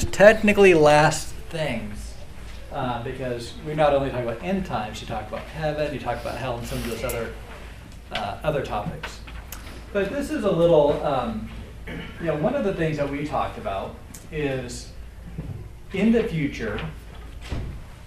times 0.00 0.16
technically 0.16 0.74
last 0.74 1.34
things 1.50 2.14
uh, 2.72 3.02
because 3.02 3.54
we 3.66 3.74
not 3.74 3.92
only 3.92 4.10
talk 4.10 4.22
about 4.22 4.42
end 4.42 4.64
times, 4.64 5.00
you 5.00 5.06
talk 5.06 5.28
about 5.28 5.42
heaven, 5.42 5.92
you 5.92 6.00
talk 6.00 6.20
about 6.20 6.36
hell, 6.36 6.58
and 6.58 6.66
some 6.66 6.78
of 6.78 6.88
those 6.88 7.04
other 7.04 7.32
uh, 8.12 8.38
other 8.42 8.64
topics. 8.64 9.20
But 9.92 10.10
this 10.10 10.30
is 10.30 10.44
a 10.44 10.50
little, 10.50 11.02
um, 11.04 11.48
you 12.20 12.26
know, 12.26 12.36
one 12.36 12.54
of 12.54 12.64
the 12.64 12.74
things 12.74 12.96
that 12.96 13.10
we 13.10 13.26
talked 13.26 13.58
about 13.58 13.96
is 14.32 14.92
in 15.92 16.12
the 16.12 16.24
future, 16.24 16.80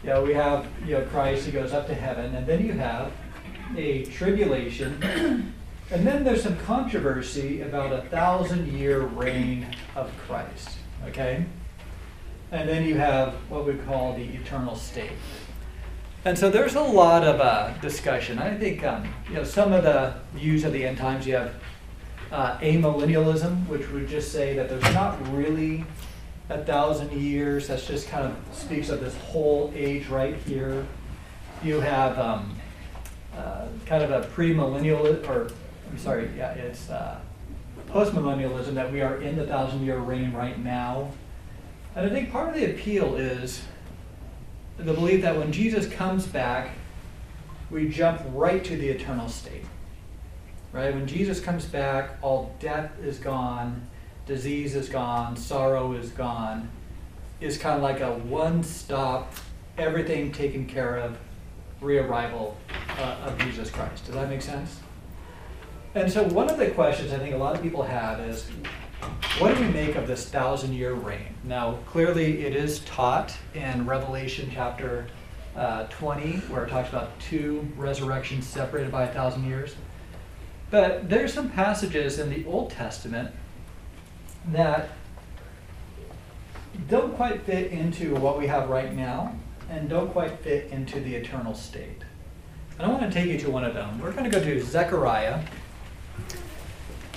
you 0.03 0.09
know, 0.09 0.23
we 0.23 0.33
have, 0.33 0.67
you 0.85 0.93
know, 0.93 1.05
Christ, 1.05 1.45
he 1.45 1.51
goes 1.51 1.73
up 1.73 1.87
to 1.87 1.93
heaven, 1.93 2.33
and 2.35 2.47
then 2.47 2.65
you 2.65 2.73
have 2.73 3.11
a 3.75 4.05
tribulation, 4.05 5.01
and 5.91 6.07
then 6.07 6.23
there's 6.23 6.43
some 6.43 6.57
controversy 6.59 7.61
about 7.61 7.91
a 7.91 8.01
thousand 8.09 8.71
year 8.71 9.01
reign 9.01 9.67
of 9.95 10.11
Christ, 10.25 10.77
okay? 11.07 11.45
And 12.53 12.69
then 12.69 12.85
you 12.85 12.95
have 12.97 13.33
what 13.49 13.65
we 13.65 13.73
call 13.73 14.13
the 14.13 14.23
eternal 14.23 14.75
state. 14.75 15.09
And 16.23 16.37
so 16.37 16.51
there's 16.51 16.75
a 16.75 16.81
lot 16.81 17.23
of 17.23 17.41
uh, 17.41 17.73
discussion. 17.79 18.37
I 18.37 18.55
think 18.55 18.83
um, 18.83 19.11
you 19.27 19.33
know 19.33 19.43
some 19.43 19.73
of 19.73 19.83
the 19.83 20.13
views 20.35 20.63
of 20.63 20.71
the 20.71 20.85
end 20.85 20.99
times. 20.99 21.25
You 21.25 21.33
have 21.33 21.55
uh, 22.31 22.57
amillennialism, 22.59 23.67
which 23.67 23.89
would 23.89 24.07
just 24.07 24.31
say 24.31 24.55
that 24.55 24.69
there's 24.69 24.93
not 24.93 25.17
really 25.33 25.83
a 26.47 26.63
thousand 26.63 27.11
years. 27.11 27.69
That's 27.69 27.87
just 27.87 28.07
kind 28.07 28.27
of 28.27 28.55
speaks 28.55 28.89
of 28.89 28.99
this 28.99 29.17
whole 29.17 29.73
age 29.75 30.07
right 30.07 30.35
here. 30.45 30.85
You 31.63 31.79
have 31.79 32.19
um, 32.19 32.55
uh, 33.35 33.65
kind 33.87 34.03
of 34.03 34.11
a 34.11 34.27
premillennial, 34.27 35.27
or 35.27 35.51
I'm 35.89 35.97
sorry, 35.97 36.29
yeah, 36.37 36.51
it's 36.51 36.87
uh, 36.91 37.19
postmillennialism 37.89 38.75
that 38.75 38.91
we 38.91 39.01
are 39.01 39.19
in 39.23 39.37
the 39.37 39.47
thousand 39.47 39.83
year 39.83 39.97
reign 39.97 40.31
right 40.33 40.59
now. 40.63 41.09
And 41.95 42.05
I 42.05 42.09
think 42.09 42.31
part 42.31 42.49
of 42.49 42.55
the 42.55 42.71
appeal 42.71 43.15
is 43.15 43.63
the 44.77 44.93
belief 44.93 45.21
that 45.21 45.37
when 45.37 45.51
Jesus 45.51 45.87
comes 45.87 46.25
back, 46.25 46.71
we 47.69 47.87
jump 47.89 48.21
right 48.33 48.63
to 48.63 48.75
the 48.75 48.89
eternal 48.89 49.29
state. 49.29 49.65
Right? 50.71 50.93
When 50.93 51.05
Jesus 51.05 51.39
comes 51.39 51.65
back, 51.65 52.17
all 52.21 52.55
death 52.59 52.91
is 53.03 53.19
gone, 53.19 53.87
disease 54.25 54.75
is 54.75 54.89
gone, 54.89 55.35
sorrow 55.37 55.93
is 55.93 56.09
gone. 56.09 56.69
Is 57.39 57.57
kind 57.57 57.75
of 57.75 57.83
like 57.83 57.99
a 57.99 58.13
one 58.13 58.63
stop, 58.63 59.33
everything 59.77 60.31
taken 60.31 60.65
care 60.65 60.97
of, 60.97 61.17
rearrival 61.81 62.55
uh, 62.97 63.17
of 63.25 63.37
Jesus 63.39 63.69
Christ. 63.69 64.05
Does 64.05 64.15
that 64.15 64.29
make 64.29 64.41
sense? 64.41 64.79
And 65.93 66.11
so, 66.11 66.23
one 66.23 66.49
of 66.49 66.57
the 66.57 66.71
questions 66.71 67.11
I 67.11 67.19
think 67.19 67.35
a 67.35 67.37
lot 67.37 67.55
of 67.55 67.61
people 67.61 67.83
have 67.83 68.19
is 68.21 68.49
what 69.39 69.55
do 69.55 69.61
we 69.61 69.69
make 69.69 69.95
of 69.95 70.07
this 70.07 70.29
thousand 70.29 70.73
year 70.73 70.93
reign? 70.93 71.35
Now, 71.43 71.79
clearly, 71.85 72.45
it 72.45 72.55
is 72.55 72.79
taught 72.79 73.35
in 73.53 73.85
Revelation 73.85 74.49
chapter 74.53 75.07
uh, 75.55 75.85
20, 75.87 76.37
where 76.49 76.65
it 76.65 76.69
talks 76.69 76.89
about 76.89 77.19
two 77.19 77.67
resurrections 77.77 78.47
separated 78.47 78.91
by 78.91 79.03
a 79.03 79.13
thousand 79.13 79.45
years. 79.45 79.75
But 80.71 81.09
there's 81.09 81.33
some 81.33 81.49
passages 81.49 82.19
in 82.19 82.29
the 82.29 82.45
Old 82.45 82.71
Testament 82.71 83.31
that 84.47 84.89
don't 86.89 87.15
quite 87.15 87.43
fit 87.43 87.71
into 87.71 88.15
what 88.15 88.39
we 88.39 88.47
have 88.47 88.69
right 88.69 88.93
now 88.93 89.35
and 89.69 89.87
don't 89.87 90.11
quite 90.11 90.39
fit 90.39 90.71
into 90.71 90.99
the 90.99 91.15
eternal 91.15 91.53
state. 91.53 92.01
And 92.77 92.87
I 92.87 92.89
want 92.89 93.03
to 93.03 93.11
take 93.11 93.29
you 93.29 93.37
to 93.39 93.51
one 93.51 93.63
of 93.63 93.73
them. 93.73 93.99
We're 93.99 94.11
going 94.11 94.29
to 94.29 94.29
go 94.29 94.43
to 94.43 94.61
Zechariah 94.63 95.41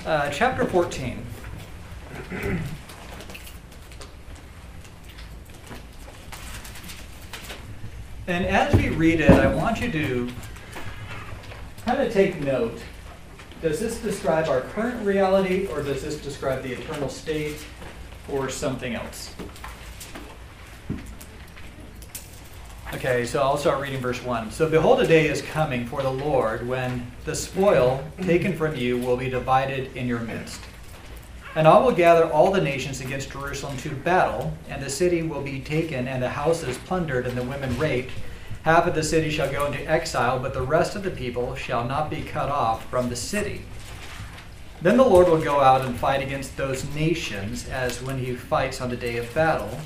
uh, 0.05 0.31
chapter 0.31 0.65
14. 0.65 1.25
And 8.29 8.45
as 8.45 8.75
we 8.75 8.89
read 8.89 9.21
it, 9.21 9.31
I 9.31 9.55
want 9.55 9.81
you 9.81 9.91
to 9.93 10.29
kind 11.85 12.03
of 12.03 12.13
take 12.13 12.41
note. 12.41 12.81
Does 13.63 13.79
this 13.79 14.01
describe 14.01 14.49
our 14.49 14.63
current 14.63 15.05
reality, 15.07 15.67
or 15.67 15.81
does 15.81 16.03
this 16.03 16.17
describe 16.21 16.63
the 16.65 16.73
eternal 16.73 17.09
state, 17.09 17.65
or 18.29 18.51
something 18.51 18.97
else? 18.97 19.33
Okay, 22.95 23.25
so 23.25 23.41
I'll 23.43 23.57
start 23.57 23.81
reading 23.81 24.01
verse 24.01 24.23
1. 24.23 24.51
So, 24.51 24.69
behold, 24.69 25.01
a 25.01 25.07
day 25.07 25.29
is 25.29 25.43
coming 25.43 25.87
for 25.87 26.03
the 26.03 26.11
Lord 26.11 26.67
when 26.67 27.07
the 27.25 27.35
spoil 27.35 28.03
taken 28.23 28.57
from 28.57 28.75
you 28.75 28.99
will 28.99 29.17
be 29.17 29.31
divided 29.31 29.95
in 29.97 30.09
your 30.09 30.21
midst. 30.21 30.61
And 31.57 31.67
I 31.67 31.79
will 31.79 31.93
gather 31.93 32.31
all 32.31 32.53
the 32.53 32.61
nations 32.61 33.01
against 33.01 33.31
Jerusalem 33.31 33.79
to 33.79 33.89
battle, 33.89 34.53
and 34.69 34.83
the 34.83 34.91
city 34.91 35.23
will 35.23 35.41
be 35.41 35.59
taken, 35.59 36.07
and 36.07 36.23
the 36.23 36.29
houses 36.29 36.77
plundered, 36.77 37.27
and 37.27 37.35
the 37.35 37.43
women 37.45 37.79
raped. 37.79 38.13
Half 38.65 38.87
of 38.87 38.95
the 38.95 39.03
city 39.03 39.31
shall 39.31 39.51
go 39.51 39.65
into 39.65 39.83
exile, 39.91 40.39
but 40.39 40.53
the 40.53 40.61
rest 40.61 40.97
of 40.97 41.03
the 41.03 41.11
people 41.11 41.55
shall 41.55 41.83
not 41.83 42.11
be 42.11 42.21
cut 42.21 42.51
off 42.51 42.85
from 42.91 43.09
the 43.09 43.17
city. 43.17 43.63
Then 44.83 44.99
the 44.99 45.09
Lord 45.09 45.29
will 45.29 45.41
go 45.41 45.61
out 45.61 45.81
and 45.81 45.97
fight 45.97 46.23
against 46.23 46.59
those 46.59 46.85
nations, 46.95 47.67
as 47.71 48.03
when 48.03 48.19
he 48.19 48.37
fights 48.37 48.83
on 48.83 48.91
the 48.91 48.97
day 48.97 49.17
of 49.17 49.33
battle. 49.33 49.81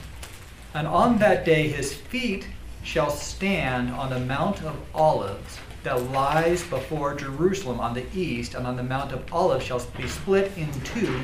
And 0.75 0.89
on 0.89 1.19
that 1.19 1.45
day 1.45 1.69
his 1.69 1.95
feet 1.95 2.49
shall 2.83 3.11
stand 3.11 3.91
on 3.91 4.11
the 4.11 4.19
Mount 4.19 4.61
of 4.65 4.77
Olives 4.93 5.61
that 5.85 6.11
lies 6.11 6.65
before 6.65 7.15
Jerusalem 7.15 7.79
on 7.79 7.95
the 7.95 8.07
east, 8.13 8.55
and 8.55 8.67
on 8.67 8.75
the 8.75 8.83
Mount 8.83 9.13
of 9.13 9.33
Olives 9.33 9.65
shall 9.65 9.87
be 9.97 10.09
split 10.09 10.51
in 10.59 10.69
two 10.81 11.21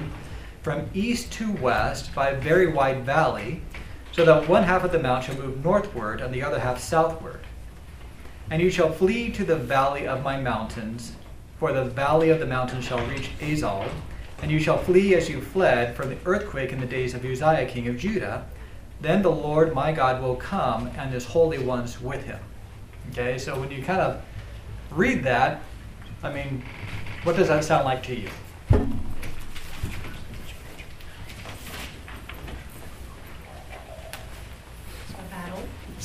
from 0.67 0.91
east 0.95 1.31
to 1.31 1.53
west 1.53 2.13
by 2.13 2.31
a 2.31 2.41
very 2.41 2.67
wide 2.67 3.07
valley, 3.07 3.61
so 4.11 4.25
that 4.25 4.49
one 4.49 4.65
half 4.65 4.83
of 4.83 4.91
the 4.91 4.99
mount 4.99 5.23
shall 5.23 5.37
move 5.37 5.65
northward 5.65 6.21
and 6.21 6.35
the 6.35 6.43
other 6.43 6.59
half 6.59 6.81
southward. 6.81 7.39
And 8.51 8.61
you 8.61 8.69
shall 8.69 8.91
flee 8.91 9.31
to 9.31 9.45
the 9.45 9.55
valley 9.55 10.09
of 10.09 10.25
my 10.25 10.41
mountains, 10.41 11.13
for 11.61 11.73
the 11.73 11.85
valley 11.85 12.31
of 12.31 12.41
the 12.41 12.49
mountains 12.49 12.85
shall 12.85 13.07
reach 13.07 13.31
Azal, 13.39 13.89
and 14.43 14.51
you 14.51 14.59
shall 14.59 14.77
flee 14.77 15.15
as 15.15 15.29
you 15.29 15.41
fled 15.41 15.95
from 15.95 16.09
the 16.09 16.19
earthquake 16.27 16.73
in 16.73 16.81
the 16.81 16.87
days 16.87 17.15
of 17.15 17.25
Uzziah 17.25 17.67
king 17.67 17.87
of 17.87 17.97
Judah. 17.97 18.45
Then 19.01 19.23
the 19.23 19.31
Lord 19.31 19.73
my 19.73 19.93
God 19.93 20.21
will 20.21 20.35
come, 20.35 20.89
and 20.99 21.13
his 21.13 21.27
holy 21.27 21.59
ones 21.59 22.01
with 22.01 22.25
him. 22.25 22.41
Okay, 23.13 23.39
so 23.39 23.57
when 23.61 23.71
you 23.71 23.85
kind 23.85 24.01
of 24.01 24.21
read 24.91 25.23
that, 25.23 25.63
I 26.25 26.33
mean, 26.33 26.65
what 27.23 27.37
does 27.37 27.47
that 27.47 27.63
sound 27.63 27.85
like 27.85 28.03
to 28.03 28.17
you? 28.17 28.31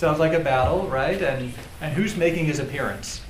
Sounds 0.01 0.17
like 0.17 0.33
a 0.33 0.39
battle, 0.39 0.87
right? 0.87 1.21
And 1.21 1.53
and 1.79 1.93
who's 1.93 2.17
making 2.17 2.45
his 2.45 2.57
appearance? 2.57 3.21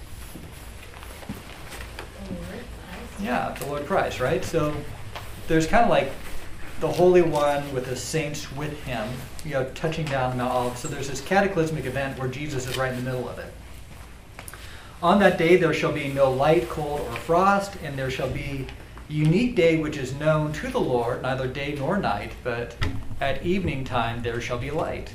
Yeah, 3.22 3.54
the 3.59 3.66
Lord 3.66 3.86
Christ, 3.86 4.22
right? 4.22 4.42
So 4.42 4.74
there's 5.50 5.68
kind 5.68 5.84
of 5.84 5.90
like 5.90 6.14
the 6.80 6.88
Holy 6.88 7.24
One 7.24 7.74
with 7.74 7.88
the 7.88 7.98
saints 7.98 8.50
with 8.54 8.82
him, 8.86 9.06
you 9.44 9.52
know, 9.52 9.66
touching 9.72 10.06
down 10.06 10.38
Mount 10.38 10.50
Olive. 10.50 10.78
So 10.78 10.88
there's 10.88 11.09
this 11.09 11.20
cataclysmic 11.20 11.84
event 11.84 12.18
where 12.18 12.30
Jesus 12.30 12.66
is 12.70 12.78
right 12.78 12.94
in 12.94 13.03
the 13.03 13.12
middle 13.12 13.28
of 13.28 13.38
it. 13.38 13.53
On 15.03 15.20
that 15.20 15.38
day 15.38 15.58
there 15.58 15.74
shall 15.74 15.92
be 15.92 16.08
no 16.08 16.32
light, 16.32 16.70
cold, 16.70 17.02
or 17.02 17.16
frost, 17.18 17.76
and 17.84 18.00
there 18.00 18.09
shall 18.09 18.30
be 18.30 18.66
a 19.09 19.14
unique 19.14 19.58
day 19.58 19.76
which 19.76 19.98
is 19.98 20.14
known 20.14 20.53
to 20.53 20.70
the 20.70 20.80
Lord, 20.80 21.22
neither 21.22 21.48
day 21.48 21.76
nor 21.78 21.98
night, 21.98 22.32
but 22.46 22.78
at 23.20 23.46
evening 23.46 23.84
time 23.84 24.24
there 24.24 24.40
shall 24.40 24.58
be 24.58 24.72
light. 24.72 25.14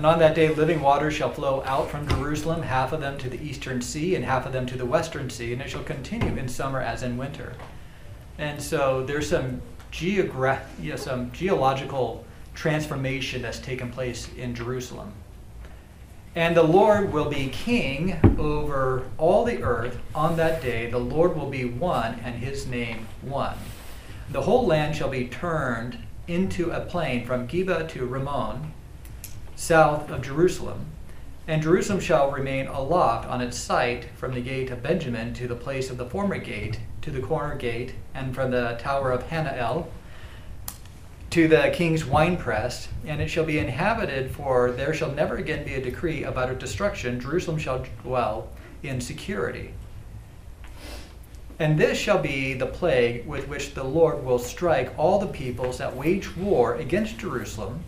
And 0.00 0.06
on 0.06 0.18
that 0.20 0.34
day, 0.34 0.48
living 0.48 0.80
waters 0.80 1.12
shall 1.12 1.30
flow 1.30 1.62
out 1.66 1.90
from 1.90 2.08
Jerusalem, 2.08 2.62
half 2.62 2.94
of 2.94 3.02
them 3.02 3.18
to 3.18 3.28
the 3.28 3.38
eastern 3.38 3.82
sea, 3.82 4.14
and 4.14 4.24
half 4.24 4.46
of 4.46 4.52
them 4.54 4.64
to 4.64 4.78
the 4.78 4.86
western 4.86 5.28
sea, 5.28 5.52
and 5.52 5.60
it 5.60 5.68
shall 5.68 5.82
continue 5.82 6.38
in 6.38 6.48
summer 6.48 6.80
as 6.80 7.02
in 7.02 7.18
winter. 7.18 7.52
And 8.38 8.62
so 8.62 9.04
there's 9.04 9.28
some, 9.28 9.60
geogra- 9.92 10.62
yeah, 10.80 10.96
some 10.96 11.30
geological 11.32 12.24
transformation 12.54 13.42
that's 13.42 13.58
taken 13.58 13.90
place 13.90 14.32
in 14.38 14.54
Jerusalem. 14.54 15.12
And 16.34 16.56
the 16.56 16.62
Lord 16.62 17.12
will 17.12 17.28
be 17.28 17.48
king 17.48 18.16
over 18.38 19.04
all 19.18 19.44
the 19.44 19.62
earth 19.62 19.98
on 20.14 20.34
that 20.38 20.62
day. 20.62 20.90
The 20.90 20.96
Lord 20.96 21.36
will 21.36 21.50
be 21.50 21.66
one, 21.66 22.18
and 22.24 22.36
his 22.36 22.66
name 22.66 23.06
one. 23.20 23.58
The 24.30 24.40
whole 24.40 24.66
land 24.66 24.96
shall 24.96 25.10
be 25.10 25.28
turned 25.28 25.98
into 26.26 26.70
a 26.70 26.80
plain 26.80 27.26
from 27.26 27.46
Geba 27.46 27.86
to 27.90 28.06
Rimmon 28.06 28.72
south 29.60 30.08
of 30.08 30.22
Jerusalem. 30.22 30.86
And 31.46 31.60
Jerusalem 31.60 32.00
shall 32.00 32.30
remain 32.30 32.66
aloft 32.66 33.28
on 33.28 33.42
its 33.42 33.58
site 33.58 34.06
from 34.16 34.32
the 34.32 34.40
gate 34.40 34.70
of 34.70 34.82
Benjamin 34.82 35.34
to 35.34 35.46
the 35.46 35.54
place 35.54 35.90
of 35.90 35.98
the 35.98 36.06
former 36.06 36.38
gate, 36.38 36.80
to 37.02 37.10
the 37.10 37.20
corner 37.20 37.56
gate, 37.56 37.94
and 38.14 38.34
from 38.34 38.50
the 38.50 38.78
tower 38.80 39.12
of 39.12 39.28
Hanael 39.28 39.88
to 41.28 41.46
the 41.46 41.70
king's 41.74 42.06
winepress, 42.06 42.88
and 43.06 43.20
it 43.20 43.28
shall 43.28 43.44
be 43.44 43.58
inhabited, 43.58 44.30
for 44.32 44.72
there 44.72 44.94
shall 44.94 45.12
never 45.12 45.36
again 45.36 45.64
be 45.64 45.74
a 45.74 45.82
decree 45.82 46.24
about 46.24 46.50
its 46.50 46.58
destruction. 46.58 47.20
Jerusalem 47.20 47.58
shall 47.58 47.84
dwell 48.02 48.48
in 48.82 49.00
security. 49.00 49.74
And 51.58 51.78
this 51.78 51.98
shall 51.98 52.18
be 52.18 52.54
the 52.54 52.66
plague 52.66 53.26
with 53.26 53.46
which 53.46 53.74
the 53.74 53.84
Lord 53.84 54.24
will 54.24 54.38
strike 54.38 54.92
all 54.98 55.18
the 55.18 55.26
peoples 55.26 55.78
that 55.78 55.94
wage 55.94 56.34
war 56.34 56.76
against 56.76 57.18
Jerusalem 57.18 57.84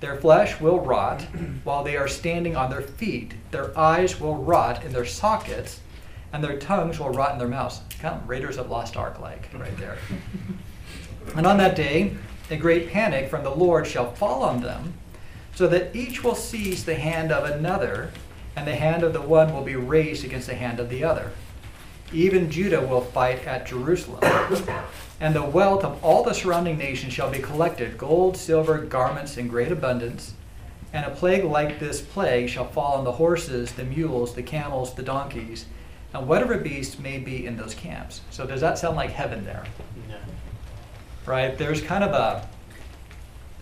Their 0.00 0.16
flesh 0.16 0.60
will 0.60 0.80
rot 0.80 1.22
while 1.62 1.84
they 1.84 1.96
are 1.96 2.08
standing 2.08 2.56
on 2.56 2.70
their 2.70 2.80
feet. 2.80 3.34
Their 3.50 3.76
eyes 3.78 4.18
will 4.18 4.36
rot 4.36 4.84
in 4.84 4.92
their 4.92 5.04
sockets, 5.04 5.80
and 6.32 6.42
their 6.42 6.58
tongues 6.58 6.98
will 6.98 7.10
rot 7.10 7.32
in 7.32 7.38
their 7.38 7.48
mouths. 7.48 7.82
Kind 8.00 8.16
of 8.16 8.28
Raiders 8.28 8.56
of 8.56 8.70
Lost 8.70 8.96
Ark 8.96 9.20
like 9.20 9.50
right 9.52 9.76
there. 9.76 9.98
and 11.36 11.46
on 11.46 11.58
that 11.58 11.76
day, 11.76 12.16
a 12.50 12.56
great 12.56 12.90
panic 12.90 13.28
from 13.28 13.44
the 13.44 13.54
Lord 13.54 13.86
shall 13.86 14.12
fall 14.12 14.42
on 14.42 14.62
them, 14.62 14.94
so 15.54 15.66
that 15.68 15.94
each 15.94 16.24
will 16.24 16.34
seize 16.34 16.84
the 16.84 16.94
hand 16.94 17.30
of 17.30 17.44
another, 17.44 18.10
and 18.56 18.66
the 18.66 18.74
hand 18.74 19.02
of 19.02 19.12
the 19.12 19.20
one 19.20 19.52
will 19.52 19.62
be 19.62 19.76
raised 19.76 20.24
against 20.24 20.46
the 20.46 20.54
hand 20.54 20.80
of 20.80 20.88
the 20.88 21.04
other. 21.04 21.32
Even 22.12 22.50
Judah 22.50 22.80
will 22.80 23.02
fight 23.02 23.46
at 23.46 23.66
Jerusalem. 23.66 24.20
And 25.20 25.34
the 25.34 25.44
wealth 25.44 25.84
of 25.84 26.02
all 26.02 26.24
the 26.24 26.32
surrounding 26.32 26.78
nations 26.78 27.12
shall 27.12 27.30
be 27.30 27.38
collected 27.38 27.98
gold, 27.98 28.38
silver, 28.38 28.78
garments 28.78 29.36
in 29.36 29.48
great 29.48 29.70
abundance. 29.70 30.32
And 30.92 31.04
a 31.04 31.10
plague 31.10 31.44
like 31.44 31.78
this 31.78 32.00
plague 32.00 32.48
shall 32.48 32.66
fall 32.66 32.94
on 32.94 33.04
the 33.04 33.12
horses, 33.12 33.72
the 33.72 33.84
mules, 33.84 34.34
the 34.34 34.42
camels, 34.42 34.94
the 34.94 35.02
donkeys, 35.02 35.66
and 36.14 36.26
whatever 36.26 36.56
beast 36.56 36.98
may 36.98 37.18
be 37.18 37.46
in 37.46 37.56
those 37.56 37.74
camps. 37.74 38.22
So, 38.30 38.46
does 38.46 38.60
that 38.62 38.78
sound 38.78 38.96
like 38.96 39.10
heaven 39.10 39.44
there? 39.44 39.64
No. 40.08 40.16
Right? 41.26 41.56
There's 41.56 41.82
kind 41.82 42.02
of 42.02 42.12
a. 42.12 42.48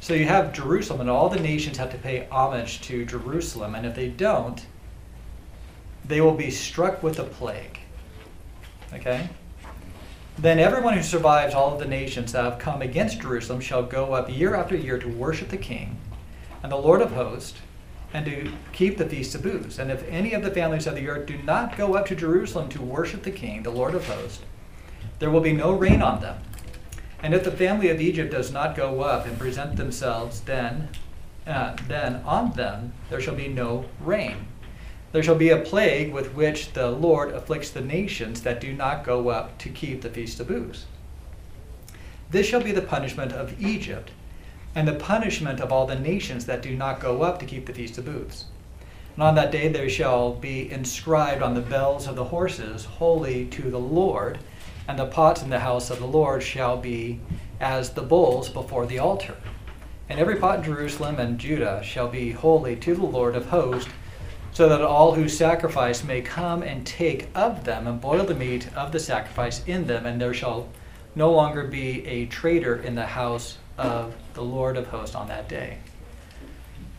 So, 0.01 0.15
you 0.15 0.25
have 0.25 0.55
Jerusalem, 0.55 1.03
and 1.03 1.11
all 1.11 1.29
the 1.29 1.41
nations 1.41 1.77
have 1.77 1.91
to 1.91 1.99
pay 1.99 2.27
homage 2.31 2.81
to 2.83 3.05
Jerusalem. 3.05 3.75
And 3.75 3.85
if 3.85 3.95
they 3.95 4.09
don't, 4.09 4.65
they 6.07 6.23
will 6.23 6.35
be 6.35 6.51
struck 6.51 7.03
with 7.03 7.19
a 7.19 7.25
plague. 7.25 7.79
Okay? 8.95 9.29
Then 10.39 10.61
everyone 10.61 10.95
who 10.95 11.03
survives 11.03 11.53
all 11.53 11.73
of 11.73 11.81
the 11.81 11.85
nations 11.85 12.31
that 12.31 12.45
have 12.45 12.61
come 12.61 12.81
against 12.81 13.21
Jerusalem 13.21 13.61
shall 13.61 13.83
go 13.83 14.13
up 14.13 14.31
year 14.31 14.55
after 14.55 14.77
year 14.77 14.97
to 14.97 15.09
worship 15.09 15.49
the 15.49 15.57
King 15.57 15.97
and 16.63 16.71
the 16.71 16.77
Lord 16.77 17.03
of 17.03 17.13
hosts, 17.13 17.59
and 18.13 18.25
to 18.25 18.53
keep 18.73 18.99
the 18.99 19.09
feast 19.09 19.35
of 19.35 19.43
booths. 19.43 19.79
And 19.79 19.91
if 19.91 20.07
any 20.09 20.33
of 20.33 20.43
the 20.43 20.51
families 20.51 20.87
of 20.87 20.95
the 20.95 21.09
earth 21.09 21.27
do 21.27 21.39
not 21.39 21.77
go 21.77 21.95
up 21.95 22.07
to 22.07 22.15
Jerusalem 22.15 22.69
to 22.71 22.81
worship 22.81 23.25
the 23.25 23.31
King, 23.33 23.65
the 23.65 23.71
Lord 23.71 23.95
of 23.95 24.07
hosts, 24.07 24.43
there 25.19 25.31
will 25.31 25.41
be 25.41 25.53
no 25.53 25.73
rain 25.73 26.03
on 26.03 26.21
them. 26.21 26.41
And 27.21 27.35
if 27.35 27.43
the 27.43 27.51
family 27.51 27.91
of 27.91 28.01
Egypt 28.01 28.31
does 28.31 28.53
not 28.53 28.77
go 28.77 29.01
up 29.01 29.27
and 29.27 29.39
present 29.39 29.77
themselves, 29.77 30.41
then, 30.43 30.89
uh, 31.47 31.77
then 31.89 32.23
on 32.25 32.53
them 32.53 32.93
there 33.11 33.21
shall 33.21 33.35
be 33.35 33.49
no 33.49 33.87
rain. 34.01 34.47
There 35.11 35.23
shall 35.23 35.35
be 35.35 35.49
a 35.49 35.59
plague 35.59 36.13
with 36.13 36.35
which 36.35 36.73
the 36.75 36.91
Lord 36.91 37.33
afflicts 37.33 37.71
the 37.71 37.81
nations 37.81 38.43
that 38.43 38.61
do 38.61 38.75
not 38.75 39.05
go 39.05 39.31
up 39.31 39.57
to 39.59 39.71
keep 39.71 40.03
the 40.03 40.11
feast 40.11 40.39
of 40.39 40.49
booths. 40.49 40.85
This 42.31 42.47
shall 42.47 42.63
be 42.63 42.73
the 42.73 42.83
punishment 42.83 43.33
of 43.33 43.59
Egypt, 43.59 44.11
and 44.75 44.87
the 44.87 44.93
punishment 44.93 45.61
of 45.61 45.73
all 45.73 45.87
the 45.87 45.99
nations 45.99 46.45
that 46.45 46.61
do 46.61 46.77
not 46.77 47.01
go 47.01 47.23
up 47.23 47.39
to 47.39 47.47
keep 47.47 47.65
the 47.65 47.73
feast 47.73 47.97
of 47.97 48.05
booths. 48.05 48.45
And 49.15 49.23
on 49.23 49.35
that 49.37 49.51
day 49.51 49.69
there 49.69 49.89
shall 49.89 50.35
be 50.35 50.71
inscribed 50.71 51.43
on 51.43 51.55
the 51.55 51.63
bells 51.63 52.07
of 52.07 52.15
the 52.15 52.25
horses, 52.25 52.85
Holy 52.85 53.47
to 53.47 53.71
the 53.71 53.81
Lord, 53.81 54.39
and 54.87 54.99
the 54.99 55.07
pots 55.07 55.43
in 55.43 55.49
the 55.49 55.61
house 55.61 55.89
of 55.89 56.01
the 56.01 56.07
Lord 56.07 56.43
shall 56.43 56.77
be 56.77 57.19
as 57.61 57.91
the 57.91 58.03
bowls 58.03 58.51
before 58.51 58.87
the 58.87 58.99
altar. 58.99 59.37
And 60.11 60.21
every 60.21 60.37
pot 60.37 60.59
in 60.59 60.65
Jerusalem 60.65 61.19
and 61.19 61.39
Judah 61.39 61.83
shall 61.83 62.09
be 62.09 62.31
holy 62.31 62.77
to 62.77 62.95
the 62.95 63.05
Lord 63.05 63.35
of 63.35 63.47
hosts 63.47 63.91
so 64.53 64.69
that 64.69 64.81
all 64.81 65.15
who 65.15 65.29
sacrifice 65.29 66.03
may 66.03 66.21
come 66.21 66.63
and 66.63 66.87
take 66.87 67.29
of 67.35 67.65
them 67.65 67.87
and 67.87 68.01
boil 68.01 68.25
the 68.25 68.35
meat 68.35 68.69
of 68.75 68.93
the 68.93 68.99
sacrifice 68.99 69.65
in 69.67 69.87
them, 69.87 70.07
and 70.07 70.21
there 70.21 70.35
shall 70.35 70.69
no 71.15 71.31
longer 71.33 71.65
be 71.65 72.07
a 72.07 72.27
traitor 72.27 72.77
in 72.77 72.95
the 72.95 73.07
house 73.07 73.59
of 73.77 74.15
the 74.35 74.43
Lord 74.43 74.77
of 74.77 74.87
hosts 74.89 75.15
on 75.15 75.29
that 75.29 75.49
day. 75.49 75.79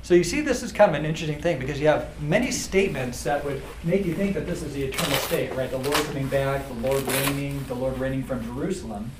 So 0.01 0.13
you 0.15 0.23
see, 0.23 0.41
this 0.41 0.63
is 0.63 0.71
kind 0.71 0.89
of 0.89 0.95
an 0.95 1.05
interesting 1.05 1.41
thing 1.41 1.59
because 1.59 1.79
you 1.79 1.87
have 1.87 2.19
many 2.21 2.51
statements 2.51 3.23
that 3.23 3.43
would 3.45 3.61
make 3.83 4.05
you 4.05 4.15
think 4.15 4.33
that 4.33 4.47
this 4.47 4.63
is 4.63 4.73
the 4.73 4.83
eternal 4.83 5.17
state, 5.17 5.53
right? 5.53 5.69
The 5.69 5.77
Lord 5.77 6.03
coming 6.05 6.27
back, 6.29 6.67
the 6.67 6.87
Lord 6.87 7.03
reigning, 7.03 7.63
the 7.67 7.75
Lord 7.75 7.97
reigning 7.99 8.23
from 8.23 8.43
Jerusalem. 8.43 9.11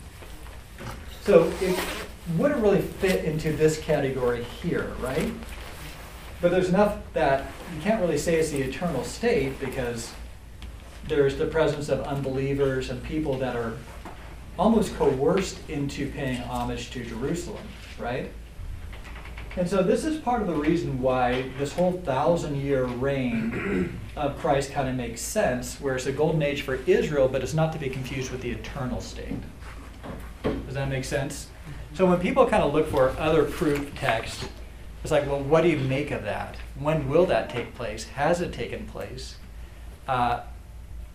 So 1.22 1.52
it 1.62 1.78
wouldn't 2.38 2.62
really 2.62 2.82
fit 2.82 3.26
into 3.26 3.52
this 3.52 3.78
category 3.78 4.44
here, 4.44 4.94
right? 5.00 5.32
But 6.42 6.52
there's 6.52 6.70
enough 6.70 6.98
that 7.14 7.46
you 7.76 7.82
can't 7.82 8.00
really 8.00 8.18
say 8.18 8.40
it's 8.40 8.52
the 8.52 8.62
eternal 8.62 9.04
state 9.04 9.60
because 9.60 10.14
there's 11.08 11.38
the 11.38 11.46
presence 11.46 11.90
of 11.90 12.02
unbelievers 12.02 12.90
and 12.90 13.04
people 13.04 13.38
that 13.40 13.56
are 13.56 13.74
almost 14.58 14.96
coerced 14.96 15.58
into 15.70 16.10
paying 16.12 16.42
homage 16.42 16.92
to 16.92 17.04
Jerusalem, 17.04 17.64
right? 17.98 18.32
And 19.56 19.68
so 19.68 19.84
this 19.84 20.06
is 20.06 20.20
part 20.22 20.42
of 20.42 20.48
the 20.48 20.54
reason 20.54 21.02
why 21.02 21.50
this 21.58 21.74
whole 21.74 21.94
thousand 22.06 22.56
year 22.56 22.86
reign 22.86 24.00
of 24.16 24.38
Christ 24.38 24.72
kind 24.72 24.88
of 24.88 24.96
makes 24.96 25.22
sense, 25.22 25.82
where 25.82 25.96
it's 25.96 26.06
a 26.06 26.12
golden 26.12 26.42
age 26.42 26.62
for 26.62 26.76
Israel, 26.88 27.28
but 27.28 27.42
it's 27.42 27.54
not 27.54 27.74
to 27.74 27.80
be 27.80 27.90
confused 27.90 28.32
with 28.32 28.42
the 28.42 28.52
eternal 28.52 29.02
state. 29.02 29.34
Does 30.44 30.76
that 30.76 30.88
make 30.88 31.04
sense? 31.04 31.48
So 31.96 32.06
when 32.06 32.20
people 32.20 32.46
kind 32.46 32.64
of 32.64 32.74
look 32.74 32.88
for 32.88 33.10
other 33.18 33.44
proof 33.44 33.94
texts 33.96 34.48
it's 35.04 35.12
like, 35.12 35.26
well, 35.28 35.42
what 35.42 35.62
do 35.62 35.70
you 35.70 35.78
make 35.78 36.12
of 36.12 36.24
that? 36.24 36.58
When 36.78 37.10
will 37.10 37.26
that 37.28 37.50
take 37.50 37.76
place? 37.76 38.04
Has 38.06 38.42
it 38.42 38.52
taken 38.52 38.86
place? 38.86 39.38
Uh, 40.08 40.42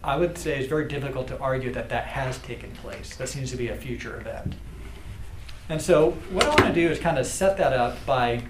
I 0.02 0.16
would 0.16 0.36
say 0.38 0.58
it's 0.58 0.68
very 0.68 0.88
difficult 0.88 1.28
to 1.28 1.38
argue 1.38 1.72
that 1.72 1.88
that 1.88 2.04
has 2.06 2.38
taken 2.38 2.70
place. 2.72 3.16
That 3.16 3.28
seems 3.28 3.50
to 3.50 3.56
be 3.56 3.68
a 3.68 3.76
future 3.76 4.18
event. 4.20 4.54
And 5.68 5.80
so, 5.80 6.10
what 6.30 6.44
I 6.44 6.48
want 6.48 6.60
to 6.66 6.74
do 6.74 6.90
is 6.90 6.98
kind 6.98 7.18
of 7.18 7.26
set 7.26 7.56
that 7.56 7.72
up 7.72 8.04
by 8.04 8.42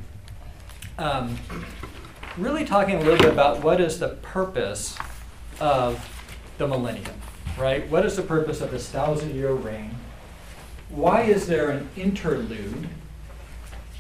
um, 0.99 1.39
really 2.37 2.65
talking 2.65 2.97
a 2.97 2.99
little 2.99 3.19
bit 3.19 3.33
about 3.33 3.63
what 3.63 3.81
is 3.81 4.01
the 4.01 4.09
purpose 4.09 4.97
of 5.61 6.05
the 6.59 6.67
millennium, 6.67 7.15
right? 7.57 7.89
What 7.89 8.05
is 8.05 8.17
the 8.17 8.23
purpose 8.23 8.61
of 8.61 8.73
this 8.73 8.89
thousand 8.89 9.35
year 9.35 9.53
reign? 9.53 9.95
Why 10.89 11.23
is 11.23 11.47
there 11.47 11.71
an 11.71 11.89
interlude? 11.97 12.89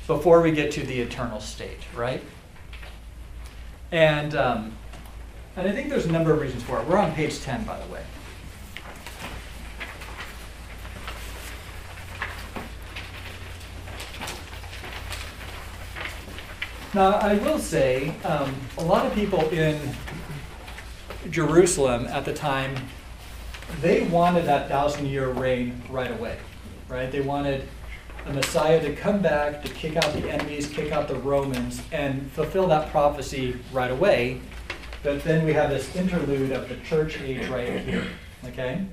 Before 0.07 0.41
we 0.43 0.53
get 0.53 0.71
to 0.73 0.83
the 0.83 1.01
eternal 1.01 1.41
state, 1.41 1.81
right? 1.95 2.23
And, 3.91 4.35
um, 4.35 4.73
and 5.57 5.69
I 5.69 5.73
think 5.73 5.89
there's 5.89 6.07
a 6.07 6.13
number 6.13 6.33
of 6.33 6.41
reasons 6.41 6.63
for 6.63 6.81
it. 6.81 6.87
We're 6.87 6.99
on 6.99 7.13
page 7.13 7.41
10, 7.41 7.65
by 7.65 7.79
the 7.79 7.93
way. 7.93 8.03
Now, 16.95 17.15
I 17.15 17.35
will 17.39 17.59
say, 17.59 18.15
um, 18.25 18.55
a 18.79 18.85
lot 18.85 19.05
of 19.05 19.13
people 19.15 19.49
in 19.49 19.81
Jerusalem 21.29 22.07
at 22.07 22.25
the 22.25 22.33
time, 22.33 22.77
they 23.81 24.03
wanted 24.03 24.45
that 24.45 24.69
thousand 24.69 25.07
year 25.07 25.29
reign 25.29 25.83
right 25.91 26.13
away, 26.13 26.39
right? 26.89 27.11
They 27.11 27.21
wanted 27.21 27.67
a 28.27 28.33
Messiah 28.33 28.81
to 28.81 28.95
come 28.97 29.21
back 29.21 29.63
to 29.63 29.69
kick 29.73 29.97
out 29.97 30.13
the 30.15 30.31
enemies, 30.31 30.69
kick 30.69 30.93
out 30.93 31.09
the 31.09 31.17
Romans, 31.17 31.83
and 31.93 32.31
fulfill 32.33 32.67
that 32.69 32.91
prophecy 32.91 33.57
right 33.73 33.91
away. 33.91 34.41
But 35.03 35.23
then 35.23 35.45
we 35.45 35.53
have 35.53 35.71
this 35.71 35.95
interlude 35.95 36.53
of 36.53 36.69
the 36.69 36.77
church 36.77 37.21
age 37.21 37.47
right 37.49 37.81
here. 37.81 38.07
Okay? 38.47 38.87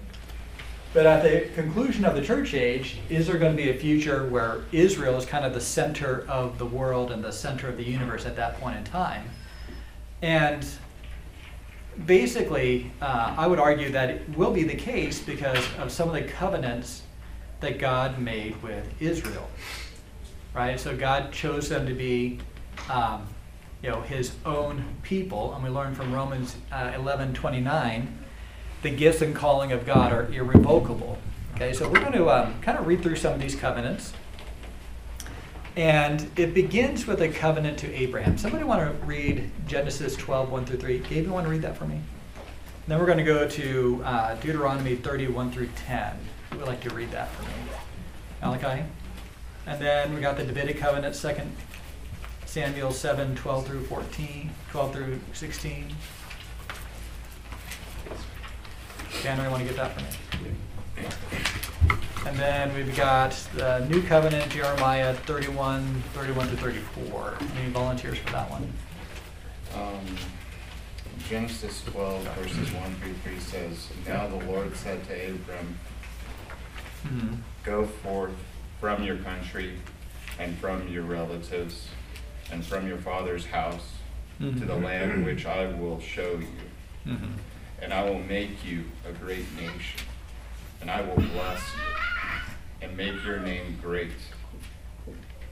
But 0.94 1.06
at 1.06 1.24
the 1.24 1.54
conclusion 1.56 2.04
of 2.04 2.16
the 2.16 2.22
church 2.22 2.54
age, 2.54 2.98
is 3.10 3.28
there 3.28 3.38
going 3.38 3.56
to 3.56 3.64
be 3.64 3.70
a 3.70 3.78
future 3.78 4.28
where 4.28 4.66
Israel 4.74 5.16
is 5.16 5.26
kind 5.26 5.46
of 5.46 5.54
the 5.54 5.62
center 5.62 6.26
of 6.28 6.58
the 6.58 6.66
world 6.66 7.12
and 7.12 7.24
the 7.24 7.32
center 7.32 7.70
of 7.70 7.78
the 7.78 7.84
universe 7.84 8.26
at 8.26 8.36
that 8.36 8.60
point 8.60 8.78
in 8.78 8.84
time? 8.84 9.30
And 10.22 10.66
basically, 12.06 12.92
uh, 13.02 13.36
I 13.38 13.48
would 13.48 13.60
argue 13.60 13.90
that 13.92 14.10
it 14.10 14.38
will 14.38 14.52
be 14.52 14.64
the 14.64 14.76
case 14.76 15.22
because 15.22 15.66
of 15.78 15.92
some 15.92 16.10
of 16.10 16.14
the 16.14 16.24
covenants 16.24 17.04
that 17.62 17.80
God 17.80 18.20
made 18.20 18.62
with 18.62 19.02
Israel. 19.02 19.48
Right? 20.54 20.80
So 20.80 20.96
God 20.96 21.32
chose 21.32 21.70
them 21.70 21.86
to 21.88 21.94
be, 21.94 22.40
um, 22.90 23.28
you 23.82 23.90
know, 23.90 24.02
His 24.02 24.34
own 24.46 24.84
people, 25.04 25.54
and 25.54 25.64
we 25.64 25.70
learn 25.70 25.96
from 25.96 26.14
Romans 26.14 26.58
uh, 26.72 26.92
11 26.94 27.34
29, 27.34 28.18
the 28.82 28.90
gifts 28.90 29.22
and 29.22 29.36
calling 29.36 29.72
of 29.72 29.86
God 29.86 30.12
are 30.12 30.32
irrevocable. 30.34 31.18
Okay, 31.56 31.74
so 31.74 31.88
we're 31.88 32.00
going 32.00 32.14
to 32.14 32.30
um, 32.30 32.60
kind 32.62 32.78
of 32.78 32.88
read 32.88 33.04
through 33.04 33.16
some 33.16 33.34
of 33.34 33.40
these 33.40 33.56
covenants. 33.56 34.14
And 35.76 36.30
it 36.36 36.54
begins 36.54 37.08
with 37.08 37.22
a 37.22 37.30
covenant 37.30 37.78
to 37.80 37.94
Abraham. 37.94 38.38
Somebody 38.38 38.64
want 38.66 38.82
to 38.82 39.06
read 39.06 39.50
Genesis 39.68 40.16
12, 40.18 40.52
1 40.52 40.66
through 40.66 40.78
3? 40.78 41.00
Gabe, 41.00 41.26
you 41.26 41.32
want 41.32 41.46
to 41.46 41.52
read 41.52 41.62
that 41.62 41.78
for 41.78 41.86
me? 41.86 41.96
And 41.96 42.04
then 42.88 43.00
we're 43.00 43.06
going 43.06 43.20
to 43.20 43.24
go 43.24 43.48
to 43.48 44.02
uh, 44.04 44.36
Deuteronomy 44.36 44.96
31 44.96 45.52
through 45.52 45.70
10. 45.88 46.18
Would 46.52 46.68
like 46.68 46.82
to 46.82 46.90
read 46.94 47.12
that 47.12 47.30
for 47.32 47.44
me? 47.44 47.50
Malachi? 48.42 48.84
And 49.68 49.82
then 49.82 50.14
we 50.14 50.22
got 50.22 50.38
the 50.38 50.44
Davidic 50.44 50.78
covenant, 50.78 51.16
2 51.16 51.30
Samuel 52.46 52.92
7, 52.92 53.36
12 53.36 53.68
through 53.68 53.86
14, 53.86 54.50
12 54.72 54.94
through 54.94 55.20
16. 55.34 55.96
Daniel, 59.24 59.46
you 59.46 59.52
want 59.52 59.62
to 59.62 59.70
get 59.70 59.78
that 59.78 59.92
for 59.92 60.44
me? 60.44 60.50
And 62.26 62.38
then 62.38 62.74
we've 62.76 62.96
got 62.96 63.32
the 63.56 63.86
new 63.88 64.02
covenant, 64.04 64.52
Jeremiah 64.52 65.14
31, 65.14 66.04
31 66.14 66.48
to 66.50 66.58
34. 66.58 67.38
Any 67.58 67.70
volunteers 67.72 68.18
for 68.20 68.32
that 68.32 68.50
one? 68.50 68.72
Um, 69.76 70.18
Genesis 71.30 71.82
twelve 71.84 72.24
verses 72.36 72.72
one 72.74 72.94
through 72.96 73.14
three 73.24 73.40
says, 73.40 73.88
Now 74.06 74.28
the 74.28 74.44
Lord 74.46 74.76
said 74.76 75.04
to 75.08 75.14
Abram, 75.14 75.78
Mhm. 77.04 77.40
Go 77.64 77.86
forth 77.86 78.34
from 78.80 79.04
your 79.04 79.18
country 79.18 79.80
and 80.40 80.58
from 80.58 80.88
your 80.88 81.04
relatives 81.04 81.88
and 82.52 82.66
from 82.66 82.88
your 82.88 82.98
father's 82.98 83.46
house 83.46 83.94
to 84.40 84.50
the 84.52 84.74
Mhm. 84.74 84.84
land 84.84 85.26
which 85.26 85.46
I 85.46 85.68
will 85.68 86.00
show 86.02 86.40
you. 86.40 86.62
Mhm. 87.14 87.34
And 87.82 87.94
I 87.94 88.04
will 88.04 88.20
make 88.20 88.64
you 88.66 88.86
a 89.08 89.12
great 89.12 89.46
nation, 89.56 90.02
and 90.82 90.90
I 90.90 91.02
will 91.02 91.16
bless 91.16 91.62
you, 91.76 92.88
and 92.88 92.98
make 92.98 93.24
your 93.24 93.40
name 93.40 93.78
great. 93.82 94.12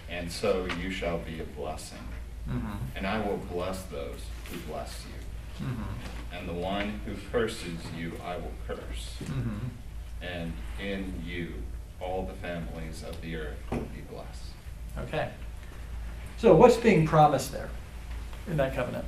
And 0.10 0.32
so 0.32 0.66
you 0.82 0.90
shall 0.92 1.20
be 1.20 1.40
a 1.40 1.44
blessing. 1.44 2.08
Mhm. 2.48 2.78
And 2.96 3.06
I 3.06 3.20
will 3.20 3.38
bless 3.38 3.84
those 3.84 4.22
who 4.50 4.58
bless 4.72 5.06
you. 5.06 5.66
Mhm. 5.68 5.86
And 6.38 6.50
the 6.50 6.54
one 6.54 7.00
who 7.06 7.14
curses 7.32 7.78
you, 7.96 8.20
I 8.26 8.38
will 8.38 8.54
curse. 8.68 9.18
And 10.22 10.54
in 10.82 11.22
you, 11.26 11.54
all 12.02 12.26
the 12.26 12.34
families 12.34 13.04
of 13.04 13.20
the 13.22 13.36
earth 13.36 13.58
will 13.72 13.80
be 13.80 14.02
blessed. 14.10 14.44
Okay. 14.98 15.30
So 16.38 16.56
what's 16.56 16.78
being 16.78 17.06
promised 17.06 17.52
there 17.52 17.70
in 18.48 18.58
that 18.58 18.76
covenant? 18.76 19.06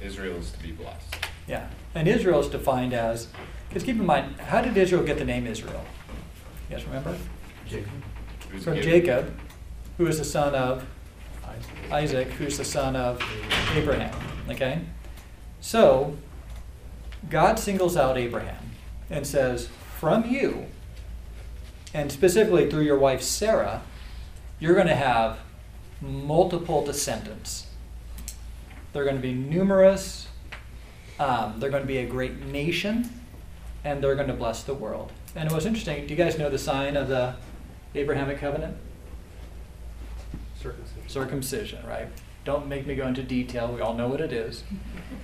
Israel 0.00 0.36
is 0.36 0.50
to 0.52 0.58
be 0.62 0.72
blessed. 0.72 1.16
Yeah. 1.46 1.68
And 1.94 2.06
Israel 2.06 2.40
is 2.40 2.48
defined 2.48 2.92
as, 2.92 3.28
because 3.68 3.82
keep 3.82 3.96
in 3.96 4.06
mind, 4.06 4.38
how 4.40 4.60
did 4.60 4.76
Israel 4.76 5.02
get 5.02 5.18
the 5.18 5.24
name 5.24 5.46
Israel? 5.46 5.84
You 6.68 6.76
guys 6.76 6.84
remember? 6.84 7.16
Was 8.52 8.64
From 8.64 8.80
Jacob, 8.80 9.34
who 9.96 10.06
is 10.06 10.18
the 10.18 10.24
son 10.24 10.54
of 10.54 10.86
Isaac, 11.90 12.28
who's 12.32 12.58
the 12.58 12.64
son 12.64 12.96
of 12.96 13.22
Abraham. 13.74 14.14
Okay? 14.50 14.80
So, 15.60 16.16
God 17.30 17.58
singles 17.58 17.96
out 17.96 18.18
Abraham 18.18 18.62
and 19.10 19.26
says, 19.26 19.68
From 19.98 20.28
you, 20.28 20.66
and 21.94 22.10
specifically 22.10 22.68
through 22.68 22.82
your 22.82 22.98
wife 22.98 23.22
Sarah, 23.22 23.82
you're 24.58 24.74
going 24.74 24.86
to 24.86 24.94
have 24.94 25.38
multiple 26.00 26.84
descendants. 26.84 27.66
They're 28.92 29.04
going 29.04 29.16
to 29.16 29.22
be 29.22 29.32
numerous, 29.32 30.28
um, 31.18 31.58
they're 31.58 31.70
going 31.70 31.82
to 31.82 31.86
be 31.86 31.98
a 31.98 32.06
great 32.06 32.44
nation, 32.46 33.10
and 33.84 34.02
they're 34.02 34.14
going 34.14 34.28
to 34.28 34.34
bless 34.34 34.62
the 34.62 34.74
world. 34.74 35.12
And 35.34 35.50
it 35.50 35.54
was 35.54 35.66
interesting. 35.66 36.06
Do 36.06 36.14
you 36.14 36.16
guys 36.16 36.38
know 36.38 36.48
the 36.48 36.58
sign 36.58 36.96
of 36.96 37.08
the 37.08 37.34
Abrahamic 37.94 38.38
covenant? 38.38 38.76
Circumcision. 40.58 41.08
circumcision, 41.08 41.86
right? 41.86 42.08
Don't 42.44 42.66
make 42.66 42.86
me 42.86 42.94
go 42.94 43.06
into 43.06 43.22
detail. 43.22 43.72
We 43.72 43.80
all 43.80 43.94
know 43.94 44.08
what 44.08 44.20
it 44.20 44.32
is. 44.32 44.64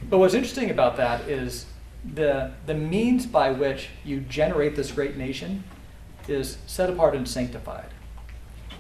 But 0.09 0.19
what's 0.19 0.35
interesting 0.35 0.71
about 0.71 0.97
that 0.97 1.29
is 1.29 1.67
the 2.15 2.53
the 2.67 2.75
means 2.75 3.27
by 3.27 3.53
which 3.53 3.89
you 4.05 4.21
generate 4.21 4.77
this 4.77 4.91
great 4.91 5.17
nation 5.17 5.65
is 6.29 6.59
set 6.67 6.91
apart 6.91 7.15
and 7.15 7.29
sanctified. 7.29 7.89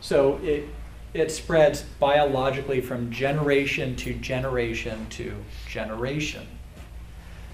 So 0.00 0.38
it 0.42 0.68
it 1.14 1.30
spreads 1.30 1.82
biologically 2.00 2.80
from 2.80 3.10
generation 3.10 3.94
to 3.96 4.14
generation 4.14 5.06
to 5.10 5.34
generation. 5.68 6.46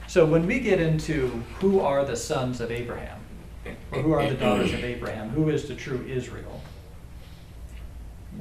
So 0.06 0.25
when 0.25 0.46
we 0.46 0.60
get 0.60 0.80
into 0.80 1.28
who 1.58 1.80
are 1.80 2.04
the 2.04 2.16
sons 2.16 2.60
of 2.60 2.70
Abraham, 2.70 3.20
or 3.92 4.02
who 4.02 4.12
are 4.12 4.26
the 4.26 4.37
daughters 4.37 4.72
of 4.72 4.82
Abraham, 4.82 5.28
who 5.30 5.50
is 5.50 5.68
the 5.68 5.75
true 5.75 6.04
Israel, 6.08 6.62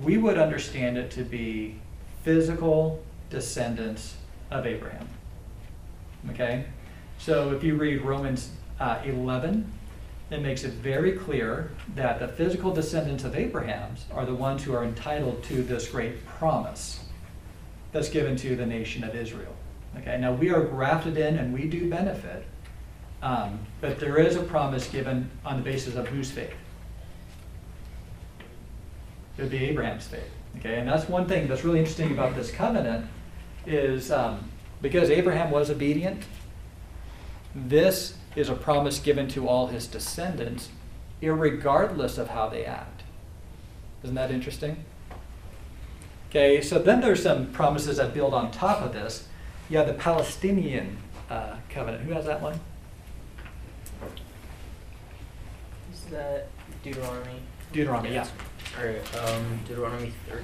we 0.02 0.18
would 0.18 0.38
understand 0.38 0.98
it 0.98 1.12
to 1.12 1.24
be 1.24 1.80
physical 2.24 3.04
descendants 3.30 4.16
of 4.52 4.66
Abraham. 4.66 5.08
Okay? 6.30 6.66
So 7.18 7.52
if 7.54 7.64
you 7.64 7.76
read 7.76 8.02
Romans 8.02 8.50
uh, 8.80 9.02
11, 9.04 9.72
it 10.30 10.42
makes 10.42 10.64
it 10.64 10.74
very 10.74 11.14
clear 11.14 11.72
that 11.96 12.20
the 12.20 12.28
physical 12.28 12.74
descendants 12.74 13.24
of 13.24 13.36
Abraham's 13.36 14.06
are 14.12 14.26
the 14.26 14.36
ones 14.36 14.64
who 14.64 14.74
are 14.74 14.84
entitled 14.84 15.44
to 15.46 15.64
this 15.64 15.90
great 15.90 16.26
promise 16.26 17.00
that's 17.92 18.10
given 18.10 18.36
to 18.38 18.56
the 18.56 18.66
nation 18.66 19.04
of 19.04 19.16
Israel. 19.16 19.56
Okay, 19.98 20.18
now 20.20 20.34
we 20.34 20.50
are 20.52 20.64
grafted 20.64 21.18
in 21.18 21.38
and 21.38 21.54
we 21.54 21.66
do 21.68 21.90
benefit, 21.90 22.46
um, 23.22 23.60
but 23.82 24.00
there 24.00 24.18
is 24.18 24.36
a 24.36 24.44
promise 24.44 24.88
given 24.88 25.30
on 25.46 25.58
the 25.58 25.64
basis 25.64 25.96
of 25.96 26.08
whose 26.08 26.30
faith? 26.30 26.54
It 29.38 29.42
would 29.44 29.52
be 29.52 29.66
Abraham's 29.66 30.08
faith. 30.08 30.30
Okay, 30.60 30.80
and 30.80 30.88
that's 30.88 31.08
one 31.08 31.28
thing 31.28 31.48
that's 31.48 31.64
really 31.64 31.80
interesting 31.80 32.12
about 32.12 32.36
this 32.36 32.52
covenant 32.52 33.06
is 33.66 34.12
um, 34.12 34.40
because 34.82 35.10
Abraham 35.10 35.52
was 35.52 35.70
obedient, 35.70 36.24
this 37.56 38.16
is 38.36 38.50
a 38.50 38.54
promise 38.56 39.00
given 39.00 39.28
to 39.30 39.48
all 39.48 39.68
his 39.68 39.88
descendants, 39.88 40.70
irregardless 41.22 42.18
of 42.18 42.30
how 42.30 42.48
they 42.50 42.66
act. 42.66 43.04
Isn't 44.04 44.16
that 44.16 44.32
interesting? 44.32 44.84
Okay, 46.30 46.62
so 46.62 46.78
then 46.78 47.02
there's 47.02 47.24
some 47.24 47.48
promises 47.52 47.98
that 47.98 48.14
build 48.14 48.34
on 48.34 48.52
top 48.52 48.82
of 48.82 48.94
this. 48.94 49.28
You 49.70 49.78
have 49.78 49.88
the 49.88 49.94
Palestinian 49.94 50.98
uh, 51.30 51.56
covenant. 51.70 52.04
Who 52.04 52.12
has 52.14 52.26
that 52.26 52.42
one? 52.42 52.60
Is 55.92 56.02
that 56.12 56.48
Deuteronomy? 56.84 57.40
Deuteronomy, 57.72 58.14
yeah. 58.14 58.28
All 58.80 58.86
right. 58.86 59.18
um, 59.24 59.60
Deuteronomy 59.68 60.14
30. 60.30 60.44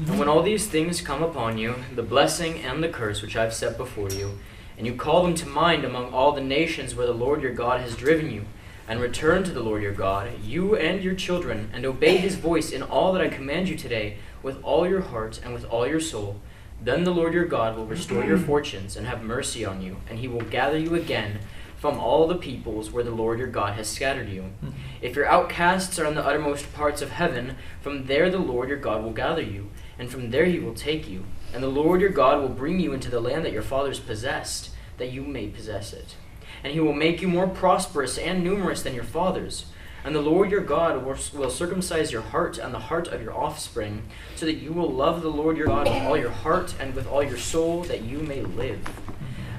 Mhm. 0.00 0.08
And 0.10 0.18
when 0.18 0.28
all 0.28 0.42
these 0.42 0.66
things 0.68 1.00
come 1.00 1.22
upon 1.22 1.58
you, 1.58 1.74
the 1.94 2.02
blessing 2.02 2.60
and 2.60 2.82
the 2.82 2.88
curse 2.88 3.20
which 3.20 3.36
I 3.36 3.42
have 3.42 3.54
set 3.54 3.76
before 3.76 4.10
you, 4.10 4.38
and 4.78 4.86
you 4.86 4.94
call 4.94 5.24
them 5.24 5.34
to 5.34 5.46
mind 5.46 5.84
among 5.84 6.12
all 6.12 6.32
the 6.32 6.40
nations 6.40 6.94
where 6.94 7.06
the 7.06 7.12
Lord 7.12 7.42
your 7.42 7.52
God 7.52 7.80
has 7.82 7.96
driven 7.96 8.30
you, 8.30 8.44
and 8.88 9.00
return 9.00 9.44
to 9.44 9.50
the 9.50 9.62
Lord 9.62 9.82
your 9.82 9.92
God, 9.92 10.30
you 10.42 10.74
and 10.74 11.02
your 11.02 11.14
children, 11.14 11.68
and 11.74 11.84
obey 11.84 12.16
his 12.16 12.36
voice 12.36 12.70
in 12.70 12.82
all 12.82 13.12
that 13.12 13.20
I 13.20 13.28
command 13.28 13.68
you 13.68 13.76
today, 13.76 14.16
with 14.42 14.62
all 14.62 14.88
your 14.88 15.02
heart 15.02 15.40
and 15.44 15.52
with 15.52 15.66
all 15.66 15.86
your 15.86 16.00
soul, 16.00 16.40
then 16.80 17.04
the 17.04 17.10
Lord 17.10 17.34
your 17.34 17.44
God 17.44 17.76
will 17.76 17.86
restore 17.86 18.24
your 18.24 18.38
fortunes 18.38 18.96
and 18.96 19.06
have 19.06 19.22
mercy 19.22 19.64
on 19.64 19.82
you, 19.82 19.96
and 20.08 20.20
he 20.20 20.28
will 20.28 20.40
gather 20.42 20.78
you 20.78 20.94
again 20.94 21.40
from 21.76 21.98
all 21.98 22.26
the 22.26 22.36
peoples 22.36 22.90
where 22.90 23.04
the 23.04 23.10
Lord 23.10 23.38
your 23.38 23.48
God 23.48 23.74
has 23.74 23.88
scattered 23.88 24.28
you. 24.28 24.44
Mhm. 24.64 24.72
If 25.00 25.14
your 25.14 25.26
outcasts 25.26 25.98
are 25.98 26.06
in 26.06 26.14
the 26.14 26.24
uttermost 26.24 26.72
parts 26.72 27.02
of 27.02 27.10
heaven, 27.10 27.56
from 27.80 28.06
there 28.06 28.30
the 28.30 28.38
Lord 28.38 28.68
your 28.68 28.78
God 28.78 29.02
will 29.04 29.12
gather 29.12 29.42
you, 29.42 29.68
and 29.98 30.10
from 30.10 30.30
there 30.30 30.46
he 30.46 30.58
will 30.58 30.74
take 30.74 31.08
you. 31.08 31.24
And 31.52 31.62
the 31.62 31.68
Lord 31.68 32.00
your 32.00 32.10
God 32.10 32.40
will 32.40 32.48
bring 32.48 32.78
you 32.78 32.92
into 32.92 33.10
the 33.10 33.20
land 33.20 33.44
that 33.44 33.52
your 33.52 33.62
fathers 33.62 34.00
possessed, 34.00 34.70
that 34.98 35.12
you 35.12 35.22
may 35.22 35.48
possess 35.48 35.92
it. 35.92 36.14
And 36.62 36.72
he 36.72 36.80
will 36.80 36.92
make 36.92 37.22
you 37.22 37.28
more 37.28 37.48
prosperous 37.48 38.18
and 38.18 38.44
numerous 38.44 38.82
than 38.82 38.94
your 38.94 39.04
fathers. 39.04 39.66
And 40.04 40.14
the 40.14 40.20
Lord 40.20 40.50
your 40.50 40.60
God 40.60 41.04
will 41.04 41.50
circumcise 41.50 42.12
your 42.12 42.22
heart 42.22 42.58
and 42.58 42.72
the 42.72 42.78
heart 42.78 43.08
of 43.08 43.22
your 43.22 43.34
offspring, 43.34 44.04
so 44.36 44.46
that 44.46 44.54
you 44.54 44.72
will 44.72 44.88
love 44.88 45.22
the 45.22 45.30
Lord 45.30 45.56
your 45.56 45.66
God 45.66 45.86
with 45.86 46.02
all 46.04 46.16
your 46.16 46.30
heart 46.30 46.74
and 46.78 46.94
with 46.94 47.06
all 47.06 47.22
your 47.22 47.36
soul, 47.36 47.82
that 47.84 48.02
you 48.02 48.18
may 48.18 48.42
live. 48.42 48.80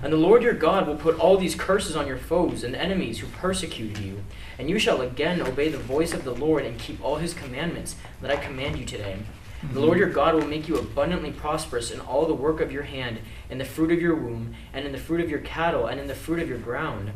And 0.01 0.13
the 0.13 0.17
Lord 0.17 0.41
your 0.43 0.53
God 0.53 0.87
will 0.87 0.95
put 0.95 1.19
all 1.19 1.37
these 1.37 1.55
curses 1.55 1.97
on 1.97 2.07
your 2.07 2.17
foes 2.17 2.63
and 2.63 2.73
enemies 2.73 3.19
who 3.19 3.27
persecuted 3.27 3.97
you. 3.97 4.23
And 4.57 4.69
you 4.69 4.79
shall 4.79 5.01
again 5.01 5.41
obey 5.41 5.67
the 5.67 5.77
voice 5.77 6.13
of 6.13 6.23
the 6.23 6.33
Lord 6.33 6.65
and 6.65 6.79
keep 6.79 7.03
all 7.03 7.17
his 7.17 7.33
commandments 7.33 7.97
that 8.21 8.31
I 8.31 8.37
command 8.37 8.77
you 8.77 8.85
today. 8.85 9.17
The 9.61 9.79
Lord 9.81 9.99
your 9.99 10.09
God 10.09 10.35
will 10.35 10.47
make 10.47 10.69
you 10.69 10.77
abundantly 10.77 11.31
prosperous 11.31 11.91
in 11.91 11.99
all 11.99 12.25
the 12.25 12.33
work 12.33 12.61
of 12.61 12.71
your 12.71 12.83
hand, 12.83 13.19
in 13.49 13.57
the 13.57 13.65
fruit 13.65 13.91
of 13.91 14.01
your 14.01 14.15
womb, 14.15 14.55
and 14.73 14.85
in 14.85 14.93
the 14.93 14.97
fruit 14.97 15.19
of 15.19 15.29
your 15.29 15.39
cattle, 15.39 15.85
and 15.85 15.99
in 15.99 16.07
the 16.07 16.15
fruit 16.15 16.39
of 16.39 16.47
your 16.47 16.57
ground. 16.57 17.11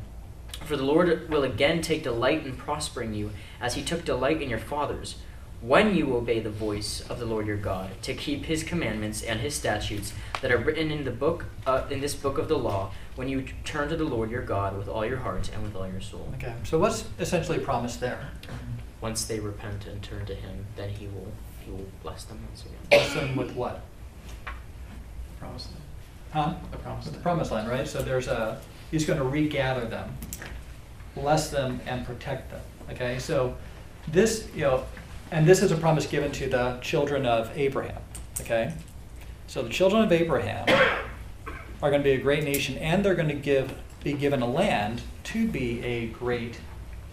For 0.65 0.75
the 0.75 0.83
Lord 0.83 1.29
will 1.29 1.43
again 1.43 1.81
take 1.81 2.03
delight 2.03 2.45
in 2.45 2.57
prospering 2.57 3.13
you, 3.13 3.31
as 3.61 3.75
he 3.75 3.83
took 3.83 4.03
delight 4.03 4.41
in 4.41 4.49
your 4.49 4.59
fathers, 4.59 5.15
when 5.61 5.95
you 5.95 6.13
obey 6.17 6.41
the 6.41 6.49
voice 6.49 6.99
of 7.09 7.19
the 7.19 7.25
Lord 7.25 7.47
your 7.47 7.55
God, 7.55 7.91
to 8.01 8.13
keep 8.13 8.45
his 8.45 8.63
commandments 8.63 9.23
and 9.23 9.39
his 9.39 9.55
statutes 9.55 10.11
that 10.41 10.51
are 10.51 10.57
written 10.57 10.91
in 10.91 11.05
the 11.05 11.11
book 11.11 11.45
uh, 11.65 11.85
in 11.89 12.01
this 12.01 12.13
book 12.13 12.37
of 12.37 12.49
the 12.49 12.57
law, 12.57 12.91
when 13.15 13.29
you 13.29 13.45
turn 13.63 13.87
to 13.87 13.95
the 13.95 14.03
Lord 14.03 14.29
your 14.29 14.41
God 14.41 14.77
with 14.77 14.89
all 14.89 15.05
your 15.05 15.17
heart 15.17 15.49
and 15.53 15.63
with 15.63 15.77
all 15.77 15.87
your 15.87 16.01
soul. 16.01 16.29
Okay, 16.35 16.53
so 16.65 16.77
what's 16.77 17.05
essentially 17.19 17.59
promised 17.59 18.01
there? 18.01 18.31
Once 18.99 19.23
they 19.23 19.39
repent 19.39 19.85
and 19.85 20.03
turn 20.03 20.25
to 20.25 20.35
him, 20.35 20.65
then 20.75 20.89
he 20.89 21.07
will 21.07 21.31
he 21.65 21.71
will 21.71 21.85
bless 22.01 22.23
them 22.25 22.39
once 22.47 22.61
again. 22.61 22.77
Bless 22.89 23.13
them 23.13 23.35
with 23.35 23.55
what? 23.55 23.81
Promise. 25.39 25.69
Huh? 26.31 26.53
The 26.71 26.77
promise. 26.77 27.05
The 27.07 27.17
promised 27.19 27.51
land, 27.51 27.69
right? 27.69 27.87
So 27.87 28.01
there's 28.01 28.27
a, 28.27 28.59
he's 28.91 29.05
going 29.05 29.19
to 29.19 29.25
regather 29.25 29.85
them, 29.85 30.17
bless 31.15 31.49
them, 31.49 31.79
and 31.85 32.05
protect 32.05 32.51
them. 32.51 32.61
Okay, 32.91 33.19
so 33.19 33.55
this, 34.07 34.47
you 34.53 34.61
know, 34.61 34.83
and 35.31 35.47
this 35.47 35.61
is 35.61 35.71
a 35.71 35.77
promise 35.77 36.05
given 36.05 36.31
to 36.33 36.49
the 36.49 36.79
children 36.81 37.25
of 37.25 37.51
Abraham. 37.57 38.01
Okay, 38.41 38.73
so 39.47 39.61
the 39.61 39.69
children 39.69 40.03
of 40.03 40.11
Abraham 40.11 40.67
are 41.81 41.89
going 41.89 42.01
to 42.01 42.03
be 42.03 42.11
a 42.11 42.21
great 42.21 42.43
nation, 42.43 42.77
and 42.77 43.03
they're 43.03 43.15
going 43.15 43.29
to 43.29 43.33
give 43.35 43.73
be 44.03 44.13
given 44.13 44.41
a 44.41 44.47
land 44.47 45.01
to 45.23 45.47
be 45.47 45.81
a 45.83 46.07
great 46.07 46.59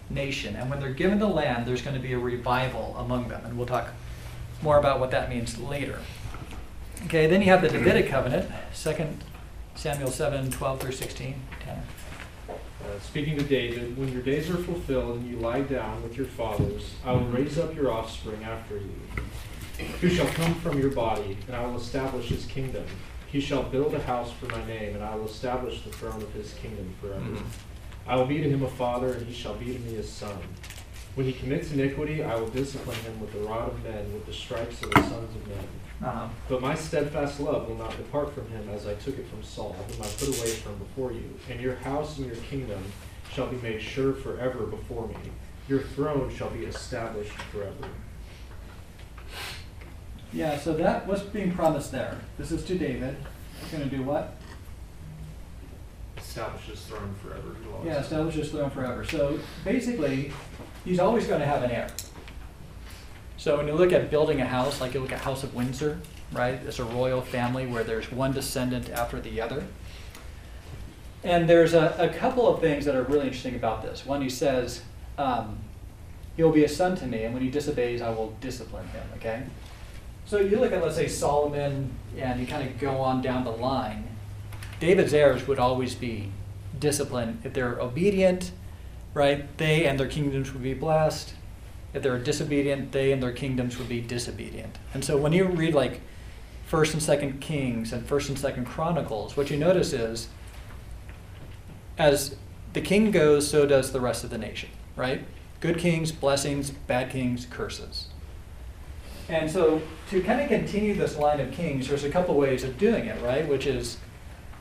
nation. 0.09 0.55
And 0.55 0.69
when 0.69 0.79
they're 0.79 0.93
given 0.93 1.19
the 1.19 1.27
land, 1.27 1.65
there's 1.65 1.81
going 1.81 1.95
to 1.95 2.01
be 2.01 2.13
a 2.13 2.19
revival 2.19 2.95
among 2.97 3.29
them. 3.29 3.45
And 3.45 3.57
we'll 3.57 3.65
talk 3.65 3.89
more 4.61 4.77
about 4.77 4.99
what 4.99 5.11
that 5.11 5.29
means 5.29 5.57
later. 5.59 5.99
Okay, 7.05 7.27
then 7.27 7.41
you 7.41 7.47
have 7.47 7.61
the 7.61 7.69
Davidic 7.69 8.07
covenant, 8.07 8.49
2 8.75 9.07
Samuel 9.75 10.11
7 10.11 10.51
12 10.51 10.79
through 10.79 10.91
16. 10.91 11.35
Tanner. 11.65 11.83
Uh, 12.49 12.99
Speaking 12.99 13.37
to 13.37 13.43
David, 13.43 13.97
when 13.97 14.11
your 14.11 14.21
days 14.21 14.49
are 14.49 14.57
fulfilled 14.57 15.17
and 15.19 15.29
you 15.29 15.37
lie 15.37 15.61
down 15.61 16.01
with 16.03 16.15
your 16.15 16.25
fathers, 16.27 16.95
I 17.05 17.11
will 17.13 17.25
raise 17.27 17.57
up 17.57 17.75
your 17.75 17.91
offspring 17.91 18.43
after 18.43 18.75
you, 18.77 19.85
who 20.01 20.09
shall 20.09 20.27
come 20.27 20.53
from 20.55 20.79
your 20.79 20.91
body, 20.91 21.37
and 21.47 21.55
I 21.55 21.65
will 21.65 21.77
establish 21.77 22.27
his 22.29 22.45
kingdom. 22.45 22.85
He 23.27 23.39
shall 23.39 23.63
build 23.63 23.93
a 23.93 24.01
house 24.01 24.31
for 24.31 24.47
my 24.47 24.63
name, 24.65 24.93
and 24.93 25.03
I 25.03 25.15
will 25.15 25.25
establish 25.25 25.81
the 25.83 25.89
throne 25.91 26.21
of 26.21 26.33
his 26.33 26.53
kingdom 26.55 26.93
forever. 26.99 27.21
Mhm. 27.21 27.43
I 28.07 28.15
will 28.15 28.25
be 28.25 28.39
to 28.41 28.49
him 28.49 28.63
a 28.63 28.69
father, 28.69 29.13
and 29.13 29.25
he 29.25 29.33
shall 29.33 29.53
be 29.53 29.73
to 29.73 29.79
me 29.79 29.95
a 29.95 30.03
son. 30.03 30.37
When 31.15 31.25
he 31.25 31.33
commits 31.33 31.71
iniquity, 31.71 32.23
I 32.23 32.35
will 32.35 32.47
discipline 32.47 32.97
him 32.99 33.19
with 33.19 33.33
the 33.33 33.39
rod 33.39 33.69
of 33.69 33.83
men, 33.83 34.13
with 34.13 34.25
the 34.25 34.33
stripes 34.33 34.81
of 34.81 34.91
the 34.91 35.01
sons 35.01 35.35
of 35.35 35.47
men. 35.47 35.67
Uh-huh. 36.03 36.27
But 36.47 36.61
my 36.61 36.73
steadfast 36.73 37.39
love 37.39 37.67
will 37.67 37.75
not 37.75 37.95
depart 37.97 38.33
from 38.33 38.47
him 38.49 38.69
as 38.69 38.87
I 38.87 38.95
took 38.95 39.19
it 39.19 39.27
from 39.27 39.43
Saul, 39.43 39.73
whom 39.73 40.01
I 40.01 40.07
put 40.07 40.29
away 40.29 40.49
from 40.51 40.77
before 40.77 41.11
you. 41.11 41.37
And 41.49 41.59
your 41.59 41.75
house 41.75 42.17
and 42.17 42.27
your 42.27 42.37
kingdom 42.37 42.81
shall 43.33 43.47
be 43.47 43.57
made 43.57 43.81
sure 43.81 44.13
forever 44.13 44.65
before 44.65 45.07
me. 45.07 45.15
Your 45.67 45.81
throne 45.81 46.33
shall 46.33 46.49
be 46.49 46.65
established 46.65 47.33
forever. 47.51 47.87
Yeah, 50.33 50.57
so 50.57 50.73
that 50.75 51.07
what's 51.07 51.23
being 51.23 51.51
promised 51.51 51.91
there. 51.91 52.19
This 52.37 52.51
is 52.51 52.63
to 52.65 52.77
David. 52.77 53.17
He's 53.59 53.71
going 53.71 53.87
to 53.87 53.95
do 53.95 54.01
what? 54.03 54.35
Establish 56.31 56.63
his 56.63 56.79
throne 56.83 57.13
forever. 57.21 57.57
He 57.61 57.67
will 57.67 57.85
Yeah, 57.85 57.99
establish 57.99 58.35
his 58.35 58.51
throne 58.51 58.69
forever. 58.69 59.03
So 59.03 59.37
basically, 59.65 60.31
he's 60.85 60.97
always 60.97 61.27
going 61.27 61.41
to 61.41 61.45
have 61.45 61.61
an 61.61 61.71
heir. 61.71 61.89
So 63.35 63.57
when 63.57 63.67
you 63.67 63.73
look 63.73 63.91
at 63.91 64.09
building 64.09 64.39
a 64.39 64.45
house, 64.45 64.79
like 64.79 64.93
you 64.93 65.01
look 65.01 65.11
at 65.11 65.19
House 65.19 65.43
of 65.43 65.53
Windsor, 65.53 65.99
right? 66.31 66.53
It's 66.65 66.79
a 66.79 66.85
royal 66.85 67.19
family 67.21 67.67
where 67.67 67.83
there's 67.83 68.09
one 68.13 68.31
descendant 68.31 68.89
after 68.89 69.19
the 69.19 69.41
other. 69.41 69.65
And 71.21 71.49
there's 71.49 71.73
a, 71.73 71.93
a 71.99 72.07
couple 72.17 72.47
of 72.47 72.61
things 72.61 72.85
that 72.85 72.95
are 72.95 73.03
really 73.03 73.25
interesting 73.25 73.55
about 73.55 73.81
this. 73.81 74.05
One, 74.05 74.21
he 74.21 74.29
says, 74.29 74.83
um, 75.17 75.57
he'll 76.37 76.53
be 76.53 76.63
a 76.63 76.69
son 76.69 76.95
to 76.95 77.05
me, 77.07 77.25
and 77.25 77.33
when 77.33 77.43
he 77.43 77.49
disobeys, 77.49 78.01
I 78.01 78.09
will 78.09 78.33
discipline 78.39 78.87
him, 78.87 79.03
okay? 79.17 79.43
So 80.25 80.39
you 80.39 80.61
look 80.61 80.71
at, 80.71 80.81
let's 80.81 80.95
say, 80.95 81.09
Solomon, 81.09 81.91
and 82.17 82.39
you 82.39 82.47
kind 82.47 82.65
of 82.69 82.79
go 82.79 82.99
on 82.99 83.21
down 83.21 83.43
the 83.43 83.51
line. 83.51 84.07
David's 84.81 85.13
heirs 85.13 85.47
would 85.47 85.59
always 85.59 85.93
be 85.93 86.31
disciplined. 86.79 87.41
If 87.43 87.53
they're 87.53 87.79
obedient, 87.79 88.51
right, 89.13 89.55
they 89.59 89.85
and 89.85 89.99
their 89.99 90.07
kingdoms 90.07 90.51
would 90.51 90.63
be 90.63 90.73
blessed. 90.73 91.35
If 91.93 92.01
they're 92.01 92.17
disobedient, 92.17 92.91
they 92.91 93.11
and 93.11 93.21
their 93.21 93.31
kingdoms 93.31 93.77
would 93.77 93.87
be 93.87 94.01
disobedient. 94.01 94.79
And 94.95 95.05
so 95.05 95.17
when 95.17 95.33
you 95.33 95.45
read 95.45 95.75
like 95.75 96.01
First 96.65 96.93
and 96.93 97.03
Second 97.03 97.39
Kings 97.41 97.93
and 97.93 98.07
First 98.07 98.29
and 98.29 98.39
Second 98.39 98.65
Chronicles, 98.65 99.37
what 99.37 99.51
you 99.51 99.57
notice 99.57 99.93
is 99.93 100.29
as 101.99 102.35
the 102.73 102.81
king 102.81 103.11
goes, 103.11 103.47
so 103.47 103.67
does 103.67 103.91
the 103.91 104.01
rest 104.01 104.23
of 104.23 104.31
the 104.31 104.37
nation, 104.39 104.69
right? 104.95 105.23
Good 105.59 105.77
kings, 105.77 106.11
blessings, 106.11 106.71
bad 106.71 107.11
kings, 107.11 107.45
curses. 107.45 108.07
And 109.29 109.51
so 109.51 109.79
to 110.09 110.23
kind 110.23 110.41
of 110.41 110.47
continue 110.47 110.95
this 110.95 111.17
line 111.17 111.39
of 111.39 111.51
kings, 111.51 111.87
there's 111.87 112.03
a 112.03 112.09
couple 112.09 112.35
ways 112.35 112.63
of 112.63 112.79
doing 112.79 113.05
it, 113.05 113.21
right? 113.21 113.47
Which 113.47 113.67
is 113.67 113.97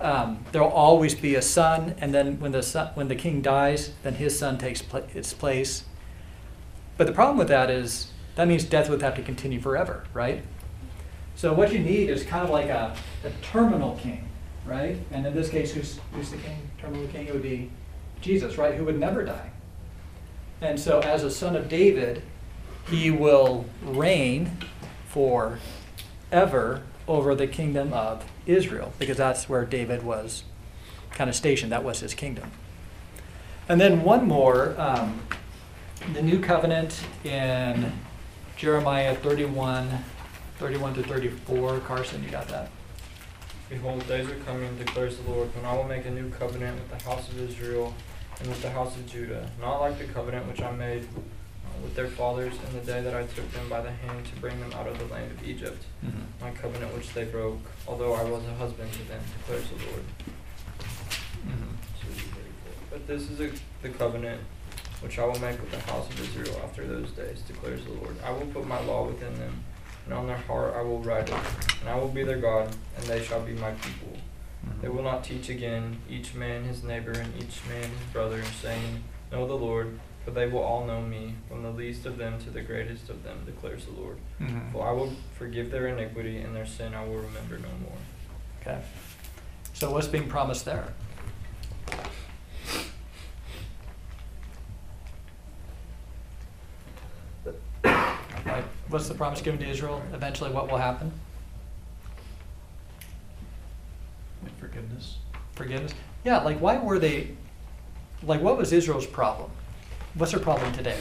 um, 0.01 0.45
there'll 0.53 0.71
always 0.71 1.15
be 1.15 1.35
a 1.35 1.43
son, 1.43 1.95
and 2.01 2.15
then 2.15 2.41
when 2.41 2.53
the 2.53 2.63
son, 2.63 2.91
when 2.95 3.09
the 3.09 3.15
king 3.15 3.43
dies, 3.43 3.93
then 4.03 4.15
his 4.15 4.39
son 4.39 4.59
takes 4.59 4.83
pla- 4.83 5.03
its 5.15 5.35
place. 5.35 5.85
But 6.97 7.07
the 7.07 7.13
problem 7.13 7.39
with 7.39 7.49
that 7.49 7.71
is 7.71 8.11
that 8.37 8.49
means 8.49 8.65
death 8.65 8.89
would 8.89 9.03
have 9.03 9.15
to 9.17 9.23
continue 9.23 9.61
forever, 9.61 10.05
right? 10.15 10.43
So 11.35 11.53
what 11.53 11.73
you 11.73 11.79
need 11.79 12.11
is 12.11 12.23
kind 12.23 12.45
of 12.45 12.51
like 12.51 12.67
a, 12.67 12.97
a 13.25 13.31
terminal 13.43 13.97
king, 13.97 14.29
right? 14.67 14.99
And 15.11 15.27
in 15.27 15.35
this 15.35 15.49
case, 15.49 15.73
who's, 15.73 15.99
who's 16.13 16.31
the 16.31 16.37
king? 16.39 16.59
Terminal 16.79 17.07
king? 17.09 17.27
It 17.27 17.33
would 17.33 17.43
be 17.43 17.71
Jesus, 18.21 18.59
right? 18.59 18.75
Who 18.75 18.85
would 18.85 18.99
never 18.99 19.25
die. 19.25 19.51
And 20.61 20.79
so 20.79 21.01
as 21.01 21.25
a 21.25 21.31
son 21.31 21.57
of 21.57 21.69
David, 21.69 22.23
he 22.91 23.11
will 23.11 23.65
reign 23.83 24.59
forever 25.09 26.83
over 27.11 27.35
the 27.35 27.49
kingdom 27.49 27.93
of 27.93 28.25
Israel, 28.47 28.93
because 29.01 29.17
that's 29.17 29.49
where 29.49 29.65
David 29.65 30.05
was 30.05 30.45
kind 31.11 31.29
of 31.29 31.35
stationed. 31.35 31.73
That 31.73 31.83
was 31.83 31.99
his 31.99 32.15
kingdom. 32.15 32.53
And 33.69 33.81
then 33.81 34.05
one 34.05 34.29
more, 34.29 34.81
um, 34.81 35.21
the 36.15 36.23
new 36.23 36.39
covenant 36.39 37.03
in 37.25 37.93
Jeremiah 38.57 39.17
31, 39.17 39.91
31 40.59 40.95
to 40.95 41.03
34. 41.03 41.81
Carson, 41.81 42.23
you 42.23 42.31
got 42.31 42.47
that? 42.47 42.71
Behold, 43.69 44.07
days 44.07 44.29
are 44.29 44.37
coming, 44.37 44.77
declares 44.79 45.19
the 45.19 45.29
Lord, 45.31 45.55
when 45.57 45.65
I 45.65 45.75
will 45.75 45.85
make 45.85 46.07
a 46.07 46.11
new 46.11 46.31
covenant 46.31 46.79
with 46.79 46.97
the 46.97 47.05
house 47.05 47.29
of 47.29 47.41
Israel 47.41 47.93
and 48.39 48.49
with 48.49 48.63
the 48.63 48.71
house 48.71 48.97
of 48.97 49.07
Judah, 49.07 49.51
not 49.61 49.81
like 49.81 49.99
the 49.99 50.05
covenant 50.05 50.47
which 50.47 50.63
I 50.63 50.71
made 50.71 51.09
with 51.83 51.95
their 51.95 52.09
fathers 52.09 52.55
in 52.69 52.79
the 52.79 52.85
day 52.85 53.01
that 53.01 53.15
I 53.15 53.23
took 53.23 53.51
them 53.53 53.69
by 53.69 53.81
the 53.81 53.91
hand 53.91 54.27
to 54.27 54.41
bring 54.41 54.59
them 54.61 54.73
out 54.73 54.87
of 54.87 54.99
the 54.99 55.07
land 55.07 55.31
of 55.31 55.47
Egypt, 55.47 55.83
mm-hmm. 56.05 56.21
my 56.41 56.51
covenant 56.51 56.95
which 56.95 57.13
they 57.15 57.25
broke, 57.25 57.61
although 57.87 58.15
I 58.15 58.23
was 58.25 58.45
a 58.45 58.55
husband 58.55 58.93
to 58.93 59.09
them, 59.09 59.21
declares 59.39 59.69
the 59.69 59.87
Lord. 59.87 60.05
Mm-hmm. 61.47 61.71
But 62.91 63.07
this 63.07 63.31
is 63.31 63.41
a, 63.41 63.51
the 63.83 63.89
covenant 63.91 64.41
which 65.01 65.19
I 65.19 65.25
will 65.25 65.39
make 65.41 65.61
with 65.61 65.71
the 65.71 65.81
house 65.81 66.09
of 66.09 66.21
Israel 66.21 66.61
after 66.63 66.87
those 66.87 67.11
days, 67.13 67.41
declares 67.43 67.85
the 67.85 67.93
Lord. 67.93 68.17
I 68.25 68.31
will 68.31 68.47
put 68.47 68.67
my 68.67 68.81
law 68.81 69.07
within 69.07 69.35
them, 69.39 69.65
and 70.05 70.15
on 70.15 70.27
their 70.27 70.37
heart 70.37 70.75
I 70.77 70.83
will 70.83 70.99
write 70.99 71.29
it, 71.29 71.35
and 71.81 71.89
I 71.89 71.97
will 71.97 72.09
be 72.09 72.23
their 72.23 72.39
God, 72.39 72.69
and 72.97 73.07
they 73.07 73.23
shall 73.23 73.41
be 73.41 73.53
my 73.53 73.73
people. 73.73 74.19
Mm-hmm. 74.67 74.83
They 74.83 74.89
will 74.89 75.03
not 75.03 75.25
teach 75.25 75.49
again, 75.49 75.99
each 76.09 76.35
man 76.35 76.65
his 76.65 76.83
neighbor 76.83 77.13
and 77.13 77.35
each 77.37 77.61
man 77.67 77.83
his 77.83 78.13
brother, 78.13 78.43
saying, 78.61 79.03
Know 79.33 79.47
the 79.47 79.55
Lord, 79.55 79.99
for 80.25 80.31
they 80.33 80.47
will 80.47 80.63
all 80.63 80.85
know 80.87 81.01
me, 81.01 81.35
from 81.49 81.63
the 81.63 81.71
least 81.71 82.07
of 82.07 82.19
them 82.19 82.39
to 82.41 82.51
the 82.51 82.61
greatest 82.61 83.09
of 83.09 83.23
them, 83.25 83.43
declares 83.47 83.87
the 83.87 83.93
Lord. 83.93 84.19
Mhm. 84.41 84.73
For 84.73 84.87
I 84.87 84.93
will 84.93 85.13
forgive 85.39 85.71
their 85.71 85.89
iniquity, 85.89 86.39
and 86.39 86.55
their 86.55 86.67
sin 86.67 86.95
I 86.95 87.05
will 87.05 87.17
remember 87.19 87.59
no 87.59 87.69
more. 87.83 87.99
Okay. 88.61 88.83
So 89.73 89.91
what's 89.93 90.09
being 90.09 90.29
promised 90.29 90.65
there? 90.65 90.93
Right. 97.83 98.65
What's 98.89 99.09
the 99.09 99.15
promise 99.15 99.41
given 99.41 99.61
to 99.61 99.67
Israel? 99.69 100.03
Eventually, 100.13 100.51
what 100.51 100.71
will 100.71 100.79
happen? 100.79 101.13
Forgiveness. 104.59 105.19
Forgiveness? 105.55 105.93
Yeah, 106.25 106.39
like 106.43 106.59
why 106.59 106.79
were 106.79 106.99
they, 106.99 107.31
like 108.23 108.41
what 108.41 108.57
was 108.57 108.73
Israel's 108.73 109.07
problem? 109.07 109.51
What's 110.15 110.33
their 110.33 110.41
problem 110.41 110.73
today? 110.73 110.99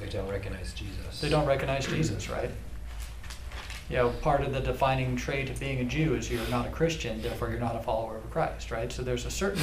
They 0.00 0.08
don't 0.08 0.28
recognize 0.28 0.72
Jesus. 0.72 1.20
They 1.20 1.28
don't 1.28 1.46
recognize 1.46 1.86
Jesus, 1.86 2.30
right? 2.30 2.50
You 3.90 3.96
know, 3.96 4.10
part 4.22 4.40
of 4.40 4.54
the 4.54 4.60
defining 4.60 5.16
trait 5.16 5.50
of 5.50 5.60
being 5.60 5.80
a 5.80 5.84
Jew 5.84 6.14
is 6.14 6.30
you're 6.30 6.46
not 6.48 6.66
a 6.66 6.70
Christian, 6.70 7.20
therefore 7.20 7.50
you're 7.50 7.60
not 7.60 7.76
a 7.76 7.80
follower 7.80 8.16
of 8.16 8.30
Christ, 8.30 8.70
right? 8.70 8.90
So 8.90 9.02
there's 9.02 9.26
a 9.26 9.30
certain 9.30 9.62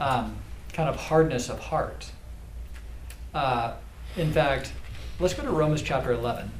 um, 0.00 0.36
kind 0.72 0.88
of 0.88 0.96
hardness 0.96 1.48
of 1.48 1.60
heart. 1.60 2.10
Uh, 3.32 3.74
in 4.16 4.32
fact, 4.32 4.72
let's 5.20 5.34
go 5.34 5.44
to 5.44 5.50
Romans 5.50 5.82
chapter 5.82 6.12
11. 6.12 6.50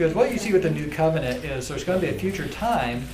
Because 0.00 0.14
what 0.14 0.32
you 0.32 0.38
see 0.38 0.50
with 0.50 0.62
the 0.62 0.70
new 0.70 0.88
covenant 0.88 1.44
is 1.44 1.68
there's 1.68 1.84
going 1.84 2.00
to 2.00 2.06
be 2.06 2.10
a 2.10 2.18
future 2.18 2.48
time 2.48 3.06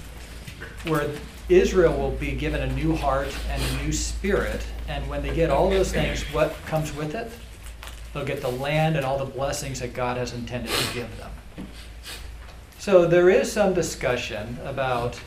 where 0.87 1.11
Israel 1.49 1.93
will 1.99 2.13
be 2.13 2.31
given 2.31 2.61
a 2.61 2.73
new 2.75 2.95
heart 2.95 3.27
and 3.51 3.61
a 3.61 3.83
new 3.83 3.91
spirit. 3.91 4.65
And 4.87 5.09
when 5.09 5.21
they 5.21 5.35
get 5.35 5.51
all 5.51 5.69
those 5.69 5.91
things, 5.91 6.23
what 6.33 6.55
comes 6.67 6.95
with 6.95 7.17
it? 7.17 7.29
They'll 8.15 8.25
get 8.25 8.41
the 8.41 8.53
land 8.53 8.95
and 8.95 9.05
all 9.05 9.19
the 9.19 9.25
blessings 9.25 9.81
that 9.81 9.95
God 9.95 10.17
has 10.17 10.33
intended 10.33 10.71
to 10.71 10.95
give 10.95 11.09
them. 11.19 11.67
So 12.79 13.05
there 13.05 13.31
is 13.31 13.51
some 13.51 13.75
discussion 13.75 14.57
about, 14.63 15.21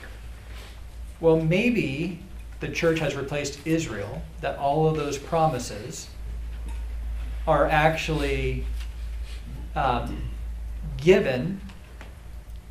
well, 1.20 1.42
maybe 1.42 2.20
the 2.62 2.70
church 2.70 3.00
has 3.00 3.18
replaced 3.18 3.60
Israel, 3.68 4.22
that 4.40 4.58
all 4.58 4.88
of 4.88 4.96
those 4.96 5.18
promises 5.18 6.08
are 7.46 7.68
actually 7.68 8.66
um, 9.76 10.30
given 11.02 11.62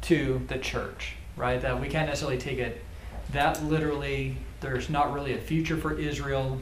to 0.02 0.42
the 0.48 0.58
church, 0.58 1.14
right? 1.36 1.60
That 1.60 1.80
we 1.80 1.88
can't 1.88 2.08
necessarily 2.08 2.38
take 2.38 2.58
it 2.58 2.84
that 3.32 3.62
literally. 3.64 4.36
There's 4.60 4.90
not 4.90 5.12
really 5.12 5.34
a 5.34 5.38
future 5.38 5.76
for 5.76 5.96
Israel. 5.98 6.60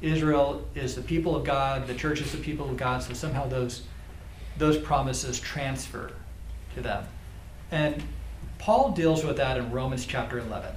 Israel 0.00 0.66
is 0.74 0.94
the 0.94 1.02
people 1.02 1.36
of 1.36 1.44
God. 1.44 1.86
The 1.86 1.94
church 1.94 2.20
is 2.20 2.32
the 2.32 2.38
people 2.38 2.70
of 2.70 2.76
God. 2.76 3.02
So 3.02 3.12
somehow 3.12 3.46
those 3.46 3.82
those 4.56 4.78
promises 4.78 5.38
transfer 5.38 6.12
to 6.74 6.80
them. 6.80 7.04
And 7.70 8.02
Paul 8.58 8.92
deals 8.92 9.24
with 9.24 9.36
that 9.36 9.58
in 9.58 9.70
Romans 9.70 10.06
chapter 10.06 10.38
11. 10.38 10.74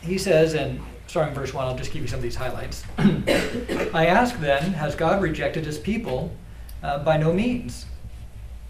He 0.00 0.16
says, 0.16 0.54
and 0.54 0.80
starting 1.06 1.34
in 1.34 1.38
verse 1.38 1.52
1, 1.52 1.66
I'll 1.66 1.76
just 1.76 1.92
give 1.92 2.02
you 2.02 2.08
some 2.08 2.18
of 2.18 2.22
these 2.22 2.36
highlights. 2.36 2.84
I 2.98 4.06
ask 4.06 4.38
then, 4.38 4.72
has 4.72 4.94
God 4.94 5.22
rejected 5.22 5.66
his 5.66 5.78
people? 5.78 6.34
Uh, 6.82 7.02
by 7.02 7.16
no 7.16 7.32
means. 7.32 7.86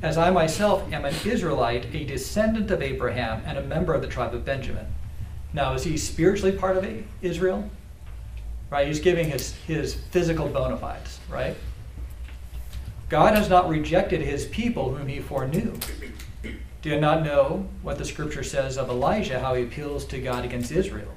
As 0.04 0.18
I 0.18 0.28
myself 0.28 0.92
am 0.92 1.06
an 1.06 1.14
Israelite, 1.24 1.86
a 1.94 2.04
descendant 2.04 2.70
of 2.70 2.82
Abraham, 2.82 3.42
and 3.46 3.56
a 3.56 3.62
member 3.62 3.94
of 3.94 4.02
the 4.02 4.06
tribe 4.06 4.34
of 4.34 4.44
Benjamin. 4.44 4.84
Now, 5.54 5.72
is 5.72 5.84
he 5.84 5.96
spiritually 5.96 6.52
part 6.52 6.76
of 6.76 6.86
Israel? 7.22 7.70
Right? 8.68 8.86
He's 8.86 9.00
giving 9.00 9.30
his, 9.30 9.54
his 9.66 9.94
physical 9.94 10.46
bona 10.48 10.76
fides, 10.76 11.20
right? 11.30 11.56
God 13.08 13.34
has 13.34 13.48
not 13.48 13.66
rejected 13.66 14.20
his 14.20 14.44
people 14.48 14.94
whom 14.94 15.08
he 15.08 15.20
foreknew. 15.20 15.72
Do 16.82 16.90
you 16.90 17.00
not 17.00 17.24
know 17.24 17.66
what 17.80 17.96
the 17.96 18.04
scripture 18.04 18.42
says 18.42 18.76
of 18.76 18.90
Elijah, 18.90 19.40
how 19.40 19.54
he 19.54 19.62
appeals 19.62 20.04
to 20.08 20.20
God 20.20 20.44
against 20.44 20.70
Israel? 20.70 21.14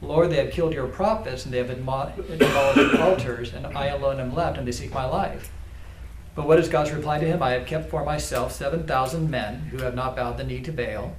Lord, 0.00 0.30
they 0.30 0.42
have 0.42 0.52
killed 0.52 0.72
your 0.72 0.86
prophets, 0.86 1.44
and 1.44 1.52
they 1.52 1.58
have 1.58 1.68
demolished 1.68 2.98
altars, 2.98 3.52
and 3.52 3.66
I 3.66 3.88
alone 3.88 4.20
am 4.20 4.34
left, 4.34 4.56
and 4.56 4.66
they 4.66 4.72
seek 4.72 4.94
my 4.94 5.04
life. 5.04 5.52
But 6.36 6.46
what 6.46 6.60
is 6.60 6.68
God's 6.68 6.92
reply 6.92 7.18
to 7.18 7.26
him? 7.26 7.42
I 7.42 7.52
have 7.52 7.66
kept 7.66 7.88
for 7.88 8.04
myself 8.04 8.52
7,000 8.52 9.30
men 9.30 9.60
who 9.70 9.78
have 9.78 9.94
not 9.94 10.14
bowed 10.14 10.36
the 10.36 10.44
knee 10.44 10.60
to 10.60 10.70
Baal. 10.70 11.16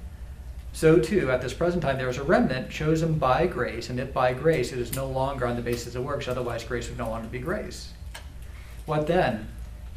So, 0.73 0.99
too, 0.99 1.31
at 1.31 1.41
this 1.41 1.55
present 1.55 1.81
time, 1.81 1.97
there 1.97 2.07
is 2.07 2.19
a 2.19 2.23
remnant 2.23 2.69
chosen 2.69 3.17
by 3.17 3.47
grace, 3.47 3.89
and 3.89 3.99
if 3.99 4.13
by 4.13 4.33
grace 4.33 4.71
it 4.71 4.77
is 4.77 4.95
no 4.95 5.07
longer 5.07 5.47
on 5.47 5.55
the 5.55 5.61
basis 5.63 5.95
of 5.95 6.03
works, 6.03 6.27
otherwise 6.27 6.63
grace 6.63 6.87
would 6.87 6.99
no 6.99 7.09
longer 7.09 7.27
be 7.27 7.39
grace. 7.39 7.93
What 8.85 9.07
then? 9.07 9.47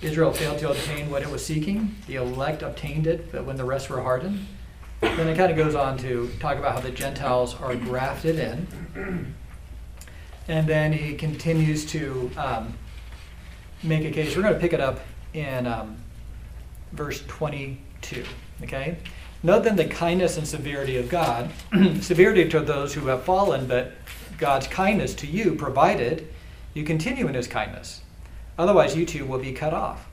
Israel 0.00 0.32
failed 0.32 0.58
to 0.60 0.70
obtain 0.70 1.10
what 1.10 1.20
it 1.20 1.28
was 1.28 1.44
seeking. 1.44 1.94
The 2.06 2.14
elect 2.14 2.62
obtained 2.62 3.06
it, 3.06 3.30
but 3.30 3.44
when 3.44 3.56
the 3.56 3.64
rest 3.64 3.90
were 3.90 4.00
hardened. 4.00 4.46
Then 5.02 5.28
it 5.28 5.36
kind 5.36 5.50
of 5.50 5.58
goes 5.58 5.74
on 5.74 5.98
to 5.98 6.30
talk 6.40 6.56
about 6.56 6.76
how 6.76 6.80
the 6.80 6.90
Gentiles 6.90 7.54
are 7.60 7.74
grafted 7.74 8.38
in. 8.38 9.34
And 10.48 10.66
then 10.66 10.94
he 10.94 11.14
continues 11.14 11.84
to 11.86 12.30
um, 12.38 12.74
make 13.82 14.06
a 14.06 14.10
case. 14.10 14.34
We're 14.34 14.42
going 14.42 14.54
to 14.54 14.60
pick 14.60 14.72
it 14.72 14.80
up 14.80 15.00
in 15.34 15.66
um, 15.66 15.96
verse 16.92 17.22
22. 17.26 18.24
Okay? 18.62 18.96
Note 19.42 19.64
then 19.64 19.76
the 19.76 19.86
kindness 19.86 20.36
and 20.36 20.46
severity 20.46 20.96
of 20.98 21.08
God. 21.08 21.50
severity 22.00 22.48
to 22.48 22.60
those 22.60 22.94
who 22.94 23.06
have 23.06 23.24
fallen, 23.24 23.66
but 23.66 23.92
God's 24.38 24.66
kindness 24.66 25.14
to 25.16 25.26
you, 25.26 25.54
provided 25.54 26.28
you 26.74 26.84
continue 26.84 27.26
in 27.26 27.34
his 27.34 27.46
kindness. 27.46 28.02
Otherwise, 28.58 28.96
you 28.96 29.06
too 29.06 29.24
will 29.24 29.38
be 29.38 29.52
cut 29.52 29.72
off. 29.72 30.06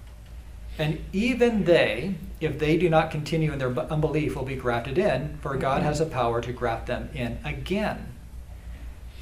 And 0.79 1.03
even 1.11 1.63
they, 1.65 2.15
if 2.39 2.59
they 2.59 2.77
do 2.77 2.89
not 2.89 3.11
continue 3.11 3.51
in 3.51 3.59
their 3.59 3.77
unbelief, 3.77 4.35
will 4.35 4.45
be 4.45 4.55
grafted 4.55 4.97
in, 4.97 5.37
for 5.41 5.57
God 5.57 5.81
has 5.81 5.99
a 5.99 6.05
power 6.05 6.39
to 6.41 6.53
graft 6.53 6.87
them 6.87 7.09
in 7.13 7.39
again. 7.43 8.13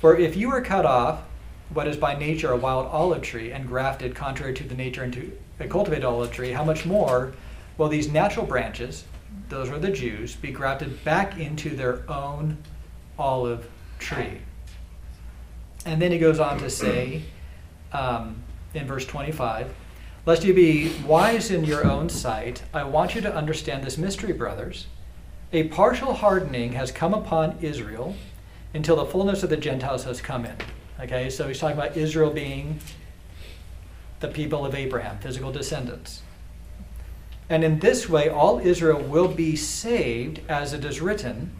For 0.01 0.17
if 0.17 0.35
you 0.35 0.51
are 0.51 0.61
cut 0.61 0.85
off, 0.85 1.23
what 1.69 1.87
is 1.87 1.97
by 1.97 2.15
nature 2.15 2.51
a 2.51 2.57
wild 2.57 2.87
olive 2.87 3.21
tree, 3.21 3.51
and 3.51 3.67
grafted 3.67 4.15
contrary 4.15 4.53
to 4.53 4.63
the 4.63 4.75
nature 4.75 5.03
into 5.03 5.31
cultivated 5.67 6.03
olive 6.03 6.31
tree, 6.31 6.51
how 6.51 6.63
much 6.63 6.85
more 6.85 7.33
will 7.77 7.87
these 7.87 8.11
natural 8.11 8.45
branches, 8.45 9.05
those 9.49 9.69
are 9.69 9.79
the 9.79 9.91
Jews, 9.91 10.35
be 10.35 10.51
grafted 10.51 11.03
back 11.03 11.39
into 11.39 11.75
their 11.75 12.09
own 12.09 12.57
olive 13.17 13.69
tree? 13.99 14.39
And 15.85 16.01
then 16.01 16.11
he 16.11 16.19
goes 16.19 16.39
on 16.39 16.57
to 16.59 16.69
say, 16.69 17.23
um, 17.93 18.43
in 18.73 18.85
verse 18.85 19.05
25. 19.05 19.73
Lest 20.25 20.43
you 20.43 20.53
be 20.53 20.91
wise 21.05 21.51
in 21.51 21.63
your 21.63 21.85
own 21.85 22.09
sight, 22.09 22.63
I 22.73 22.83
want 22.83 23.15
you 23.15 23.21
to 23.21 23.33
understand 23.33 23.83
this 23.83 23.97
mystery, 23.97 24.33
brothers. 24.33 24.87
A 25.53 25.67
partial 25.67 26.13
hardening 26.13 26.73
has 26.73 26.91
come 26.91 27.13
upon 27.13 27.57
Israel 27.61 28.15
until 28.73 28.95
the 28.95 29.05
fullness 29.05 29.43
of 29.43 29.49
the 29.49 29.57
Gentiles 29.57 30.03
has 30.03 30.21
come 30.21 30.45
in. 30.45 30.55
Okay, 30.99 31.29
so 31.29 31.47
he's 31.47 31.59
talking 31.59 31.77
about 31.77 31.95
Israel 31.95 32.31
being 32.31 32.79
the 34.19 34.27
people 34.27 34.65
of 34.65 34.75
Abraham, 34.75 35.17
physical 35.19 35.51
descendants. 35.51 36.21
And 37.49 37.63
in 37.63 37.79
this 37.79 38.09
way, 38.09 38.29
all 38.29 38.59
Israel 38.59 39.01
will 39.01 39.27
be 39.27 39.55
saved, 39.55 40.41
as 40.49 40.73
it 40.73 40.83
is 40.83 41.01
written 41.01 41.51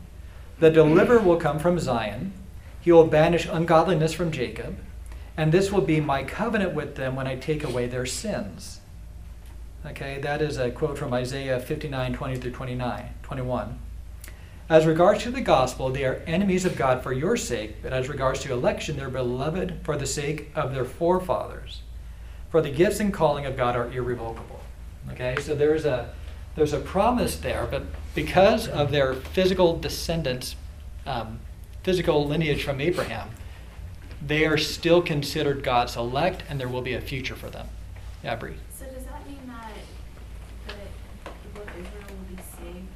The 0.60 0.72
deliverer 0.72 1.20
will 1.20 1.38
come 1.38 1.60
from 1.60 1.80
Zion, 1.80 2.34
he 2.82 2.92
will 2.92 3.08
banish 3.08 3.46
ungodliness 3.46 4.14
from 4.14 4.32
Jacob 4.32 4.78
and 5.38 5.52
this 5.52 5.72
will 5.72 5.82
be 5.82 6.00
my 6.00 6.24
covenant 6.24 6.74
with 6.74 6.96
them 6.96 7.16
when 7.16 7.28
I 7.28 7.36
take 7.36 7.64
away 7.64 7.88
their 7.88 8.06
sins. 8.06 8.80
Okay, 9.86 10.20
that 10.22 10.42
is 10.42 10.58
a 10.58 10.72
quote 10.72 10.98
from 10.98 11.14
Isaiah 11.14 11.60
59 11.60 12.14
20 12.14 12.38
through 12.38 12.52
29, 12.52 13.10
21. 13.22 13.80
As 14.68 14.86
regards 14.88 15.22
to 15.24 15.32
the 15.32 15.42
gospel, 15.42 15.90
they 15.90 16.06
are 16.06 16.24
enemies 16.26 16.66
of 16.66 16.76
God 16.76 17.04
for 17.04 17.14
your 17.14 17.38
sake, 17.38 17.84
but 17.84 17.94
as 17.94 18.10
regards 18.10 18.40
to 18.42 18.54
election, 18.54 18.98
they're 18.98 19.10
beloved 19.10 19.80
for 19.84 19.96
the 19.96 20.08
sake 20.08 20.50
of 20.56 20.74
their 20.74 20.86
forefathers. 20.86 21.82
For 22.56 22.62
the 22.62 22.72
gifts 22.72 23.02
and 23.02 23.14
calling 23.14 23.46
of 23.46 23.58
God 23.58 23.76
are 23.76 23.92
irrevocable. 23.92 24.62
Okay, 25.12 25.36
so 25.42 25.54
there's 25.54 25.84
a 25.84 26.14
there's 26.56 26.72
a 26.72 26.80
promise 26.80 27.36
there, 27.36 27.68
but 27.70 27.84
because 28.14 28.70
of 28.70 28.92
their 28.92 29.14
physical 29.14 29.78
descendants, 29.78 30.56
um, 31.06 31.42
physical 31.84 32.26
lineage 32.26 32.64
from 32.64 32.80
Abraham, 32.80 33.32
they 34.26 34.46
are 34.46 34.58
still 34.58 35.02
considered 35.02 35.64
God's 35.64 35.98
elect, 35.98 36.46
and 36.48 36.58
there 36.58 36.70
will 36.70 36.82
be 36.82 36.94
a 36.94 37.02
future 37.02 37.36
for 37.36 37.50
them. 37.50 37.68
Yeah, 38.24 38.38
Bree. 38.38 38.56
So 38.74 38.86
does 38.86 39.04
that 39.04 39.28
mean 39.28 39.42
that 39.48 39.74
the 41.26 41.32
people 41.44 41.62
of 41.62 41.68
Israel 41.78 42.06
will 42.08 42.38
be 42.38 42.42
saved 42.42 42.88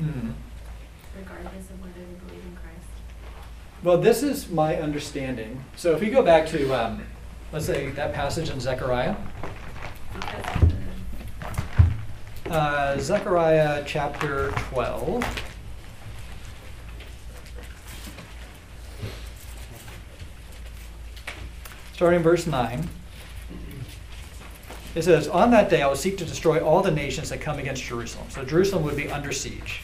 Mm-hmm. 0.00 0.30
regardless 1.16 1.70
of 1.70 1.80
whether 1.80 1.94
they 1.94 2.26
believe 2.26 2.44
in 2.44 2.56
Christ? 2.56 2.88
Well, 3.84 3.98
this 3.98 4.24
is 4.24 4.50
my 4.50 4.74
understanding. 4.74 5.64
So 5.76 5.92
if 5.92 6.00
we 6.00 6.10
go 6.10 6.24
back 6.24 6.48
to, 6.48 6.74
um, 6.74 7.02
let's 7.52 7.66
say, 7.66 7.90
that 7.90 8.12
passage 8.12 8.50
in 8.50 8.60
Zechariah, 8.60 9.16
uh, 12.50 12.98
Zechariah 12.98 13.84
chapter 13.86 14.50
12. 14.70 15.44
Starting 21.92 22.22
verse 22.22 22.46
9. 22.46 22.88
It 24.94 25.02
says, 25.02 25.28
On 25.28 25.50
that 25.50 25.68
day 25.68 25.82
I 25.82 25.88
will 25.88 25.96
seek 25.96 26.16
to 26.18 26.24
destroy 26.24 26.60
all 26.60 26.80
the 26.80 26.90
nations 26.90 27.28
that 27.30 27.40
come 27.40 27.58
against 27.58 27.82
Jerusalem. 27.82 28.26
So 28.30 28.44
Jerusalem 28.44 28.84
would 28.84 28.96
be 28.96 29.10
under 29.10 29.32
siege. 29.32 29.82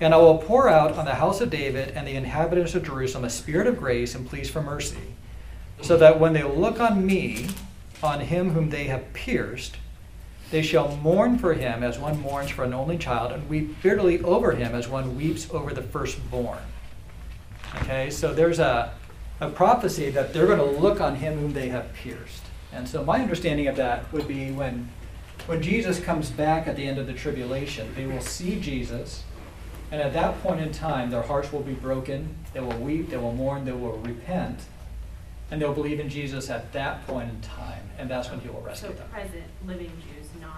And 0.00 0.14
I 0.14 0.16
will 0.16 0.38
pour 0.38 0.68
out 0.68 0.92
on 0.92 1.04
the 1.04 1.14
house 1.14 1.40
of 1.40 1.50
David 1.50 1.90
and 1.90 2.06
the 2.06 2.14
inhabitants 2.16 2.74
of 2.74 2.84
Jerusalem 2.84 3.24
a 3.24 3.30
spirit 3.30 3.66
of 3.66 3.78
grace 3.78 4.14
and 4.14 4.28
pleas 4.28 4.48
for 4.48 4.62
mercy, 4.62 5.14
so 5.82 5.96
that 5.96 6.18
when 6.18 6.32
they 6.32 6.42
look 6.42 6.80
on 6.80 7.04
me, 7.04 7.46
on 8.02 8.20
him 8.20 8.50
whom 8.50 8.70
they 8.70 8.84
have 8.84 9.12
pierced, 9.12 9.76
they 10.50 10.62
shall 10.62 10.96
mourn 10.96 11.38
for 11.38 11.54
him 11.54 11.82
as 11.82 11.98
one 11.98 12.20
mourns 12.20 12.50
for 12.50 12.64
an 12.64 12.74
only 12.74 12.98
child, 12.98 13.32
and 13.32 13.48
weep 13.48 13.82
bitterly 13.82 14.20
over 14.20 14.52
him 14.52 14.74
as 14.74 14.86
one 14.86 15.16
weeps 15.16 15.48
over 15.50 15.72
the 15.72 15.82
firstborn. 15.82 16.58
Okay, 17.76 18.10
so 18.10 18.34
there's 18.34 18.58
a, 18.58 18.92
a 19.40 19.48
prophecy 19.48 20.10
that 20.10 20.32
they're 20.32 20.46
going 20.46 20.58
to 20.58 20.80
look 20.80 21.00
on 21.00 21.16
him 21.16 21.38
whom 21.38 21.54
they 21.54 21.68
have 21.68 21.92
pierced. 21.94 22.42
And 22.70 22.86
so 22.88 23.02
my 23.02 23.20
understanding 23.20 23.66
of 23.66 23.76
that 23.76 24.12
would 24.12 24.28
be 24.28 24.50
when, 24.50 24.90
when 25.46 25.62
Jesus 25.62 25.98
comes 26.00 26.30
back 26.30 26.66
at 26.66 26.76
the 26.76 26.86
end 26.86 26.98
of 26.98 27.06
the 27.06 27.14
tribulation, 27.14 27.94
they 27.94 28.06
will 28.06 28.20
see 28.20 28.60
Jesus, 28.60 29.24
and 29.90 30.00
at 30.00 30.12
that 30.12 30.42
point 30.42 30.60
in 30.60 30.70
time, 30.70 31.10
their 31.10 31.22
hearts 31.22 31.52
will 31.52 31.60
be 31.60 31.74
broken, 31.74 32.34
they 32.52 32.60
will 32.60 32.76
weep, 32.78 33.08
they 33.08 33.16
will 33.16 33.34
mourn, 33.34 33.64
they 33.64 33.72
will 33.72 33.98
repent, 33.98 34.60
and 35.52 35.60
they'll 35.60 35.74
believe 35.74 36.00
in 36.00 36.08
Jesus 36.08 36.48
at 36.48 36.72
that 36.72 37.06
point 37.06 37.28
in 37.28 37.38
time, 37.42 37.82
and 37.98 38.10
that's 38.10 38.30
when 38.30 38.40
he 38.40 38.48
will 38.48 38.62
rescue 38.62 38.88
so 38.88 38.94
them. 38.94 39.08
present 39.10 39.44
living 39.66 39.92
Jews, 40.00 40.26
not 40.40 40.56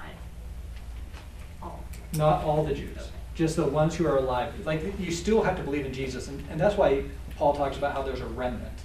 all. 1.61 1.85
Not 2.15 2.45
all 2.45 2.63
the 2.63 2.75
Jews, 2.75 3.11
just 3.35 3.57
the 3.57 3.65
ones 3.65 3.97
who 3.97 4.07
are 4.07 4.19
alive. 4.19 4.55
Like, 4.65 4.99
you 5.01 5.11
still 5.11 5.43
have 5.43 5.57
to 5.57 5.65
believe 5.65 5.85
in 5.85 5.93
Jesus, 5.93 6.29
and, 6.29 6.41
and 6.49 6.61
that's 6.61 6.77
why 6.77 7.03
Paul 7.37 7.55
talks 7.55 7.77
about 7.77 7.93
how 7.93 8.03
there's 8.03 8.21
a 8.21 8.27
remnant, 8.27 8.79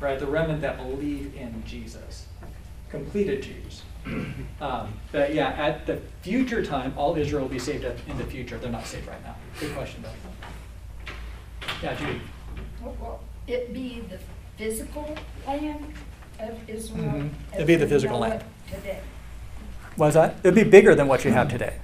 right? 0.00 0.18
The 0.18 0.26
remnant 0.26 0.62
that 0.62 0.78
believe 0.78 1.34
in 1.36 1.62
Jesus, 1.66 2.26
completed 2.88 3.42
Jews. 3.42 3.82
Um, 4.60 4.94
but 5.10 5.34
yeah, 5.34 5.48
at 5.48 5.86
the 5.86 5.96
future 6.20 6.64
time, 6.64 6.94
all 6.96 7.16
Israel 7.16 7.42
will 7.42 7.48
be 7.48 7.58
saved 7.58 7.84
in 7.84 8.16
the 8.16 8.22
future. 8.22 8.58
They're 8.58 8.70
not 8.70 8.86
saved 8.86 9.08
right 9.08 9.20
now. 9.24 9.34
Good 9.58 9.74
question, 9.74 10.04
though. 10.04 11.12
Yeah, 11.82 11.96
Judy. 11.96 12.20
Will 12.80 12.96
will 13.00 13.20
it 13.48 13.74
be 13.74 14.02
the 14.08 14.18
physical 14.62 15.16
land 15.46 15.84
of 16.38 16.68
Israel? 16.68 17.02
Mhm. 17.04 17.30
as 17.50 17.54
It'd 17.54 17.66
be 17.66 17.74
the 17.76 17.84
we 17.84 17.90
physical 17.90 18.16
know 18.20 18.28
land. 18.28 18.42
it 18.68 18.74
Today. 18.74 18.98
Was 19.96 20.14
that? 20.14 20.36
It'd 20.42 20.54
be 20.54 20.62
bigger 20.64 20.94
than 20.94 21.08
what 21.08 21.24
you 21.24 21.32
have 21.32 21.48
today. 21.48 21.74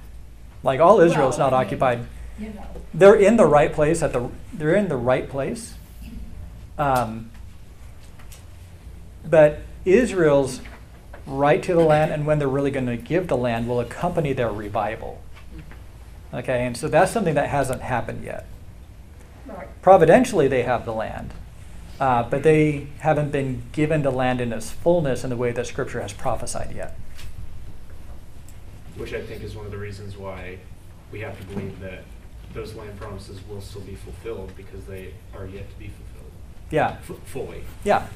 Like 0.63 0.79
all 0.79 0.99
Israel 1.01 1.29
is 1.29 1.37
Well, 1.37 1.49
not 1.51 1.53
I 1.53 1.59
mean- 1.59 1.65
occupied. 1.67 1.99
You 2.39 2.49
know, 2.49 2.63
They're 2.93 3.15
in 3.15 3.35
the 3.35 3.45
right 3.45 3.71
place 3.73 4.01
at 4.01 4.13
the. 4.13 4.29
They're 4.53 4.75
in 4.75 4.87
the 4.87 4.95
right 4.97 5.29
place. 5.29 5.73
Um, 6.77 7.29
but 9.25 9.59
Israel's 9.83 10.61
right 11.27 11.61
to 11.63 11.73
the 11.73 11.81
land, 11.81 12.11
and 12.11 12.25
when 12.25 12.39
they're 12.39 12.47
really 12.47 12.71
going 12.71 12.85
to 12.87 12.95
give 12.95 13.27
the 13.27 13.35
land, 13.37 13.67
will 13.67 13.81
accompany 13.81 14.31
their 14.31 14.49
revival. 14.51 15.21
Okay, 16.33 16.65
and 16.65 16.77
so 16.77 16.87
that's 16.87 17.11
something 17.11 17.35
that 17.35 17.49
hasn't 17.49 17.81
happened 17.81 18.23
yet. 18.23 18.45
Right. 19.45 19.67
Providentially, 19.81 20.47
they 20.47 20.63
have 20.63 20.85
the 20.85 20.93
land, 20.93 21.33
uh, 21.99 22.23
but 22.23 22.43
they 22.43 22.87
haven't 22.99 23.31
been 23.31 23.63
given 23.71 24.01
the 24.03 24.11
land 24.11 24.39
in 24.41 24.53
its 24.53 24.71
fullness 24.71 25.23
in 25.23 25.29
the 25.29 25.35
way 25.37 25.51
that 25.51 25.67
Scripture 25.67 26.01
has 26.01 26.13
prophesied 26.13 26.73
yet. 26.75 26.97
Which 28.95 29.13
I 29.13 29.21
think 29.21 29.43
is 29.43 29.55
one 29.55 29.65
of 29.65 29.71
the 29.71 29.77
reasons 29.77 30.17
why 30.17 30.57
we 31.11 31.19
have 31.21 31.37
to 31.39 31.45
believe 31.47 31.79
that 31.79 32.03
those 32.53 32.73
land 32.73 32.99
promises 32.99 33.39
will 33.47 33.61
still 33.61 33.81
be 33.81 33.95
fulfilled 33.95 34.51
because 34.57 34.85
they 34.85 35.13
are 35.35 35.45
yet 35.45 35.69
to 35.69 35.75
be 35.77 35.87
fulfilled 35.87 36.31
Yeah, 36.71 36.97
f- 37.07 37.17
fully. 37.25 37.63
yeah. 37.83 38.07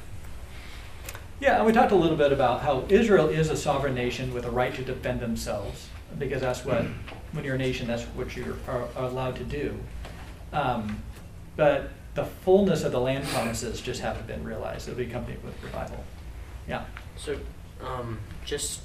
Yeah, 1.40 1.56
and 1.56 1.66
we 1.66 1.72
talked 1.72 1.92
a 1.92 1.96
little 1.96 2.16
bit 2.16 2.32
about 2.32 2.62
how 2.62 2.84
Israel 2.88 3.28
is 3.28 3.50
a 3.50 3.56
sovereign 3.56 3.94
nation 3.94 4.32
with 4.32 4.44
a 4.44 4.50
right 4.50 4.74
to 4.74 4.82
defend 4.82 5.20
themselves, 5.20 5.88
because 6.18 6.40
that's 6.40 6.64
what, 6.64 6.84
when 7.32 7.44
you're 7.44 7.56
a 7.56 7.58
nation, 7.58 7.86
that's 7.86 8.04
what 8.04 8.34
you 8.36 8.56
are, 8.68 8.82
are 8.96 9.04
allowed 9.06 9.36
to 9.36 9.44
do. 9.44 9.76
Um, 10.52 11.02
but 11.56 11.90
the 12.14 12.24
fullness 12.24 12.84
of 12.84 12.92
the 12.92 13.00
land 13.00 13.24
promises 13.28 13.80
just 13.80 14.00
haven't 14.00 14.26
been 14.26 14.44
realized. 14.44 14.88
It'll 14.88 14.98
be 14.98 15.06
accompanied 15.06 15.42
with 15.42 15.60
revival. 15.62 16.04
Yeah. 16.68 16.84
So, 17.16 17.36
um, 17.84 18.18
just 18.44 18.80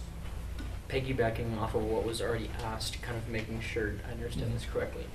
piggybacking 0.89 1.59
off 1.59 1.75
of 1.75 1.83
what 1.83 2.03
was 2.03 2.21
already 2.21 2.49
asked, 2.63 3.01
kind 3.03 3.15
of 3.17 3.27
making 3.29 3.61
sure 3.61 3.93
I 4.07 4.11
understand 4.13 4.55
this 4.55 4.65
correctly. 4.65 5.05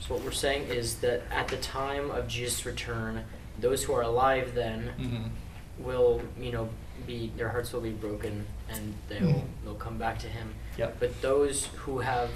So 0.00 0.14
what 0.14 0.22
we're 0.22 0.30
saying 0.30 0.68
is 0.68 0.96
that 1.00 1.22
at 1.32 1.48
the 1.48 1.56
time 1.56 2.10
of 2.12 2.28
Jesus' 2.28 2.64
return, 2.64 3.24
those 3.60 3.82
who 3.84 3.92
are 3.94 4.02
alive 4.02 4.54
then 4.54 4.92
Mm-hmm. 5.00 5.84
will, 5.84 6.22
you 6.40 6.52
know, 6.52 6.68
be 7.06 7.32
their 7.36 7.48
hearts 7.48 7.72
will 7.72 7.80
be 7.80 7.90
broken 7.90 8.46
and 8.70 8.94
they'll 9.08 9.20
Mhm. 9.20 9.44
they'll 9.64 9.74
come 9.74 9.98
back 9.98 10.18
to 10.20 10.28
him. 10.28 10.54
Yep. 10.78 10.96
But 11.00 11.20
those 11.22 11.66
who 11.66 11.98
have, 11.98 12.30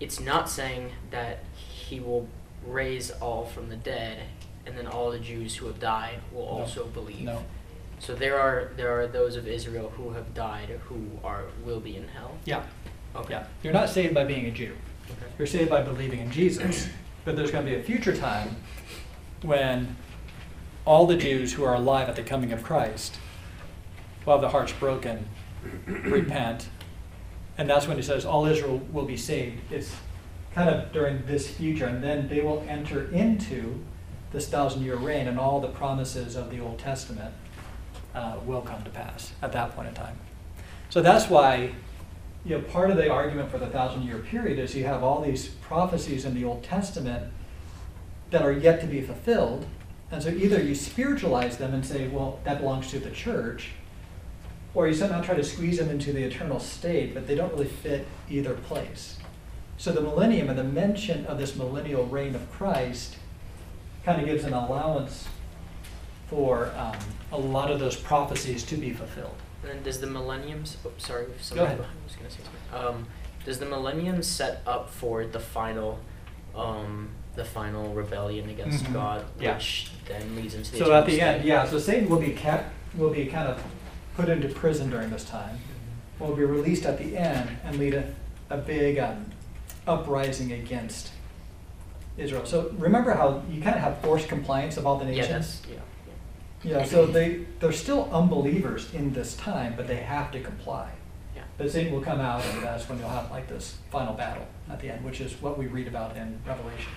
it's 0.00 0.20
not 0.20 0.48
saying 0.48 0.92
that 1.10 1.40
he 1.56 1.98
will 2.00 2.28
raise 2.64 3.10
all 3.10 3.44
from 3.46 3.68
the 3.68 3.76
dead, 3.76 4.18
and 4.66 4.76
then 4.76 4.86
all 4.86 5.10
the 5.10 5.18
Jews 5.18 5.54
who 5.56 5.66
have 5.66 5.78
died 5.80 6.18
will 6.32 6.42
No. 6.42 6.48
also 6.48 6.86
believe. 6.86 7.22
No. 7.22 7.42
So 7.98 8.14
there 8.14 8.38
are 8.38 8.72
there 8.76 8.98
are 9.00 9.06
those 9.06 9.36
of 9.36 9.46
Israel 9.48 9.90
who 9.96 10.10
have 10.10 10.34
died 10.34 10.68
who 10.84 11.06
are 11.24 11.44
will 11.64 11.80
be 11.80 11.96
in 11.96 12.08
hell. 12.08 12.36
Yeah. 12.44 12.62
Okay. 13.14 13.34
Yeah. 13.34 13.46
You're 13.62 13.72
not 13.72 13.88
saved 13.88 14.14
by 14.14 14.24
being 14.24 14.46
a 14.46 14.50
Jew. 14.50 14.74
Okay. 15.10 15.32
You're 15.38 15.46
saved 15.46 15.70
by 15.70 15.82
believing 15.82 16.20
in 16.20 16.30
Jesus. 16.30 16.88
But 17.24 17.36
there's 17.36 17.50
going 17.50 17.64
to 17.64 17.70
be 17.72 17.76
a 17.78 17.82
future 17.82 18.14
time 18.14 18.56
when 19.42 19.96
all 20.84 21.06
the 21.06 21.16
Jews 21.16 21.52
who 21.54 21.64
are 21.64 21.74
alive 21.74 22.08
at 22.08 22.16
the 22.16 22.22
coming 22.22 22.52
of 22.52 22.62
Christ 22.62 23.16
will 24.24 24.34
have 24.34 24.40
their 24.42 24.50
hearts 24.50 24.72
broken, 24.72 25.28
repent, 25.86 26.68
and 27.58 27.68
that's 27.68 27.86
when 27.88 27.96
he 27.96 28.02
says 28.02 28.24
all 28.24 28.46
Israel 28.46 28.78
will 28.92 29.04
be 29.06 29.16
saved. 29.16 29.60
It's 29.72 29.92
kind 30.54 30.68
of 30.70 30.92
during 30.92 31.24
this 31.26 31.48
future, 31.50 31.86
and 31.86 32.02
then 32.02 32.28
they 32.28 32.40
will 32.42 32.64
enter 32.68 33.10
into 33.12 33.80
this 34.36 34.48
thousand 34.48 34.82
year 34.84 34.96
reign, 34.96 35.28
and 35.28 35.38
all 35.38 35.60
the 35.60 35.68
promises 35.68 36.36
of 36.36 36.50
the 36.50 36.60
Old 36.60 36.78
Testament 36.78 37.34
uh, 38.14 38.36
will 38.44 38.60
come 38.60 38.84
to 38.84 38.90
pass 38.90 39.32
at 39.40 39.50
that 39.52 39.74
point 39.74 39.88
in 39.88 39.94
time. 39.94 40.18
So 40.90 41.00
that's 41.00 41.30
why 41.30 41.72
you 42.44 42.58
know, 42.58 42.62
part 42.64 42.90
of 42.90 42.98
the 42.98 43.10
argument 43.10 43.50
for 43.50 43.56
the 43.56 43.66
thousand 43.66 44.02
year 44.02 44.18
period 44.18 44.58
is 44.58 44.74
you 44.74 44.84
have 44.84 45.02
all 45.02 45.22
these 45.22 45.48
prophecies 45.48 46.26
in 46.26 46.34
the 46.34 46.44
Old 46.44 46.62
Testament 46.62 47.32
that 48.30 48.42
are 48.42 48.52
yet 48.52 48.78
to 48.82 48.86
be 48.86 49.00
fulfilled. 49.00 49.66
And 50.10 50.22
so 50.22 50.28
either 50.28 50.62
you 50.62 50.74
spiritualize 50.74 51.56
them 51.56 51.72
and 51.72 51.84
say, 51.84 52.06
well, 52.06 52.38
that 52.44 52.60
belongs 52.60 52.90
to 52.90 52.98
the 52.98 53.10
church, 53.10 53.70
or 54.74 54.86
you 54.86 54.94
somehow 54.94 55.22
try 55.22 55.34
to 55.34 55.42
squeeze 55.42 55.78
them 55.78 55.88
into 55.88 56.12
the 56.12 56.22
eternal 56.22 56.60
state, 56.60 57.14
but 57.14 57.26
they 57.26 57.34
don't 57.34 57.52
really 57.52 57.64
fit 57.64 58.06
either 58.28 58.52
place. 58.52 59.16
So 59.78 59.92
the 59.92 60.02
millennium 60.02 60.50
and 60.50 60.58
the 60.58 60.64
mention 60.64 61.24
of 61.24 61.38
this 61.38 61.56
millennial 61.56 62.04
reign 62.04 62.34
of 62.34 62.52
Christ 62.52 63.16
kind 64.06 64.20
of 64.22 64.26
gives 64.26 64.44
an 64.44 64.52
allowance 64.54 65.26
for 66.28 66.72
um, 66.76 66.96
a 67.32 67.36
lot 67.38 67.70
of 67.70 67.78
those 67.80 67.96
prophecies 67.96 68.62
to 68.64 68.76
be 68.76 68.92
fulfilled. 68.92 69.34
And 69.68 69.82
does 69.82 70.00
the 70.00 70.06
millennium? 70.06 70.62
Oh, 70.86 70.92
sorry, 70.96 71.24
if 71.24 71.52
Go 71.54 71.64
ahead. 71.64 71.76
behind 71.76 71.96
was 72.04 72.14
gonna 72.14 72.30
say 72.30 72.38
something. 72.44 72.86
Um, 72.96 73.06
does 73.44 73.58
the 73.58 73.66
millennium 73.66 74.22
set 74.22 74.62
up 74.66 74.90
for 74.90 75.26
the 75.26 75.40
final, 75.40 75.98
um, 76.54 77.08
the 77.34 77.44
final 77.44 77.92
rebellion 77.94 78.48
against 78.48 78.84
Mhm. 78.84 78.92
God, 78.92 79.24
Yeah. 79.40 79.54
which 79.54 79.90
then 80.06 80.36
leads 80.36 80.54
into 80.54 80.70
the 80.72 80.78
So 80.78 80.92
at 80.94 81.04
the 81.06 81.20
end, 81.20 81.44
yeah, 81.44 81.66
so 81.68 81.78
Satan 81.80 82.08
will 82.08 82.20
be 82.20 82.30
kept, 82.32 82.72
will 82.96 83.10
be 83.10 83.26
kind 83.26 83.48
of 83.48 83.60
put 84.16 84.28
into 84.28 84.48
prison 84.48 84.88
during 84.88 85.10
this 85.10 85.24
time. 85.24 85.58
Will 86.20 86.34
be 86.34 86.44
released 86.44 86.86
at 86.86 86.96
the 86.98 87.16
end 87.16 87.50
and 87.64 87.76
lead 87.76 87.94
a, 87.94 88.04
a 88.50 88.56
big 88.56 88.98
um, 88.98 89.26
uprising 89.86 90.52
against 90.52 91.10
Israel. 92.16 92.44
So 92.46 92.72
remember 92.78 93.12
how 93.12 93.42
you 93.50 93.60
kind 93.60 93.76
of 93.76 93.82
have 93.82 93.98
forced 93.98 94.28
compliance 94.28 94.76
of 94.76 94.86
all 94.86 94.98
the 94.98 95.04
Yeah, 95.06 95.22
nations? 95.22 95.60
that's 95.60 95.72
yeah. 95.72 95.78
Yeah, 96.64 96.84
so 96.84 97.06
they, 97.06 97.44
they're 97.60 97.70
still 97.70 98.08
unbelievers 98.10 98.92
in 98.92 99.12
this 99.12 99.36
time, 99.36 99.74
but 99.76 99.86
they 99.86 99.96
have 99.98 100.32
to 100.32 100.40
comply. 100.40 100.90
Yeah. 101.36 101.42
But 101.58 101.70
Satan 101.70 101.92
will 101.92 102.00
come 102.00 102.18
out 102.20 102.42
and 102.46 102.62
that's 102.62 102.88
when 102.88 102.98
you'll 102.98 103.10
have 103.10 103.30
like 103.30 103.46
this 103.46 103.76
final 103.90 104.14
battle 104.14 104.46
at 104.68 104.80
the 104.80 104.90
end, 104.90 105.04
which 105.04 105.20
is 105.20 105.40
what 105.40 105.58
we 105.58 105.66
read 105.66 105.86
about 105.86 106.16
in 106.16 106.40
Revelation. 106.46 106.90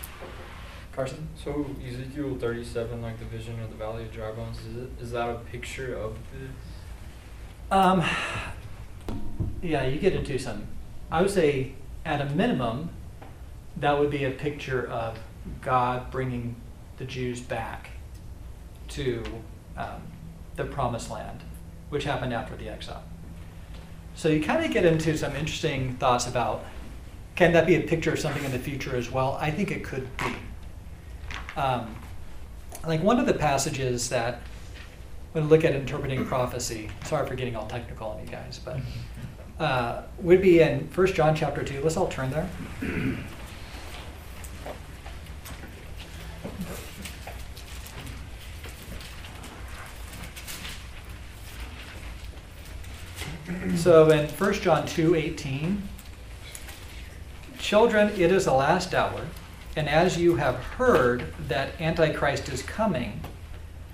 Carson? 0.91 1.27
So 1.41 1.65
Ezekiel 1.87 2.35
thirty-seven, 2.39 3.01
like 3.01 3.19
the 3.19 3.25
vision 3.25 3.59
of 3.61 3.69
the 3.69 3.75
valley 3.75 4.03
of 4.03 4.11
dry 4.11 4.31
bones, 4.31 4.57
is 4.65 4.75
it, 4.75 4.89
is 4.99 5.11
that 5.11 5.29
a 5.29 5.35
picture 5.35 5.95
of 5.95 6.17
this? 6.33 6.49
Um, 7.71 8.03
yeah, 9.61 9.85
you 9.85 9.99
get 9.99 10.13
into 10.13 10.39
some. 10.39 10.65
I 11.11 11.21
would 11.21 11.29
say, 11.31 11.73
at 12.05 12.21
a 12.21 12.25
minimum, 12.25 12.89
that 13.79 13.97
would 13.97 14.09
be 14.09 14.25
a 14.25 14.31
picture 14.31 14.87
of 14.87 15.17
God 15.61 16.11
bringing 16.11 16.55
the 16.97 17.05
Jews 17.05 17.39
back 17.39 17.91
to 18.89 19.23
um, 19.77 20.01
the 20.55 20.65
promised 20.65 21.09
land, 21.09 21.43
which 21.89 22.03
happened 22.03 22.33
after 22.33 22.55
the 22.55 22.69
exile. 22.69 23.03
So 24.15 24.27
you 24.27 24.43
kind 24.43 24.65
of 24.65 24.71
get 24.71 24.85
into 24.85 25.17
some 25.17 25.35
interesting 25.35 25.95
thoughts 25.95 26.27
about 26.27 26.65
can 27.35 27.53
that 27.53 27.65
be 27.65 27.75
a 27.75 27.81
picture 27.81 28.11
of 28.11 28.19
something 28.19 28.43
in 28.43 28.51
the 28.51 28.59
future 28.59 28.97
as 28.97 29.09
well? 29.09 29.37
I 29.39 29.49
think 29.49 29.71
it 29.71 29.81
could 29.81 30.05
be. 30.17 30.35
Um, 31.55 31.95
like 32.85 33.01
one 33.01 33.17
of 33.17 33.25
the 33.25 33.33
passages 33.33 34.09
that 34.09 34.41
when 35.31 35.45
we 35.45 35.49
look 35.49 35.63
at 35.63 35.73
interpreting 35.73 36.25
prophecy, 36.25 36.89
sorry 37.05 37.25
for 37.25 37.35
getting 37.35 37.55
all 37.55 37.67
technical 37.67 38.09
on 38.09 38.19
you 38.19 38.25
guys, 38.25 38.59
but 38.59 38.79
uh, 39.63 40.01
would 40.17 40.41
be 40.41 40.59
in 40.59 40.89
1 40.93 41.07
John 41.13 41.33
chapter 41.33 41.63
2. 41.63 41.81
Let's 41.81 41.95
all 41.95 42.07
turn 42.07 42.29
there. 42.29 42.49
So 53.75 54.09
in 54.09 54.27
1 54.27 54.53
John 54.55 54.85
2 54.85 55.15
18, 55.15 55.81
children, 57.57 58.09
it 58.09 58.31
is 58.31 58.45
the 58.45 58.53
last 58.53 58.93
hour, 58.93 59.27
and 59.75 59.87
as 59.87 60.17
you 60.17 60.35
have 60.35 60.55
heard 60.55 61.33
that 61.47 61.79
Antichrist 61.79 62.49
is 62.49 62.61
coming, 62.61 63.21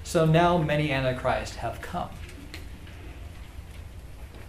so 0.03 0.25
now 0.25 0.57
many 0.57 0.91
Antichrists 0.91 1.57
have 1.57 1.81
come. 1.81 2.09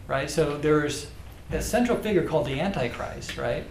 Right? 0.06 0.30
So 0.30 0.56
there's 0.56 1.10
a 1.50 1.60
central 1.60 1.98
figure 1.98 2.26
called 2.26 2.46
the 2.46 2.60
Antichrist, 2.60 3.36
right? 3.36 3.64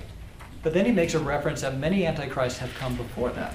But 0.64 0.74
then 0.74 0.86
he 0.86 0.92
makes 0.92 1.14
a 1.14 1.20
reference 1.20 1.62
that 1.62 1.78
many 1.78 2.06
Antichrists 2.06 2.60
have 2.60 2.74
come 2.76 2.96
before 2.96 3.30
that. 3.32 3.54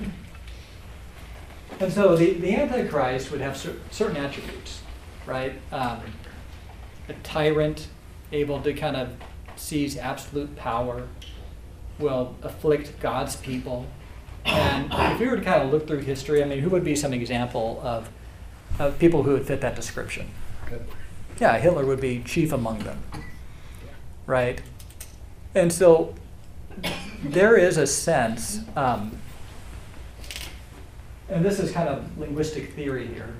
And 1.81 1.93
so 1.93 2.17
the, 2.17 2.35
the 2.35 2.55
Antichrist 2.55 3.31
would 3.31 3.41
have 3.41 3.57
cer- 3.57 3.77
certain 3.91 4.17
attributes, 4.17 4.83
right? 5.27 5.55
Um, 5.73 6.01
a 7.11 7.15
tyrant, 7.23 7.89
able 8.33 8.63
to 8.63 8.73
kind 8.73 8.97
of 8.97 9.11
seize 9.57 9.97
absolute 9.97 10.57
power, 10.57 11.09
will 11.99 12.35
afflict 12.43 12.99
God's 13.01 13.37
people. 13.37 13.87
And 14.45 14.91
if 14.91 15.21
we 15.21 15.29
were 15.29 15.37
to 15.37 15.43
kind 15.43 15.63
of 15.63 15.71
look 15.71 15.87
through 15.87 16.01
history, 16.01 16.43
I 16.43 16.47
mean, 16.47 16.61
who 16.61 16.71
would 16.71 16.85
be 16.85 16.97
some 16.97 17.13
example 17.13 17.81
of, 17.83 18.09
of 18.79 18.99
people 18.99 19.23
who 19.23 19.33
would 19.33 19.47
fit 19.47 19.61
that 19.61 19.77
description? 19.77 20.31
Yeah, 21.39 21.59
Hitler 21.59 21.85
would 21.85 22.01
be 22.01 22.23
chief 22.23 22.53
among 22.53 22.81
them, 22.81 23.03
right? 24.27 24.61
And 25.55 25.73
so 25.73 26.15
there 27.23 27.57
is 27.57 27.77
a 27.77 27.87
sense, 27.87 28.61
um, 28.77 29.19
and 31.29 31.45
this 31.45 31.59
is 31.59 31.73
kind 31.73 31.89
of 31.89 32.19
linguistic 32.19 32.75
theory 32.75 33.07
here. 33.09 33.35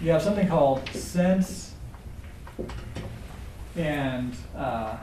You 0.00 0.10
have 0.10 0.22
something 0.22 0.48
called 0.48 0.88
sense 0.90 1.73
and 3.76 4.34
uh, 4.56 4.96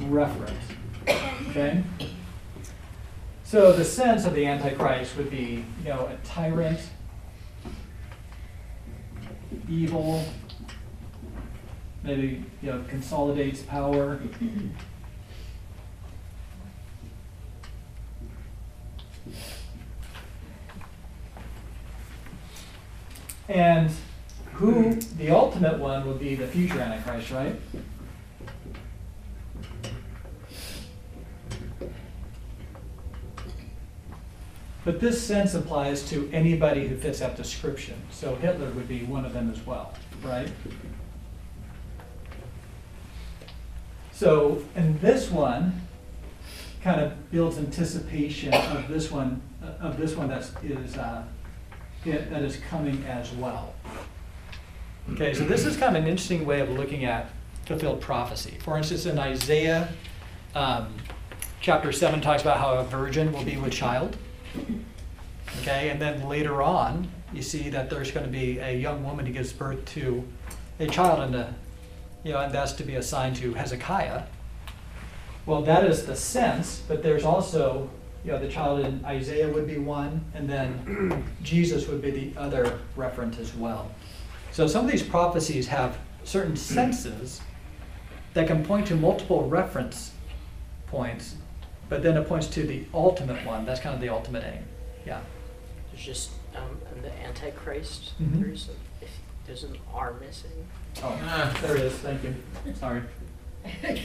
reference. 0.00 0.64
Okay? 1.48 1.82
So 3.44 3.72
the 3.72 3.84
sense 3.84 4.24
of 4.24 4.34
the 4.34 4.44
Antichrist 4.46 5.16
would 5.16 5.30
be, 5.30 5.64
you 5.82 5.88
know, 5.88 6.08
a 6.08 6.26
tyrant, 6.26 6.80
evil, 9.68 10.24
maybe 12.02 12.44
you 12.62 12.70
know 12.70 12.84
consolidates 12.88 13.62
power. 13.62 14.20
and 23.48 23.90
who, 24.56 24.94
the 25.18 25.30
ultimate 25.30 25.78
one 25.78 26.06
would 26.06 26.18
be 26.18 26.34
the 26.34 26.46
future 26.46 26.80
Antichrist, 26.80 27.30
right? 27.30 27.56
But 34.84 35.00
this 35.00 35.20
sense 35.20 35.54
applies 35.54 36.08
to 36.10 36.30
anybody 36.32 36.86
who 36.86 36.96
fits 36.96 37.18
that 37.18 37.36
description. 37.36 37.96
So 38.10 38.36
Hitler 38.36 38.70
would 38.70 38.86
be 38.86 39.02
one 39.04 39.24
of 39.24 39.32
them 39.32 39.50
as 39.50 39.64
well, 39.66 39.92
right? 40.22 40.48
So, 44.12 44.62
and 44.76 45.00
this 45.00 45.30
one 45.30 45.80
kind 46.82 47.00
of 47.00 47.30
builds 47.32 47.58
anticipation 47.58 48.54
of 48.54 48.88
this 48.88 49.10
one, 49.10 49.42
of 49.80 49.98
this 49.98 50.14
one 50.14 50.28
that's, 50.28 50.52
is, 50.62 50.96
uh, 50.96 51.24
it- 52.04 52.30
that 52.30 52.42
is 52.42 52.56
coming 52.70 53.04
as 53.08 53.32
well. 53.32 53.74
Okay, 55.12 55.34
so 55.34 55.44
this 55.44 55.64
is 55.64 55.76
kind 55.76 55.96
of 55.96 56.02
an 56.02 56.08
interesting 56.08 56.44
way 56.44 56.60
of 56.60 56.68
looking 56.70 57.04
at 57.04 57.30
fulfilled 57.64 58.00
prophecy. 58.00 58.58
For 58.60 58.76
instance, 58.76 59.06
in 59.06 59.18
Isaiah, 59.18 59.88
um, 60.54 60.94
chapter 61.60 61.92
seven 61.92 62.20
talks 62.20 62.42
about 62.42 62.58
how 62.58 62.74
a 62.74 62.84
virgin 62.84 63.32
will 63.32 63.44
be 63.44 63.56
with 63.56 63.72
child. 63.72 64.16
Okay, 65.60 65.90
and 65.90 66.00
then 66.00 66.28
later 66.28 66.60
on, 66.60 67.08
you 67.32 67.40
see 67.40 67.70
that 67.70 67.88
there's 67.88 68.10
going 68.10 68.26
to 68.26 68.32
be 68.32 68.58
a 68.58 68.76
young 68.76 69.04
woman 69.04 69.26
who 69.26 69.32
gives 69.32 69.52
birth 69.52 69.84
to 69.86 70.24
a 70.80 70.86
child, 70.88 71.20
and 71.20 71.34
the, 71.34 71.48
you 72.24 72.32
know, 72.32 72.40
and 72.40 72.52
that's 72.52 72.72
to 72.72 72.82
be 72.82 72.96
assigned 72.96 73.36
to 73.36 73.54
Hezekiah. 73.54 74.24
Well, 75.46 75.62
that 75.62 75.84
is 75.84 76.04
the 76.04 76.16
sense, 76.16 76.82
but 76.88 77.04
there's 77.04 77.24
also, 77.24 77.88
you 78.24 78.32
know, 78.32 78.40
the 78.40 78.48
child 78.48 78.80
in 78.80 79.04
Isaiah 79.04 79.48
would 79.48 79.68
be 79.68 79.78
one, 79.78 80.24
and 80.34 80.48
then 80.48 81.24
Jesus 81.42 81.86
would 81.86 82.02
be 82.02 82.10
the 82.10 82.32
other 82.36 82.80
reference 82.96 83.38
as 83.38 83.54
well. 83.54 83.90
So 84.56 84.66
some 84.66 84.86
of 84.86 84.90
these 84.90 85.02
prophecies 85.02 85.66
have 85.66 85.98
certain 86.24 86.56
senses 86.56 87.42
that 88.32 88.46
can 88.46 88.64
point 88.64 88.86
to 88.86 88.96
multiple 88.96 89.46
reference 89.46 90.12
points, 90.86 91.36
but 91.90 92.02
then 92.02 92.16
it 92.16 92.26
points 92.26 92.46
to 92.46 92.62
the 92.62 92.86
ultimate 92.94 93.44
one. 93.44 93.66
That's 93.66 93.80
kind 93.80 93.94
of 93.94 94.00
the 94.00 94.08
ultimate 94.08 94.44
aim. 94.44 94.62
Yeah. 95.04 95.20
There's 95.92 96.02
just 96.06 96.30
um, 96.54 96.80
the 97.02 97.12
Antichrist. 97.22 98.14
Mhm. 98.18 98.40
There's 98.40 98.70
a, 98.70 99.04
if 99.04 99.10
there's 99.46 99.64
an 99.64 99.76
R 99.92 100.14
missing. 100.14 100.66
Oh, 101.02 101.54
there 101.60 101.76
it 101.76 101.82
is. 101.82 101.92
Thank 101.92 102.22
you. 102.24 102.34
Sorry. 102.76 103.02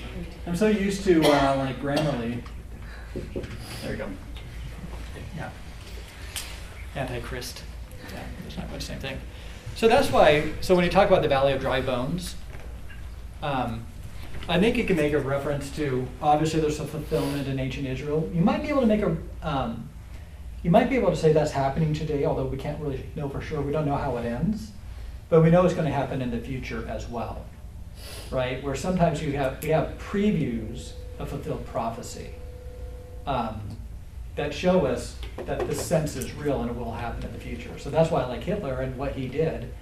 I'm 0.45 0.57
so 0.57 0.67
used 0.67 1.05
to 1.05 1.21
uh, 1.23 1.55
like 1.55 1.81
Grammarly. 1.81 2.43
There 3.83 3.91
you 3.91 3.95
go. 3.95 4.09
Yeah. 5.37 5.49
Antichrist. 6.97 7.63
Yeah, 8.13 8.19
it's 8.45 8.57
not 8.57 8.67
quite 8.67 8.81
the 8.81 8.85
same 8.85 8.99
thing. 8.99 9.17
So 9.75 9.87
that's 9.87 10.11
why. 10.11 10.51
So 10.61 10.75
when 10.75 10.85
you 10.85 10.91
talk 10.91 11.07
about 11.07 11.21
the 11.21 11.27
Valley 11.27 11.53
of 11.53 11.61
Dry 11.61 11.81
Bones, 11.81 12.35
um, 13.41 13.85
I 14.47 14.59
think 14.59 14.77
you 14.77 14.83
can 14.83 14.95
make 14.97 15.13
a 15.13 15.19
reference 15.19 15.73
to. 15.75 16.07
Obviously, 16.21 16.59
there's 16.59 16.79
a 16.79 16.85
fulfillment 16.85 17.47
in 17.47 17.59
ancient 17.59 17.87
Israel. 17.87 18.29
You 18.33 18.41
might 18.41 18.61
be 18.61 18.69
able 18.69 18.81
to 18.81 18.87
make 18.87 19.01
a. 19.01 19.17
Um, 19.41 19.89
you 20.63 20.69
might 20.69 20.89
be 20.89 20.95
able 20.95 21.09
to 21.09 21.15
say 21.15 21.33
that's 21.33 21.51
happening 21.51 21.93
today, 21.93 22.23
although 22.25 22.45
we 22.45 22.57
can't 22.57 22.79
really 22.79 23.03
know 23.15 23.27
for 23.27 23.41
sure. 23.41 23.61
We 23.61 23.71
don't 23.71 23.87
know 23.87 23.97
how 23.97 24.17
it 24.17 24.25
ends, 24.25 24.71
but 25.29 25.41
we 25.41 25.49
know 25.49 25.65
it's 25.65 25.73
going 25.73 25.87
to 25.87 25.93
happen 25.93 26.21
in 26.21 26.29
the 26.29 26.39
future 26.39 26.87
as 26.87 27.07
well 27.07 27.45
right? 28.31 28.63
Where 28.63 28.75
sometimes 28.75 29.21
you 29.21 29.33
have 29.33 29.61
we 29.61 29.69
have 29.69 29.97
previews 29.97 30.93
of 31.19 31.29
fulfilled 31.29 31.65
prophecy 31.65 32.31
um, 33.27 33.61
that 34.35 34.53
show 34.53 34.85
us 34.85 35.17
that 35.45 35.67
the 35.67 35.75
sense 35.75 36.15
is 36.15 36.33
real 36.33 36.61
and 36.61 36.69
it 36.69 36.75
will 36.75 36.91
happen 36.93 37.23
in 37.23 37.33
the 37.33 37.39
future. 37.39 37.77
So 37.77 37.89
that's 37.89 38.11
why 38.11 38.21
I 38.21 38.27
like 38.27 38.43
Hitler 38.43 38.81
and 38.81 38.97
what 38.97 39.13
he 39.13 39.27
did. 39.27 39.73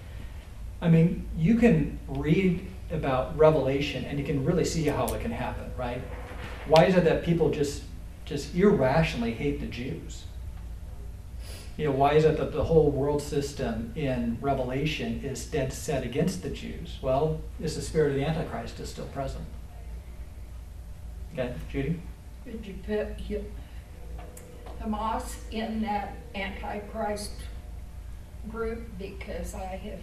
I 0.82 0.90
mean, 0.90 1.28
you 1.38 1.56
can 1.56 2.00
read 2.08 2.66
about 2.92 3.38
Revelation 3.38 4.06
and 4.06 4.18
you 4.18 4.26
can 4.26 4.44
really 4.44 4.66
see 4.66 4.86
how 4.86 5.08
it 5.14 5.22
can 5.22 5.32
happen, 5.32 5.72
right? 5.78 6.02
Why 6.68 6.86
is 6.86 6.96
it 6.96 7.04
that 7.04 7.24
people 7.24 7.50
just 7.50 7.84
just 8.26 8.54
irrationally 8.56 9.34
hate 9.34 9.60
the 9.60 9.66
Jews? 9.66 10.26
You 11.78 11.86
know, 11.86 11.92
why 11.92 12.14
is 12.14 12.26
it 12.26 12.38
that 12.38 12.52
the 12.52 12.64
whole 12.66 12.92
world 12.92 13.22
system 13.22 13.94
in 13.96 14.38
Revelation 14.42 15.22
is 15.24 15.46
dead 15.46 15.72
set 15.72 16.04
against 16.04 16.44
the 16.44 16.50
Jews? 16.50 17.00
Well, 17.02 17.40
it's 17.60 17.76
the 17.76 17.82
spirit 17.82 18.10
of 18.12 18.16
the 18.16 18.26
Antichrist 18.26 18.80
is 18.80 18.90
still 18.90 19.06
present. 19.06 19.46
Okay, 21.34 21.54
Judy? 21.72 22.02
Would 22.46 22.66
you 22.66 22.76
put 22.86 23.20
Hi- 23.28 23.42
Hamas 24.82 25.36
in 25.52 25.82
that 25.82 26.16
Antichrist 26.36 27.32
group? 28.50 28.82
Because 28.98 29.54
I 29.54 29.66
have 29.66 30.00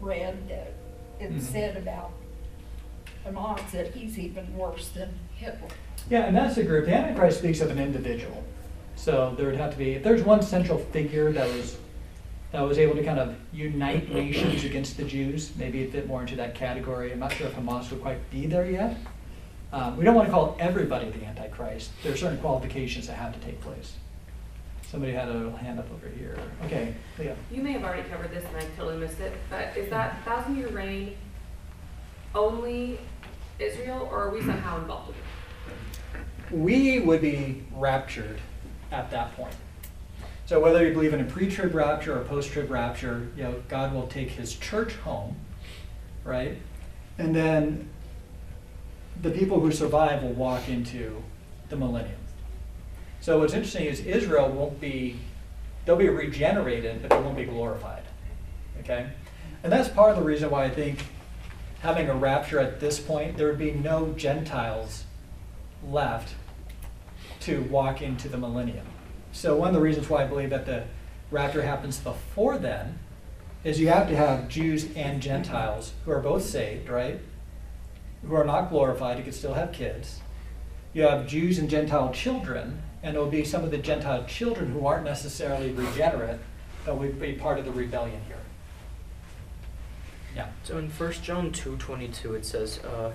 read 0.00 0.48
that 0.48 0.72
it 1.20 1.32
Mhm. 1.34 1.40
said 1.40 1.76
about 1.76 2.12
Hamas 3.26 3.70
that 3.70 3.94
he's 3.94 4.18
even 4.18 4.56
worse 4.56 4.88
than 4.90 5.10
Hitler. 5.36 5.68
Yeah, 6.10 6.24
and 6.26 6.36
that's 6.36 6.56
the 6.56 6.64
group. 6.64 6.86
The 6.86 6.94
Antichrist 6.94 7.38
speaks 7.38 7.60
of 7.60 7.70
an 7.70 7.78
individual. 7.78 8.42
So 8.96 9.34
there 9.36 9.46
would 9.46 9.56
have 9.56 9.72
to 9.72 9.78
be, 9.78 9.92
if 9.92 10.02
there's 10.02 10.22
one 10.22 10.42
central 10.42 10.78
figure 10.78 11.32
that 11.32 11.46
was 11.48 11.78
that 12.52 12.60
was 12.60 12.78
able 12.78 12.94
to 12.94 13.02
kind 13.02 13.18
of 13.18 13.34
unite 13.52 14.12
nations 14.14 14.64
against 14.64 14.96
the 14.96 15.02
Jews, 15.02 15.50
maybe 15.56 15.82
it 15.82 15.90
fit 15.90 16.06
more 16.06 16.20
into 16.20 16.36
that 16.36 16.54
category. 16.54 17.10
I'm 17.10 17.18
not 17.18 17.32
sure 17.32 17.48
if 17.48 17.56
Hamas 17.56 17.90
would 17.90 18.00
quite 18.00 18.30
be 18.30 18.46
there 18.46 18.70
yet. 18.70 18.96
Um, 19.74 19.96
we 19.96 20.04
don't 20.04 20.14
want 20.14 20.28
to 20.28 20.32
call 20.32 20.56
everybody 20.60 21.10
the 21.10 21.24
Antichrist. 21.24 21.90
There 22.04 22.12
are 22.12 22.16
certain 22.16 22.38
qualifications 22.38 23.08
that 23.08 23.14
have 23.14 23.34
to 23.34 23.40
take 23.44 23.60
place. 23.60 23.94
Somebody 24.82 25.12
had 25.12 25.28
a 25.28 25.50
hand 25.56 25.80
up 25.80 25.90
over 25.92 26.08
here. 26.08 26.38
Okay, 26.64 26.94
Leah. 27.18 27.34
You 27.50 27.60
may 27.60 27.72
have 27.72 27.82
already 27.82 28.08
covered 28.08 28.30
this 28.30 28.44
and 28.44 28.56
I 28.56 28.64
totally 28.76 28.98
missed 28.98 29.18
it, 29.18 29.32
but 29.50 29.76
is 29.76 29.90
that 29.90 30.24
thousand 30.24 30.56
year 30.58 30.68
reign 30.68 31.16
only 32.36 33.00
Israel 33.58 34.08
or 34.12 34.22
are 34.22 34.30
we 34.30 34.42
somehow 34.42 34.78
involved 34.78 35.08
with 35.08 35.16
it? 35.16 35.22
we 36.52 37.00
would 37.00 37.20
be 37.20 37.64
raptured 37.74 38.38
at 38.92 39.10
that 39.10 39.34
point. 39.34 39.54
So 40.46 40.60
whether 40.60 40.86
you 40.86 40.92
believe 40.92 41.14
in 41.14 41.20
a 41.20 41.24
pre-trib 41.24 41.74
rapture 41.74 42.16
or 42.16 42.22
post-trib 42.24 42.70
rapture, 42.70 43.28
you 43.36 43.42
know, 43.42 43.62
God 43.68 43.92
will 43.92 44.06
take 44.06 44.30
his 44.30 44.54
church 44.54 44.94
home, 44.96 45.36
right? 46.22 46.58
And 47.18 47.34
then 47.34 47.88
the 49.22 49.30
people 49.30 49.60
who 49.60 49.72
survive 49.72 50.22
will 50.22 50.32
walk 50.32 50.68
into 50.68 51.22
the 51.68 51.76
millennium. 51.76 52.18
So 53.20 53.38
what's 53.38 53.54
interesting 53.54 53.86
is 53.86 54.00
Israel 54.00 54.50
won't 54.50 54.80
be, 54.80 55.16
they'll 55.84 55.96
be 55.96 56.08
regenerated, 56.08 57.00
but 57.00 57.10
they 57.10 57.20
won't 57.20 57.36
be 57.36 57.44
glorified. 57.44 58.02
Okay? 58.80 59.08
And 59.62 59.72
that's 59.72 59.88
part 59.88 60.10
of 60.10 60.16
the 60.16 60.22
reason 60.22 60.50
why 60.50 60.64
I 60.64 60.70
think 60.70 61.06
having 61.80 62.08
a 62.08 62.14
rapture 62.14 62.58
at 62.58 62.80
this 62.80 62.98
point, 62.98 63.36
there 63.36 63.46
would 63.46 63.58
be 63.58 63.72
no 63.72 64.12
Gentiles 64.12 65.04
left 65.88 66.34
to 67.40 67.62
walk 67.62 68.02
into 68.02 68.28
the 68.28 68.38
millennium. 68.38 68.86
So 69.32 69.56
one 69.56 69.68
of 69.68 69.74
the 69.74 69.80
reasons 69.80 70.08
why 70.08 70.24
I 70.24 70.26
believe 70.26 70.50
that 70.50 70.66
the 70.66 70.84
rapture 71.30 71.62
happens 71.62 71.98
before 71.98 72.58
then 72.58 72.98
is 73.64 73.80
you 73.80 73.88
have 73.88 74.08
to 74.08 74.16
have 74.16 74.48
Jews 74.48 74.88
and 74.94 75.20
Gentiles 75.20 75.92
who 76.04 76.10
are 76.10 76.20
both 76.20 76.44
saved, 76.44 76.88
right? 76.88 77.20
Who 78.28 78.34
are 78.34 78.44
not 78.44 78.70
glorified, 78.70 79.18
who 79.18 79.24
could 79.24 79.34
still 79.34 79.54
have 79.54 79.72
kids. 79.72 80.20
You 80.92 81.02
have 81.02 81.26
Jews 81.26 81.58
and 81.58 81.68
Gentile 81.68 82.12
children, 82.12 82.80
and 83.02 83.16
it 83.16 83.18
will 83.18 83.30
be 83.30 83.44
some 83.44 83.64
of 83.64 83.70
the 83.70 83.78
Gentile 83.78 84.24
children 84.24 84.70
who 84.72 84.86
aren't 84.86 85.04
necessarily 85.04 85.70
regenerate 85.72 86.38
that 86.86 86.96
would 86.96 87.20
be 87.20 87.32
part 87.32 87.58
of 87.58 87.64
the 87.64 87.72
rebellion 87.72 88.20
here. 88.26 88.36
Yeah. 90.36 90.48
So 90.64 90.78
in 90.78 90.90
1 90.90 91.12
John 91.22 91.52
2:22 91.52 92.34
it 92.34 92.44
says, 92.44 92.78
uh, 92.84 93.12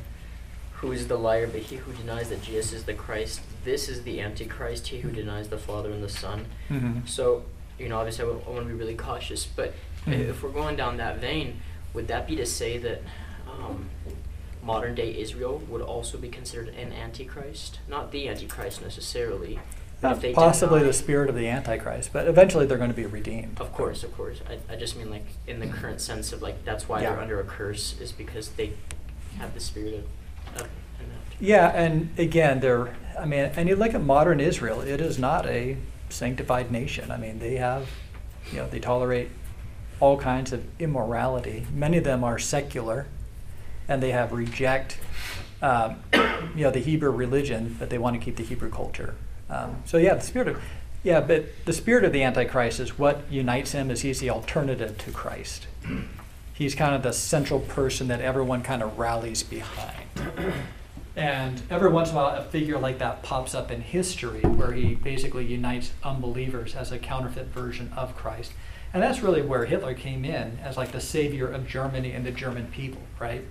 "Who 0.75 0.91
is 0.91 1.07
the 1.07 1.17
liar 1.17 1.47
but 1.47 1.61
he 1.61 1.77
who 1.77 1.93
denies 1.93 2.29
that 2.29 2.41
Jesus 2.41 2.73
is 2.73 2.83
the 2.85 2.93
Christ? 2.93 3.41
This 3.63 3.89
is 3.89 4.03
the 4.03 4.21
Antichrist, 4.21 4.87
he 4.87 4.99
who 5.01 5.11
denies 5.11 5.49
the 5.49 5.57
Father 5.57 5.91
and 5.91 6.03
the 6.03 6.09
Son." 6.09 6.45
Mm-hmm. 6.69 7.05
So, 7.05 7.43
you 7.77 7.89
know, 7.89 7.97
obviously 7.97 8.25
I, 8.25 8.27
want 8.27 8.61
to 8.61 8.65
be 8.65 8.73
really 8.73 8.95
cautious, 8.95 9.45
but 9.45 9.73
Mhm. 10.05 10.29
if 10.29 10.41
we're 10.43 10.49
going 10.49 10.75
down 10.77 10.97
that 10.97 11.17
vein, 11.17 11.61
would 11.93 12.07
that 12.07 12.25
be 12.27 12.35
to 12.37 12.45
say 12.45 12.77
that 12.77 13.01
um, 13.47 13.89
modern 14.61 14.95
day 14.95 15.17
Israel 15.19 15.61
would 15.69 15.81
also 15.81 16.17
be 16.17 16.29
considered 16.29 16.69
an 16.69 16.91
Antichrist? 16.93 17.79
Not 17.87 18.11
the 18.11 18.27
Antichrist 18.27 18.81
necessarily. 18.81 19.59
but 20.01 20.21
Possibly 20.33 20.83
the 20.83 20.93
spirit 20.93 21.29
of 21.29 21.35
the 21.35 21.47
Antichrist, 21.47 22.11
but 22.13 22.27
eventually 22.27 22.65
they're 22.65 22.77
going 22.77 22.89
to 22.89 22.95
be 22.95 23.05
redeemed. 23.05 23.59
Of 23.59 23.73
course, 23.73 24.03
of 24.03 24.15
course. 24.15 24.41
I, 24.49 24.73
I 24.73 24.75
just 24.77 24.97
mean 24.97 25.09
like 25.09 25.25
in 25.47 25.59
the 25.59 25.67
current 25.79 26.01
sense 26.01 26.31
of 26.33 26.41
like 26.41 26.63
that's 26.65 26.87
why 26.89 27.01
Yeah. 27.01 27.11
they're 27.11 27.21
under 27.21 27.39
a 27.39 27.43
curse 27.43 27.99
is 27.99 28.11
because 28.11 28.49
they 28.49 28.73
have 29.37 29.53
the 29.53 29.59
spirit 29.59 29.93
of, 29.93 30.55
of 30.55 30.61
an 30.63 31.07
Yeah, 31.39 31.69
and 31.69 32.09
again, 32.17 32.59
they're, 32.59 32.95
I 33.17 33.25
mean, 33.25 33.51
and 33.55 33.69
you 33.69 33.75
look 33.75 33.93
at 33.93 34.01
modern 34.01 34.39
Israel, 34.39 34.81
it 34.81 34.99
is 35.01 35.17
not 35.19 35.45
a 35.45 35.77
sanctified 36.09 36.71
nation. 36.71 37.11
I 37.11 37.17
mean, 37.17 37.39
they 37.39 37.55
have, 37.55 37.87
you 38.51 38.57
know, 38.57 38.67
they 38.67 38.79
tolerate 38.79 39.29
all 39.99 40.17
kinds 40.17 40.51
of 40.53 40.65
immorality. 40.79 41.67
Many 41.73 41.97
of 41.97 42.03
them 42.05 42.23
are 42.23 42.39
secular, 42.39 43.05
and 43.89 44.01
they 44.01 44.11
have 44.11 44.31
reject, 44.31 44.97
um, 45.61 45.97
you 46.13 46.63
know, 46.63 46.71
the 46.71 46.79
Hebrew 46.79 47.09
religion, 47.09 47.75
but 47.77 47.89
they 47.89 47.97
want 47.97 48.17
to 48.17 48.23
keep 48.23 48.37
the 48.37 48.43
Hebrew 48.43 48.69
culture. 48.69 49.15
Um, 49.49 49.81
so 49.83 49.97
yeah, 49.97 50.13
the 50.13 50.21
spirit 50.21 50.47
of, 50.47 50.61
Yeah, 51.03 51.19
but 51.19 51.47
the 51.65 51.73
spirit 51.73 52.05
of 52.05 52.13
the 52.13 52.23
Antichrist 52.23 52.79
is 52.79 52.97
what 52.97 53.23
unites 53.29 53.71
him 53.73 53.91
is 53.91 54.01
he's 54.01 54.21
the 54.21 54.29
alternative 54.29 54.97
to 54.99 55.11
Christ. 55.11 55.67
He's 56.53 56.75
kind 56.75 56.93
of 56.93 57.03
the 57.03 57.13
central 57.13 57.61
person 57.61 58.09
that 58.09 58.19
everyone 58.19 58.63
kind 58.63 58.83
of 58.83 58.99
rallies 58.99 59.43
behind. 59.43 60.09
And 61.15 61.61
every 61.69 61.89
once 61.89 62.09
in 62.09 62.15
a 62.15 62.17
while, 62.17 62.35
a 62.35 62.43
figure 62.43 62.77
like 62.77 62.99
that 62.99 63.23
pops 63.23 63.55
up 63.55 63.71
in 63.71 63.79
history 63.79 64.41
where 64.41 64.73
he 64.73 64.95
basically 64.95 65.45
unites 65.45 65.93
unbelievers 66.03 66.75
as 66.75 66.91
a 66.91 66.99
counterfeit 66.99 67.47
version 67.47 67.93
of 67.95 68.13
Christ. 68.17 68.51
And 68.93 69.01
that's 69.01 69.21
really 69.21 69.41
where 69.41 69.65
Hitler 69.65 69.93
came 69.93 70.25
in 70.25 70.59
as 70.63 70.75
like 70.75 70.91
the 70.91 71.01
savior 71.01 71.47
of 71.47 71.67
Germany 71.67 72.11
and 72.11 72.25
the 72.25 72.31
German 72.31 72.67
people, 72.67 73.01
right? 73.19 73.45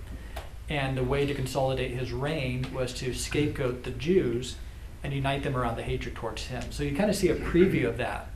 And 0.69 0.95
the 0.95 1.03
way 1.03 1.25
to 1.25 1.33
consolidate 1.33 1.91
his 1.91 2.11
reign 2.11 2.67
was 2.73 2.93
to 2.95 3.13
scapegoat 3.13 3.83
the 3.83 3.91
Jews 3.91 4.55
and 5.03 5.13
unite 5.13 5.43
them 5.43 5.57
around 5.57 5.77
the 5.77 5.83
hatred 5.83 6.15
towards 6.15 6.47
him. 6.47 6.71
So 6.71 6.83
you 6.83 6.95
kind 6.95 7.09
of 7.09 7.15
see 7.15 7.29
a 7.29 7.35
preview 7.35 7.87
of 7.87 7.97
that. 7.97 8.29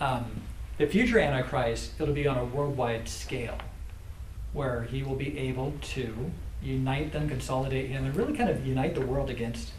Um, 0.00 0.42
the 0.78 0.86
future 0.86 1.18
Antichrist, 1.18 1.92
it'll 1.98 2.14
be 2.14 2.26
on 2.26 2.38
a 2.38 2.44
worldwide 2.44 3.08
scale 3.08 3.58
where 4.52 4.84
he 4.84 5.02
will 5.02 5.16
be 5.16 5.36
able 5.38 5.74
to 5.82 6.30
unite 6.62 7.12
them, 7.12 7.28
consolidate 7.28 7.90
him, 7.90 8.06
and 8.06 8.16
really 8.16 8.34
kind 8.34 8.48
of 8.48 8.66
unite 8.66 8.94
the 8.94 9.00
world 9.00 9.28
against 9.28 9.72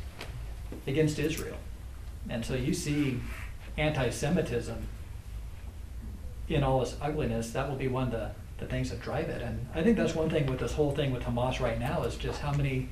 against 0.85 1.17
Israel. 1.17 1.57
And 2.29 2.45
so 2.45 2.53
you 2.53 2.73
see 2.73 3.19
anti-Semitism 3.77 4.87
in 6.49 6.63
all 6.63 6.81
its 6.81 6.95
ugliness. 7.01 7.51
That 7.51 7.69
will 7.69 7.77
be 7.77 7.87
one 7.87 8.03
of 8.03 8.11
the, 8.11 8.31
the 8.57 8.65
things 8.65 8.89
that 8.89 9.01
drive 9.01 9.29
it. 9.29 9.41
And 9.41 9.67
I 9.75 9.83
think 9.83 9.97
that's 9.97 10.15
one 10.15 10.29
thing 10.29 10.45
with 10.47 10.59
this 10.59 10.73
whole 10.73 10.91
thing 10.91 11.11
with 11.11 11.23
Hamas 11.23 11.59
right 11.59 11.79
now 11.79 12.03
is 12.03 12.15
just 12.15 12.41
how 12.41 12.51
many 12.51 12.89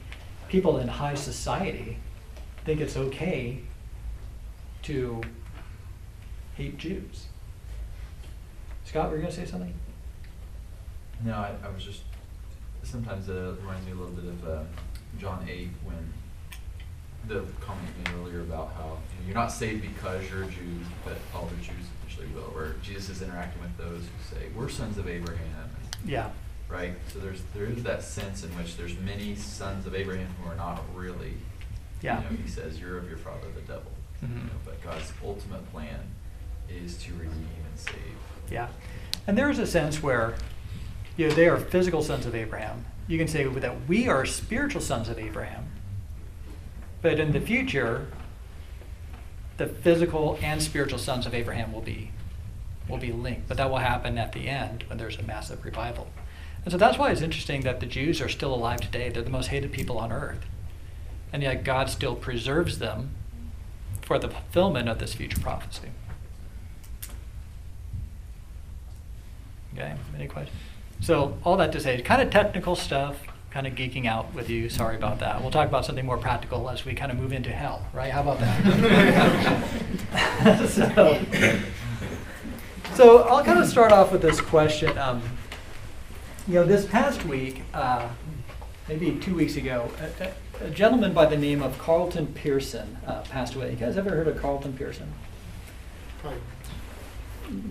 people 0.48 0.78
in 0.78 0.88
high 0.88 1.16
society 1.16 1.98
think 2.64 2.82
it's 2.82 2.98
okay 2.98 3.62
to 4.84 5.22
hate 6.56 6.78
Jews. 6.78 7.26
Scott, 8.86 9.10
were 9.10 9.16
you 9.16 9.24
going 9.24 9.34
to 9.34 9.40
say 9.42 9.50
something? 9.50 9.74
No, 11.24 11.34
I, 11.34 11.54
I 11.64 11.70
was 11.70 11.84
just, 11.84 12.04
sometimes 12.84 13.28
it 13.28 13.34
reminds 13.34 13.86
me 13.86 13.94
a 13.94 13.96
little 13.96 14.12
bit 14.12 14.26
of 14.26 14.48
uh, 14.48 14.64
John 15.18 15.48
8 15.50 15.70
when 15.84 16.14
the 17.28 17.44
comment 17.60 17.90
made 17.98 18.14
earlier 18.20 18.42
about 18.42 18.72
how 18.76 18.98
you 19.20 19.28
you're 19.28 19.36
not 19.36 19.52
saved 19.52 19.82
because 19.82 20.30
you're 20.30 20.44
a 20.44 20.48
Jew, 20.48 20.80
but 21.04 21.18
all 21.34 21.48
the 21.48 21.56
Jews 21.56 21.88
eventually 22.18 22.42
will. 22.42 22.50
Where 22.54 22.76
Jesus 22.82 23.10
is 23.10 23.22
interacting 23.22 23.62
with 23.62 23.78
those 23.78 24.02
who 24.02 24.36
say, 24.36 24.48
We're 24.56 24.70
sons 24.70 24.98
of 24.98 25.08
Abraham. 25.08 25.70
Yeah. 26.06 26.30
Right? 26.68 26.94
So 27.14 27.20
there's 27.20 27.42
there 27.54 27.66
is 27.66 27.84
that 27.84 28.04
sense 28.04 28.44
in 28.44 28.50
which 28.58 28.78
there's 28.78 28.98
many 29.00 29.36
sons 29.36 29.86
of 29.86 29.96
Abraham 29.96 30.28
who 30.42 30.50
are 30.50 30.56
not 30.56 30.82
really. 30.94 31.34
Yeah. 32.02 32.24
You 32.24 32.30
know, 32.38 32.44
he 32.44 32.50
says, 32.50 32.80
You're 32.80 32.98
of 32.98 33.08
your 33.08 33.18
father 33.18 33.48
the 33.54 33.62
devil. 33.62 33.92
Mhm. 34.24 34.30
You 34.30 34.44
know, 34.44 34.60
but 34.64 34.82
God's 34.84 35.12
ultimate 35.24 35.70
plan 35.72 36.00
is 36.70 36.98
to 37.04 37.14
redeem 37.14 37.32
and 37.70 37.80
save. 37.80 37.96
Yeah. 38.50 38.68
And 39.28 39.38
there 39.38 39.50
is 39.50 39.60
a 39.60 39.68
sense 39.68 40.02
where 40.02 40.36
you 41.18 41.28
know, 41.30 41.34
they 41.36 41.48
are 41.48 41.58
physical 41.58 42.02
sons 42.02 42.26
of 42.26 42.36
Abraham. 42.36 42.86
You 43.08 43.18
can 43.18 43.28
say 43.28 43.44
that 43.44 43.88
we 43.88 44.08
are 44.08 44.26
spiritual 44.26 44.82
sons 44.82 45.10
of 45.10 45.20
Abraham. 45.20 45.66
But 47.02 47.20
in 47.20 47.32
the 47.32 47.40
future, 47.40 48.08
the 49.58 49.68
physical 49.68 50.38
and 50.42 50.62
spiritual 50.62 51.00
sons 51.00 51.26
of 51.26 51.34
Abraham 51.34 51.72
will 51.72 51.82
be 51.82 52.12
will 52.88 52.98
be 52.98 53.12
linked. 53.12 53.48
But 53.48 53.58
that 53.58 53.70
will 53.70 53.78
happen 53.78 54.18
at 54.18 54.34
the 54.34 54.48
end 54.48 54.84
when 54.88 54.98
there's 54.98 55.18
a 55.18 55.24
massive 55.24 55.66
revival. 55.66 56.08
And 56.64 56.72
so 56.72 56.78
that's 56.78 56.98
why 56.98 57.12
it's 57.12 57.22
interesting 57.22 57.62
that 57.62 57.80
the 57.80 57.86
Jews 57.86 58.22
are 58.22 58.30
still 58.30 58.54
alive 58.54 58.82
today. 58.82 59.10
They're 59.10 59.24
the 59.24 59.30
most 59.30 59.48
hated 59.48 59.72
people 59.72 59.98
on 59.98 60.12
earth. 60.12 60.46
And 61.34 61.44
yet 61.44 61.64
God 61.64 61.90
still 61.90 62.16
preserves 62.16 62.80
them 62.80 63.12
for 64.02 64.20
the 64.20 64.30
fulfillment 64.30 64.88
of 64.88 65.00
this 65.00 65.14
future 65.14 65.40
prophecy. 65.40 65.90
Okay, 69.74 69.94
any 70.16 70.28
questions? 70.28 70.58
So 71.02 71.38
all 71.44 71.58
that 71.58 71.72
to 71.74 71.80
say, 71.80 72.02
kind 72.02 72.22
of 72.22 72.30
technical 72.30 72.76
stuff, 72.76 73.18
kind 73.56 73.66
of 73.68 73.74
geeking 73.74 74.06
out 74.06 74.34
with 74.34 74.50
you. 74.50 74.68
Sorry 74.68 74.98
about 74.98 75.20
that. 75.20 75.42
We'll 75.42 75.50
talk 75.50 75.70
about 75.70 75.86
something 75.86 76.06
more 76.06 76.18
practical 76.18 76.70
as 76.70 76.84
we 76.84 76.94
kind 76.94 77.10
of 77.10 77.18
move 77.18 77.32
into 77.32 77.52
hell, 77.52 77.88
right? 77.94 78.12
How 78.12 78.22
about 78.22 78.42
that? 78.42 78.60
so, 80.70 81.22
so 82.96 83.20
I'll 83.20 83.46
kind 83.46 83.58
of 83.58 83.66
start 83.66 83.94
off 83.94 84.12
with 84.12 84.22
this 84.22 84.42
question. 84.42 84.98
Um, 84.98 85.24
you 86.50 86.56
know, 86.56 86.66
this 86.66 86.86
past 86.86 87.24
week, 87.24 87.62
uh, 87.74 88.10
maybe 88.90 89.18
two 89.20 89.34
weeks 89.34 89.56
ago, 89.56 89.90
a, 90.20 90.66
a, 90.66 90.70
gentleman 90.72 91.14
by 91.14 91.26
the 91.26 91.38
name 91.38 91.64
of 91.64 91.80
Carlton 91.80 92.28
Pearson 92.28 92.98
uh, 93.08 93.22
passed 93.22 93.56
away. 93.56 93.70
You 93.70 93.78
guys 93.78 93.96
ever 93.96 94.10
heard 94.10 94.28
of 94.28 94.38
Carlton 94.42 94.74
Pearson? 94.74 95.14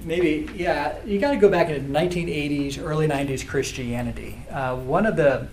maybe 0.05 0.49
yeah 0.55 0.95
you 1.05 1.19
got 1.19 1.33
to 1.33 1.37
go 1.37 1.49
back 1.49 1.69
into 1.69 1.81
1980s 1.81 2.81
early 2.81 3.09
90s 3.09 3.45
christianity 3.45 4.41
uh, 4.49 4.77
one 4.77 5.05
of 5.05 5.17
the 5.17 5.49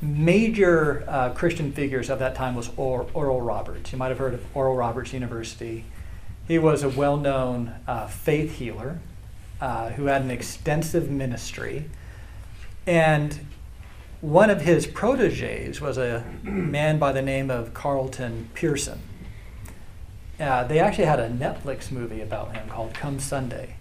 major 0.00 1.04
uh, 1.08 1.30
christian 1.30 1.72
figures 1.72 2.08
of 2.08 2.18
that 2.20 2.34
time 2.34 2.54
was 2.54 2.70
or- 2.76 3.06
oral 3.14 3.40
roberts. 3.40 3.92
You 3.92 3.98
might 3.98 4.08
have 4.08 4.18
heard 4.18 4.34
of 4.34 4.44
oral 4.56 4.76
roberts 4.76 5.12
university. 5.12 5.84
He 6.46 6.58
was 6.58 6.82
a 6.82 6.88
well-known 6.88 7.74
uh, 7.86 8.06
faith 8.06 8.56
healer 8.56 9.00
uh, 9.60 9.90
who 9.90 10.06
had 10.06 10.22
an 10.22 10.30
extensive 10.30 11.10
ministry. 11.10 11.90
And 12.86 13.38
one 14.20 14.50
of 14.50 14.62
his 14.62 14.86
proteges 14.86 15.80
was 15.80 15.98
a 15.98 16.24
man 16.42 16.98
by 16.98 17.12
the 17.12 17.22
name 17.22 17.50
of 17.50 17.74
carlton 17.74 18.48
pearson. 18.54 19.00
Uh, 20.40 20.64
they 20.64 20.78
actually 20.78 21.04
had 21.04 21.20
a 21.20 21.28
Netflix 21.28 21.90
movie 21.90 22.20
about 22.20 22.56
him 22.56 22.68
called 22.68 22.94
Come 22.94 23.18
Sunday. 23.18 23.74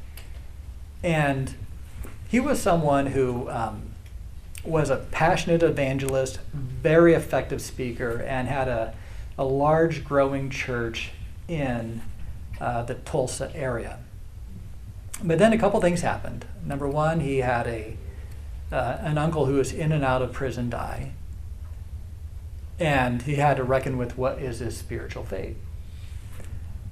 And 1.03 1.53
he 2.27 2.39
was 2.39 2.59
someone 2.59 3.07
who 3.07 3.49
um, 3.49 3.83
was 4.67 4.89
a 4.89 4.97
passionate 4.97 5.63
evangelist, 5.63 6.39
very 6.53 7.13
effective 7.13 7.61
speaker, 7.61 8.21
and 8.21 8.47
had 8.47 8.67
a, 8.67 8.93
a 9.37 9.45
large 9.45 10.03
growing 10.03 10.49
church 10.49 11.11
in 11.47 12.01
uh, 12.59 12.83
the 12.83 12.95
Tulsa 12.95 13.51
area. 13.55 13.99
But 15.23 15.39
then 15.39 15.53
a 15.53 15.57
couple 15.57 15.79
things 15.81 16.01
happened. 16.01 16.45
Number 16.65 16.87
one, 16.87 17.21
he 17.21 17.37
had 17.37 17.67
a 17.67 17.97
uh, 18.71 18.97
an 18.99 19.17
uncle 19.17 19.45
who 19.45 19.55
was 19.55 19.71
in 19.71 19.91
and 19.91 20.03
out 20.03 20.21
of 20.21 20.33
prison 20.33 20.69
die, 20.69 21.13
and 22.79 23.21
he 23.21 23.35
had 23.35 23.57
to 23.57 23.63
reckon 23.63 23.97
with 23.97 24.17
what 24.17 24.39
is 24.39 24.59
his 24.59 24.75
spiritual 24.77 25.23
fate. 25.23 25.55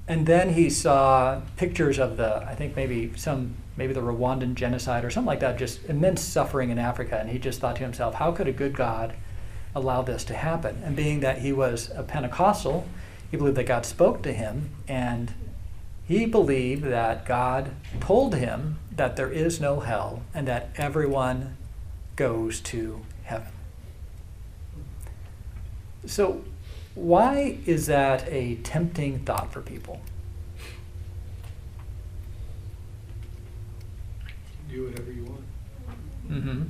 And 0.08 0.26
then 0.26 0.54
he 0.54 0.70
saw 0.70 1.42
pictures 1.56 1.98
of 1.98 2.16
the, 2.16 2.36
I 2.46 2.54
think 2.54 2.76
maybe 2.76 3.12
some, 3.16 3.56
maybe 3.76 3.92
the 3.92 4.00
Rwandan 4.00 4.54
genocide 4.54 5.04
or 5.04 5.10
something 5.10 5.26
like 5.26 5.40
that, 5.40 5.58
just 5.58 5.84
immense 5.84 6.22
suffering 6.22 6.70
in 6.70 6.78
Africa. 6.78 7.18
And 7.18 7.30
he 7.30 7.38
just 7.38 7.60
thought 7.60 7.76
to 7.76 7.82
himself, 7.82 8.14
how 8.14 8.32
could 8.32 8.48
a 8.48 8.52
good 8.52 8.74
God 8.74 9.14
allow 9.74 10.02
this 10.02 10.24
to 10.24 10.34
happen? 10.34 10.82
And 10.84 10.96
being 10.96 11.20
that 11.20 11.38
he 11.38 11.52
was 11.52 11.90
a 11.94 12.02
Pentecostal, 12.02 12.86
he 13.30 13.36
believed 13.36 13.56
that 13.56 13.66
God 13.66 13.84
spoke 13.84 14.22
to 14.22 14.32
him, 14.32 14.70
and 14.88 15.34
he 16.06 16.26
believed 16.26 16.84
that 16.84 17.26
God 17.26 17.70
told 18.00 18.36
him 18.36 18.78
that 18.92 19.16
there 19.16 19.30
is 19.30 19.60
no 19.60 19.80
hell 19.80 20.22
and 20.32 20.46
that 20.46 20.70
everyone 20.76 21.56
goes 22.14 22.60
to 22.60 23.02
heaven. 23.24 23.52
So, 26.06 26.44
why 26.94 27.58
is 27.66 27.86
that 27.86 28.26
a 28.28 28.54
tempting 28.56 29.18
thought 29.20 29.52
for 29.52 29.60
people? 29.60 30.00
Do 34.76 34.84
whatever 34.84 35.10
you 35.10 35.24
want. 35.24 35.40
Mm-hmm. 36.30 36.62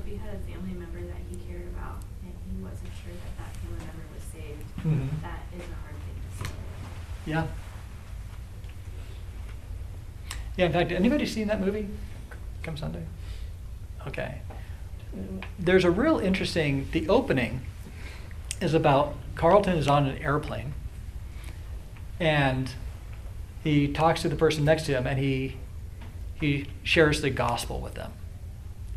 If 0.00 0.08
you 0.10 0.18
had 0.18 0.34
a 0.34 0.38
family 0.38 0.72
member 0.72 0.98
that 1.02 1.20
he 1.28 1.36
cared 1.46 1.66
about 1.76 1.98
and 2.22 2.32
he 2.46 2.62
wasn't 2.62 2.88
sure 3.04 3.12
that 3.12 3.36
that 3.36 3.54
family 3.60 3.84
member 3.84 4.02
was 4.14 4.22
saved, 4.32 4.62
Mhm. 4.78 5.20
that 5.20 5.40
is 5.54 5.60
a 5.60 5.74
hard 5.82 5.94
thing 5.94 6.16
to 6.24 6.44
say. 6.46 6.54
Yeah. 7.26 7.46
Yeah, 10.56 10.66
in 10.66 10.72
fact, 10.72 10.90
anybody 10.90 11.26
seen 11.26 11.48
that 11.48 11.60
movie? 11.60 11.86
Come 12.62 12.78
Sunday? 12.78 13.04
Okay. 14.06 14.40
There's 15.58 15.84
a 15.84 15.90
real 15.90 16.18
interesting, 16.18 16.88
the 16.92 17.06
opening 17.10 17.60
is 18.62 18.72
about 18.72 19.16
Carlton 19.34 19.76
is 19.76 19.86
on 19.86 20.06
an 20.06 20.16
airplane 20.16 20.72
and 22.18 22.72
he 23.62 23.88
talks 23.88 24.22
to 24.22 24.28
the 24.28 24.36
person 24.36 24.64
next 24.64 24.84
to 24.86 24.92
him 24.92 25.06
and 25.06 25.18
he 25.18 25.56
he 26.40 26.66
shares 26.84 27.20
the 27.20 27.30
gospel 27.30 27.80
with 27.80 27.94
them. 27.94 28.12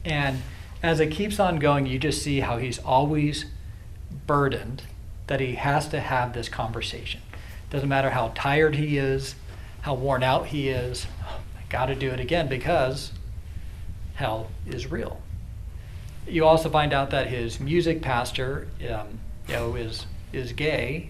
And 0.06 0.44
as 0.84 1.00
it 1.00 1.08
keeps 1.08 1.40
on 1.40 1.58
going, 1.58 1.86
you 1.86 1.98
just 1.98 2.22
see 2.22 2.42
how 2.42 2.58
he's 2.58 2.80
always 2.80 3.46
burdened 4.28 4.84
that 5.28 5.40
he 5.40 5.56
has 5.56 5.88
to 5.90 6.00
have 6.00 6.34
this 6.34 6.50
conversation. 6.50 7.22
Doesn't 7.70 7.90
matter 7.90 8.12
how 8.12 8.32
tired 8.36 8.76
he 8.76 8.98
is, 8.98 9.36
how 9.82 9.96
worn 9.96 10.24
out 10.24 10.48
he 10.48 10.70
is, 10.70 11.08
I 11.26 11.62
got 11.70 11.88
to 11.88 11.96
do 11.96 12.10
it 12.10 12.20
again 12.20 12.48
because 12.48 13.12
hell 14.16 14.52
is 14.68 14.92
real. 14.92 15.22
You 16.28 16.46
also 16.46 16.70
find 16.70 16.94
out 16.94 17.10
that 17.12 17.28
his 17.28 17.60
music 17.60 18.02
pastor, 18.02 18.68
um, 18.90 19.20
you 19.48 19.56
know, 19.56 19.76
is 19.76 20.06
is 20.32 20.54
gay, 20.54 21.10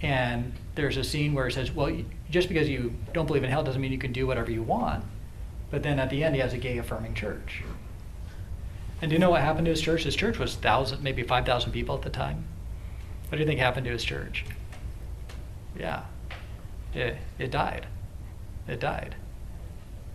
and 0.00 0.52
there's 0.74 0.96
a 0.96 1.04
scene 1.04 1.34
where 1.34 1.46
it 1.46 1.52
says, 1.52 1.72
well, 1.72 1.96
just 2.30 2.48
because 2.48 2.68
you 2.68 2.94
don't 3.12 3.26
believe 3.26 3.44
in 3.44 3.50
hell 3.50 3.62
doesn't 3.62 3.80
mean 3.80 3.92
you 3.92 3.98
can 3.98 4.12
do 4.12 4.26
whatever 4.26 4.50
you 4.50 4.62
want. 4.62 5.04
But 5.70 5.82
then 5.82 5.98
at 5.98 6.10
the 6.10 6.22
end, 6.24 6.34
he 6.34 6.40
has 6.40 6.52
a 6.52 6.58
gay 6.58 6.78
affirming 6.78 7.14
church. 7.14 7.62
And 9.00 9.10
do 9.10 9.14
you 9.14 9.18
know 9.18 9.30
what 9.30 9.42
happened 9.42 9.66
to 9.66 9.70
his 9.70 9.80
church? 9.80 10.04
His 10.04 10.16
church 10.16 10.38
was 10.38 10.54
thousand, 10.54 11.02
maybe 11.02 11.22
five 11.22 11.44
thousand 11.44 11.72
people 11.72 11.94
at 11.94 12.02
the 12.02 12.10
time. 12.10 12.44
What 13.28 13.36
do 13.36 13.38
you 13.38 13.46
think 13.46 13.60
happened 13.60 13.86
to 13.86 13.92
his 13.92 14.04
church? 14.04 14.44
Yeah, 15.78 16.04
it 16.94 17.18
it 17.38 17.50
died. 17.50 17.86
It 18.68 18.80
died. 18.80 19.16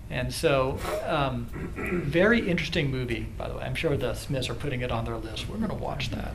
And 0.10 0.34
so, 0.34 0.80
um, 1.06 1.46
very 2.06 2.50
interesting 2.50 2.90
movie, 2.90 3.28
by 3.38 3.48
the 3.48 3.56
way. 3.56 3.64
I'm 3.64 3.76
sure 3.76 3.96
the 3.96 4.16
Smiths 4.16 4.50
are 4.50 4.56
putting 4.56 4.82
it 4.82 4.92
on 4.92 5.06
their 5.06 5.18
list. 5.18 5.48
We're 5.48 5.58
going 5.58 5.70
to 5.70 5.76
watch 5.76 6.10
that. 6.10 6.34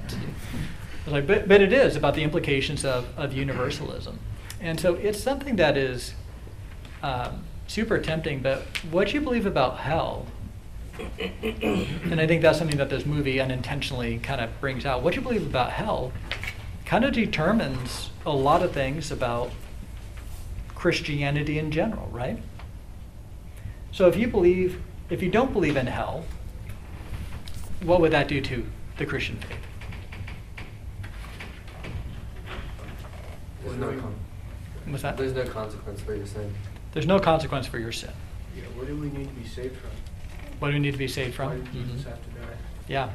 But, 1.07 1.27
but 1.27 1.61
it 1.61 1.73
is 1.73 1.97
about 1.97 2.15
the 2.15 2.23
implications 2.23 2.85
of, 2.85 3.07
of 3.19 3.33
universalism. 3.33 4.19
And 4.61 4.81
so 4.81 4.95
it's 4.95 5.23
something 5.23 5.57
that 5.57 5.77
is 5.77 6.15
um, 7.03 7.45
super 7.67 7.99
tempting, 7.99 8.41
but 8.41 8.63
what 8.91 9.13
you 9.13 9.21
believe 9.21 9.45
about 9.45 9.79
hell, 9.79 10.27
and 10.99 12.21
I 12.21 12.27
think 12.27 12.41
that's 12.41 12.59
something 12.59 12.79
that 12.79 12.89
this 12.89 13.05
movie 13.05 13.41
unintentionally 13.41 14.19
kind 14.19 14.41
of 14.41 14.59
brings 14.61 14.87
out, 14.87 15.03
what 15.03 15.15
you 15.15 15.21
believe 15.21 15.47
about 15.47 15.73
hell 15.73 16.13
kind 16.87 17.05
of 17.05 17.13
determines 17.13 18.11
a 18.25 18.33
lot 18.33 18.63
of 18.63 18.73
things 18.73 19.11
about 19.11 19.51
Christianity 20.75 21.59
in 21.59 21.71
general, 21.71 22.09
right? 22.11 22.39
So 23.93 24.09
if 24.09 24.17
you 24.17 24.27
believe, 24.29 24.81
if 25.11 25.23
you 25.23 25.31
don't 25.31 25.53
believe 25.53 25.77
in 25.77 25.87
hell, 25.87 26.25
what 27.83 28.01
would 28.01 28.13
that 28.13 28.29
do 28.29 28.41
to 28.41 28.67
the 28.97 29.07
Christian 29.07 29.37
faith? 29.37 29.59
There's 33.65 33.77
no, 33.77 34.01
con- 34.01 34.15
What's 34.87 35.03
that? 35.03 35.17
there's 35.17 35.33
no 35.35 35.45
consequence 35.47 36.01
for 36.01 36.15
your 36.15 36.27
sin. 36.27 36.55
There's 36.93 37.07
no 37.07 37.19
consequence 37.19 37.67
for 37.67 37.79
your 37.79 37.93
sin. 37.93 38.11
Yeah, 38.57 38.65
what 38.77 38.87
do 38.87 38.97
we 38.97 39.09
need 39.09 39.29
to 39.29 39.35
be 39.35 39.47
saved 39.47 39.77
from? 39.77 39.91
What 40.59 40.69
do 40.69 40.75
we 40.75 40.81
need 40.81 40.93
to 40.93 40.99
be 40.99 41.09
saved 41.09 41.39
Why 41.39 41.47
from? 41.49 41.65
did 41.65 41.73
Jesus 41.73 42.03
Mhm. 42.03 42.09
have 42.09 42.23
to 42.25 42.31
die? 42.41 42.57
Yeah. 42.89 43.11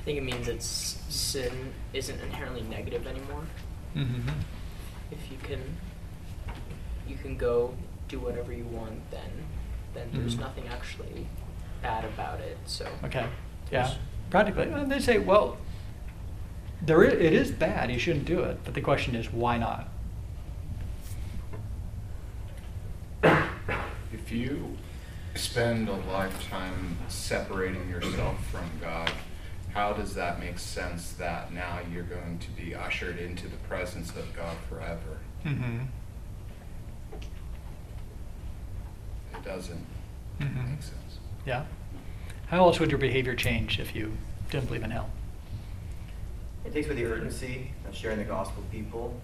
I 0.00 0.04
think 0.04 0.18
it 0.18 0.24
means 0.24 0.46
that 0.46 0.56
s- 0.56 1.00
sin 1.08 1.72
isn't 1.92 2.20
inherently 2.20 2.62
negative 2.62 3.06
anymore. 3.06 3.44
hmm 3.94 4.28
If 5.12 5.30
you 5.30 5.36
can, 5.42 5.60
you 7.06 7.16
can 7.16 7.36
go 7.36 7.74
do 8.08 8.18
whatever 8.18 8.52
you 8.52 8.64
want, 8.64 9.10
then 9.10 9.30
then 9.94 10.08
there's 10.14 10.36
Mhm. 10.36 10.40
nothing 10.40 10.64
actually 10.68 11.26
bad 11.82 12.02
about 12.06 12.40
it. 12.40 12.56
So 12.64 12.88
Okay. 13.04 13.26
Yeah. 13.70 13.92
Practically, 14.30 14.72
uh, 14.72 14.84
they 14.84 14.98
say, 15.00 15.18
well, 15.18 15.58
there 16.84 17.02
i 17.02 17.06
it 17.06 17.32
is 17.32 17.50
bad. 17.50 17.90
You 17.90 17.98
shouldn't 17.98 18.24
do 18.24 18.40
it. 18.40 18.58
But 18.64 18.74
the 18.74 18.80
question 18.80 19.14
is, 19.14 19.32
why 19.32 19.58
not? 19.58 19.88
If 24.12 24.30
you 24.30 24.76
spend 25.34 25.88
a 25.88 25.94
lifetime 26.10 26.96
separating 27.08 27.88
yourself 27.88 28.44
from 28.46 28.70
God, 28.80 29.10
how 29.72 29.92
does 29.92 30.14
that 30.14 30.38
make 30.38 30.58
sense 30.58 31.12
that 31.12 31.52
now 31.52 31.78
you're 31.92 32.02
going 32.02 32.38
to 32.38 32.50
be 32.50 32.74
ushered 32.74 33.18
into 33.18 33.48
the 33.48 33.56
presence 33.68 34.10
of 34.10 34.34
God 34.36 34.56
forever? 34.68 35.18
Mm-hmm. 35.44 35.78
It 39.34 39.44
doesn't 39.44 39.86
Mhm. 40.40 40.70
make 40.70 40.82
sense. 40.82 41.18
Yeah. 41.46 41.64
How 42.48 42.58
else 42.64 42.78
would 42.80 42.90
your 42.90 42.98
behavior 42.98 43.34
change 43.34 43.80
if 43.80 43.94
you 43.96 44.12
didn't 44.50 44.66
believe 44.66 44.82
in 44.82 44.90
hell? 44.90 45.08
It 46.64 46.72
takes 46.72 46.86
away 46.86 46.96
the 46.96 47.06
urgency 47.06 47.72
of 47.88 47.94
sharing 47.94 48.18
the 48.18 48.24
gospel 48.24 48.62
with 48.62 48.70
people 48.70 49.14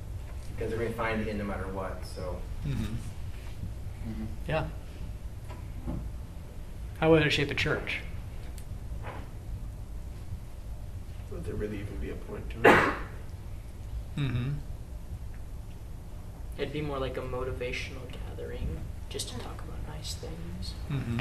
because 0.56 0.70
they're 0.70 0.78
going 0.78 0.92
to 0.92 0.98
find 0.98 1.20
it 1.20 1.28
end 1.28 1.38
no 1.38 1.44
matter 1.44 1.66
what. 1.68 2.04
So 2.06 2.36
Mm-hmm. 2.66 4.24
Yeah. 4.46 4.66
How 7.00 7.10
would 7.10 7.22
it 7.26 7.30
shape 7.30 7.48
the 7.48 7.54
church? 7.54 8.00
Would 11.30 11.44
there 11.44 11.54
really 11.54 11.80
even 11.80 11.96
be 11.98 12.10
a 12.10 12.14
point 12.14 12.48
to 12.50 12.56
it? 12.58 12.92
Mm-hmm. 14.16 14.48
it'd 16.56 16.72
be 16.72 16.80
more 16.80 16.98
like 16.98 17.16
a 17.16 17.20
motivational 17.20 18.02
gathering, 18.10 18.80
just 19.08 19.28
to 19.28 19.38
talk 19.38 19.62
about 19.62 19.78
nice 19.94 20.14
things. 20.14 20.74
Mm-hmm. 20.90 21.20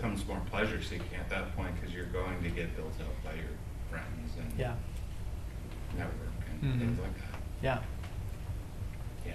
Comes 0.00 0.24
more 0.28 0.40
pleasure 0.50 0.80
seeking 0.80 1.18
at 1.18 1.28
that 1.30 1.56
point 1.56 1.74
because 1.74 1.92
you're 1.94 2.06
going 2.06 2.40
to 2.44 2.50
get 2.50 2.74
built 2.76 2.92
up 3.00 3.24
by 3.24 3.34
your 3.34 3.50
friends 3.90 4.30
and 4.38 4.52
Yeah. 4.58 4.74
network 5.96 6.14
and 6.50 6.62
Mhm. 6.62 6.78
things 6.78 7.00
like 7.00 7.14
that. 7.18 7.40
Yeah. 7.60 7.82
Yeah. 9.26 9.32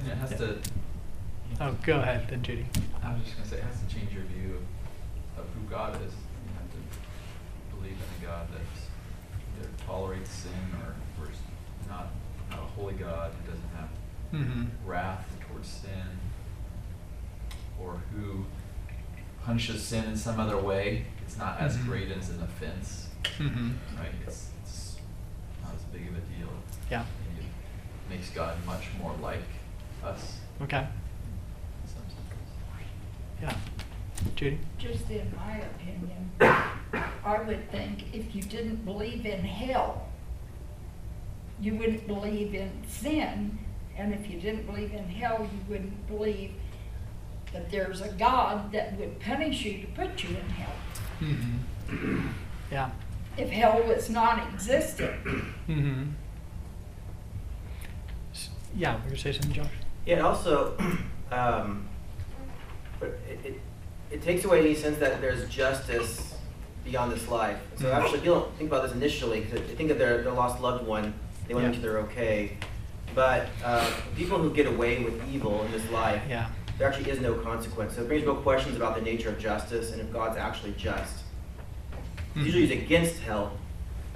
And 0.00 0.08
it 0.10 0.16
has 0.18 0.30
to, 0.38 0.58
Oh, 1.60 1.72
go 1.84 2.00
ahead, 2.00 2.26
then 2.28 2.42
Judy. 2.42 2.66
I 3.02 3.12
was 3.14 3.22
just 3.22 3.36
gonna 3.36 3.48
say, 3.48 3.56
it 3.58 3.62
has 3.64 3.80
to 3.80 3.86
change 3.86 4.12
your 4.12 4.24
view 4.24 4.56
of, 5.36 5.44
of 5.46 5.54
who 5.54 5.60
God 5.70 5.94
is. 6.02 6.12
You 6.12 6.52
have 6.58 6.70
to 6.72 7.76
believe 7.76 7.92
in 7.96 8.22
a 8.22 8.26
God 8.26 8.48
that 8.52 8.60
either 9.60 9.70
tolerates 9.86 10.30
sin 10.30 10.52
or, 10.82 10.94
or 11.24 11.30
is 11.30 11.38
not, 11.88 12.08
not 12.50 12.58
a 12.58 12.62
holy 12.62 12.94
God 12.94 13.32
who 13.32 13.50
doesn't 13.52 13.68
have 13.76 13.88
Mm-hmm. 14.32 14.64
wrath 14.86 15.24
towards 15.48 15.68
sin, 15.68 16.18
or 17.80 18.00
who 18.14 18.44
punishes 19.44 19.82
sin 19.82 20.04
in 20.04 20.16
some 20.16 20.40
other 20.40 20.58
way. 20.60 21.04
It's 21.24 21.36
not 21.36 21.58
as 21.60 21.76
Mhm. 21.76 21.84
great 21.86 22.10
as 22.10 22.30
an 22.30 22.42
offense, 22.42 23.08
Mm-hmm. 23.38 23.72
right? 23.98 24.10
It's, 24.26 24.50
it's 24.62 24.96
not 25.62 25.74
as 25.74 25.82
big 25.84 26.08
of 26.08 26.14
a 26.16 26.20
deal. 26.20 26.48
Yeah. 26.90 27.00
And 27.28 27.38
it 27.38 27.44
makes 28.10 28.30
God 28.30 28.56
much 28.66 28.88
more 29.00 29.14
like 29.20 29.42
us 30.02 30.38
Okay. 30.62 30.78
in 31.82 31.88
some. 31.88 32.02
Yeah. 33.42 33.56
Judy? 34.36 34.58
Just 34.78 35.10
in 35.10 35.32
my 35.36 35.58
opinion, 35.58 36.30
I 36.40 37.42
would 37.46 37.70
think 37.70 38.14
if 38.14 38.34
you 38.34 38.42
didn't 38.42 38.84
believe 38.84 39.26
in 39.26 39.40
hell, 39.44 40.08
you 41.60 41.74
wouldn't 41.76 42.06
believe 42.06 42.54
in 42.54 42.70
sin. 42.88 43.58
And 43.96 44.12
if 44.14 44.28
you 44.30 44.40
didn't 44.40 44.66
believe 44.66 44.92
in 44.92 45.08
hell, 45.08 45.40
you 45.52 45.58
wouldn't 45.68 46.06
believe 46.06 46.52
that 47.54 47.70
there's 47.70 48.00
a 48.02 48.08
God 48.08 48.70
that 48.72 48.98
would 48.98 49.18
punish 49.20 49.64
you 49.64 49.78
to 49.80 49.86
put 49.88 50.22
you 50.22 50.30
in 50.30 50.48
hell. 50.50 50.72
Mm-hmm. 51.20 52.26
Yeah. 52.70 52.90
If 53.38 53.48
hell 53.50 53.82
was 53.86 54.10
non-existent, 54.10 55.24
Mm-hmm. 55.68 56.02
Yeah, 58.76 58.96
we 58.96 59.02
gonna 59.04 59.16
say 59.16 59.32
something, 59.32 59.52
Josh? 59.52 59.66
yeah, 60.04 60.16
and 60.16 60.26
also, 60.26 60.76
um, 61.30 61.88
but 62.98 63.10
it, 63.28 63.38
it 63.44 63.60
it 64.10 64.22
takes 64.22 64.44
away 64.44 64.60
any 64.60 64.74
sense 64.74 64.98
that 64.98 65.20
there's 65.20 65.48
justice 65.48 66.34
beyond 66.84 67.12
this 67.12 67.28
life. 67.28 67.56
So 67.76 67.84
Mhm. 67.86 67.94
actually, 67.94 68.18
if 68.18 68.24
you 68.24 68.30
don't 68.32 68.52
think 68.58 68.68
about 68.70 68.82
this 68.82 68.92
initially, 68.92 69.40
because 69.40 69.60
they 69.66 69.74
think 69.74 69.90
of 69.90 69.98
their, 69.98 70.22
their 70.22 70.32
lost 70.32 70.60
loved 70.60 70.86
one, 70.86 71.14
they 71.48 71.54
want 71.54 71.64
to 71.64 71.70
Yeah. 71.70 71.72
make 71.72 71.80
sure 71.82 71.92
they're 71.92 72.00
okay. 72.10 72.56
But 73.14 73.46
uh, 73.64 73.90
people 74.16 74.38
who 74.38 74.52
get 74.52 74.66
away 74.66 75.02
with 75.04 75.14
evil 75.32 75.62
in 75.64 75.70
this 75.72 75.88
life, 75.90 76.22
Yeah. 76.28 76.48
There 76.78 76.88
actually 76.88 77.10
is 77.10 77.20
no 77.20 77.34
consequence. 77.34 77.94
So 77.94 78.02
it 78.02 78.08
brings 78.08 78.24
real 78.24 78.36
questions 78.36 78.76
about 78.76 78.94
the 78.96 79.02
nature 79.02 79.28
of 79.28 79.38
justice 79.38 79.92
and 79.92 80.00
if 80.00 80.12
God's 80.12 80.36
actually 80.36 80.72
just. 80.76 81.22
Mhm. 82.34 82.44
Usually 82.46 82.64
it's 82.64 82.72
against 82.72 83.20
hell, 83.20 83.52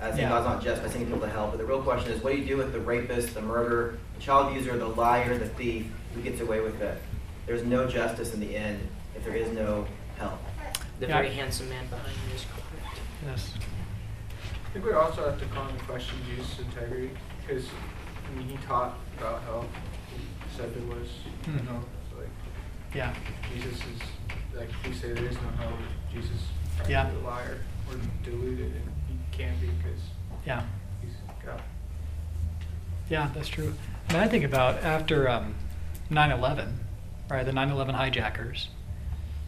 as 0.00 0.14
in 0.14 0.22
Yeah. 0.22 0.28
God's 0.30 0.46
not 0.46 0.62
just 0.62 0.82
by 0.82 0.88
sending 0.88 1.06
people 1.06 1.20
to 1.26 1.32
hell. 1.32 1.48
But 1.48 1.58
the 1.58 1.64
real 1.64 1.82
question 1.82 2.10
is, 2.12 2.22
what 2.22 2.32
do 2.32 2.38
you 2.38 2.46
do 2.46 2.56
with 2.56 2.72
the 2.72 2.80
rapist, 2.80 3.34
the 3.34 3.42
murderer, 3.42 3.98
the 4.16 4.20
child 4.20 4.50
abuser, 4.50 4.76
the 4.76 4.86
liar, 4.88 5.38
the 5.38 5.46
thief 5.48 5.86
who 6.14 6.20
gets 6.22 6.40
away 6.40 6.60
with 6.60 6.80
it? 6.82 7.00
There's 7.46 7.62
no 7.64 7.86
justice 7.86 8.34
in 8.34 8.40
the 8.40 8.56
end 8.56 8.80
if 9.16 9.24
there 9.24 9.36
is 9.36 9.50
no 9.52 9.86
hell. 10.18 10.38
The 10.98 11.06
Yeah. 11.06 11.14
very 11.16 11.30
handsome 11.30 11.68
man 11.68 11.86
behind 11.86 12.14
you 12.28 12.34
is 12.34 12.44
correct. 12.44 12.98
Yes. 13.24 13.54
I 14.66 14.70
think 14.72 14.84
we 14.84 14.92
also 14.92 15.24
have 15.30 15.38
to 15.38 15.46
call 15.46 15.68
into 15.68 15.82
question 15.84 16.18
Jesus' 16.28 16.58
integrity, 16.58 17.10
because, 17.40 17.66
I 18.26 18.36
mean, 18.36 18.48
he 18.48 18.56
taught 18.66 18.98
about 19.16 19.42
hell. 19.42 19.64
he 20.10 20.56
said 20.56 20.74
there 20.74 20.82
was, 20.98 21.08
you 21.46 21.52
Mhm. 21.52 21.64
know, 21.66 21.72
so 21.72 21.74
like, 21.74 21.84
Yeah. 22.94 23.14
Jesus 23.54 23.74
is, 23.74 24.00
like, 24.56 24.68
we 24.86 24.92
say 24.92 25.12
there 25.12 25.24
is 25.24 25.34
no 25.36 25.48
hell, 25.58 25.72
Jesus 26.12 26.30
is 26.82 26.88
Yeah. 26.88 27.04
probably 27.04 27.20
a 27.20 27.24
liar 27.24 27.58
or 27.90 27.96
deluded, 28.24 28.72
and 28.74 28.90
he 29.08 29.36
can't 29.36 29.60
be, 29.60 29.66
because 29.68 30.00
Yeah. 30.46 30.62
he's 31.02 31.12
God. 31.44 31.60
Yeah, 33.08 33.30
that's 33.34 33.48
true. 33.48 33.74
I 34.08 34.12
mean, 34.12 34.22
I 34.22 34.28
think 34.28 34.44
about 34.44 34.82
after 34.82 35.28
um, 35.28 35.54
9/11, 36.10 36.72
right? 37.30 37.44
The 37.44 37.52
9/11 37.52 37.94
hijackers. 37.94 38.68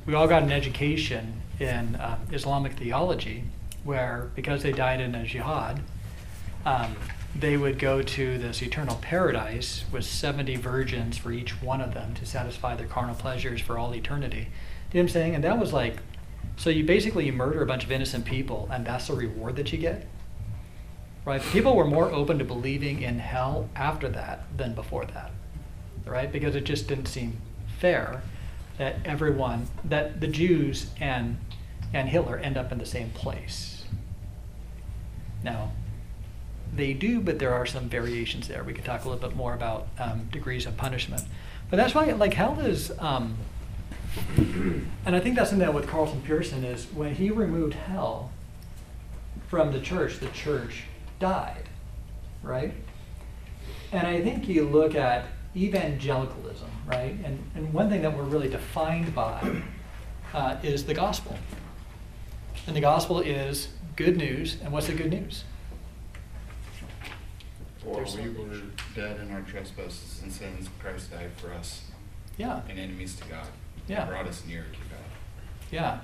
We 0.07 0.15
all 0.15 0.27
got 0.27 0.43
an 0.43 0.53
education 0.53 1.43
in 1.59 1.97
um, 2.01 2.19
Islamic 2.33 2.73
theology, 2.75 3.45
where 3.85 4.31
because 4.35 4.63
they 4.63 4.73
died 4.73 5.01
in 5.01 5.15
a 5.15 5.25
jihad, 5.25 5.81
um, 6.65 6.97
they 7.35 7.57
would 7.57 7.79
go 7.79 8.03
to 8.03 8.39
this 8.39 8.63
eternal 8.63 8.97
paradise 8.97 9.85
with 9.93 10.05
70 10.05 10.57
virgins 10.57 11.17
for 11.17 11.31
each 11.33 11.63
one 11.63 11.81
of 11.81 11.95
them 11.95 12.15
to 12.15 12.27
satisfy 12.27 12.75
their 12.75 12.87
carnal 12.87 13.15
pleasures 13.15 13.61
for 13.61 13.79
all 13.79 13.95
eternity. 13.95 14.39
You 14.39 14.45
know 14.45 14.49
what 14.91 15.01
I'm 15.03 15.09
saying? 15.09 15.35
And 15.37 15.45
that 15.45 15.59
was 15.59 15.73
like 15.73 15.97
So 16.57 16.71
you 16.71 16.85
basically 16.85 17.27
you 17.27 17.33
murder 17.33 17.63
a 17.63 17.67
bunch 17.67 17.85
of 17.85 17.93
innocent 17.93 18.25
people, 18.25 18.69
and 18.71 18.85
that's 18.87 19.07
the 19.07 19.15
reward 19.15 19.57
that 19.57 19.73
you 19.73 19.79
get. 19.79 20.07
Right? 21.25 21.41
People 21.41 21.77
were 21.77 21.87
more 21.87 22.11
open 22.11 22.39
to 22.39 22.45
believing 22.45 23.03
in 23.03 23.19
hell 23.19 23.69
after 23.77 24.09
that 24.09 24.45
than 24.57 24.75
before 24.75 25.05
that. 25.07 25.31
Right? 26.05 26.31
Because 26.31 26.55
it 26.57 26.65
just 26.65 26.89
didn't 26.89 27.07
seem 27.07 27.39
fair 27.79 28.23
that 28.79 28.97
everyone, 29.05 29.69
that 29.85 30.21
the 30.21 30.27
Jews 30.27 30.91
and 31.01 31.39
and 31.93 32.09
Hitler 32.09 32.39
end 32.39 32.57
up 32.57 32.73
in 32.73 32.79
the 32.79 32.87
same 32.87 33.11
place. 33.11 33.85
Now, 35.43 35.73
they 36.75 36.93
do, 36.93 37.21
but 37.21 37.39
there 37.39 37.53
are 37.53 37.67
some 37.67 37.89
variations 37.89 38.49
there. 38.49 38.63
We 38.63 38.73
could 38.73 38.85
talk 38.85 39.05
a 39.05 39.09
little 39.09 39.29
bit 39.29 39.37
more 39.37 39.55
about 39.55 39.89
um, 39.99 40.29
degrees 40.31 40.67
of 40.67 40.77
punishment. 40.77 41.23
But 41.69 41.77
that's 41.77 41.95
why, 41.95 42.07
like, 42.13 42.35
hell 42.35 42.59
is, 42.61 42.93
um, 42.99 43.37
and 44.37 45.17
I 45.17 45.21
think 45.21 45.37
that's 45.37 45.51
something 45.51 45.67
that 45.67 45.75
with 45.75 45.89
Carlton 45.89 46.23
Pearson 46.23 46.65
is 46.65 46.87
when 46.87 47.15
he 47.15 47.31
removed 47.31 47.75
hell 47.75 48.31
from 49.49 49.73
the 49.73 49.81
church, 49.81 50.19
the 50.19 50.29
church 50.29 50.85
died, 51.19 51.69
right? 52.43 52.73
And 53.93 54.07
I 54.07 54.21
think 54.21 54.49
you 54.49 54.65
look 54.65 54.95
at 54.95 55.27
evangelicalism, 55.57 56.71
right? 56.87 57.17
And, 57.25 57.43
and 57.55 57.73
one 57.73 57.89
thing 57.89 58.03
that 58.03 58.17
we're 58.17 58.23
really 58.25 58.49
defined 58.49 59.15
by 59.15 59.63
uh, 60.33 60.57
is 60.63 60.87
the 60.87 60.95
gospel. 60.95 61.37
And 62.67 62.77
the 62.77 62.81
gospel 62.81 63.21
is 63.21 63.69
good 63.97 64.17
news. 64.17 64.57
And 64.63 64.73
what's 64.73 64.87
the 64.87 64.95
good 64.95 65.11
news? 65.11 65.45
For 67.83 67.97
There's 67.97 68.17
we 68.17 68.29
were 68.29 68.61
dead 68.95 69.21
in 69.21 69.33
our 69.33 69.41
trespasses 69.43 70.21
and 70.23 70.31
sins, 70.31 70.69
Christ 70.79 71.11
died 71.11 71.31
for 71.37 71.53
us. 71.55 71.83
Yeah. 72.37 72.61
And 72.69 72.79
enemies 72.79 73.17
to 73.17 73.25
God. 73.29 73.47
Yeah. 73.89 74.05
Brought 74.05 74.27
us 74.27 74.43
near 74.47 74.63
to 74.63 74.79
God. 74.91 74.99
Yeah. 75.71 76.01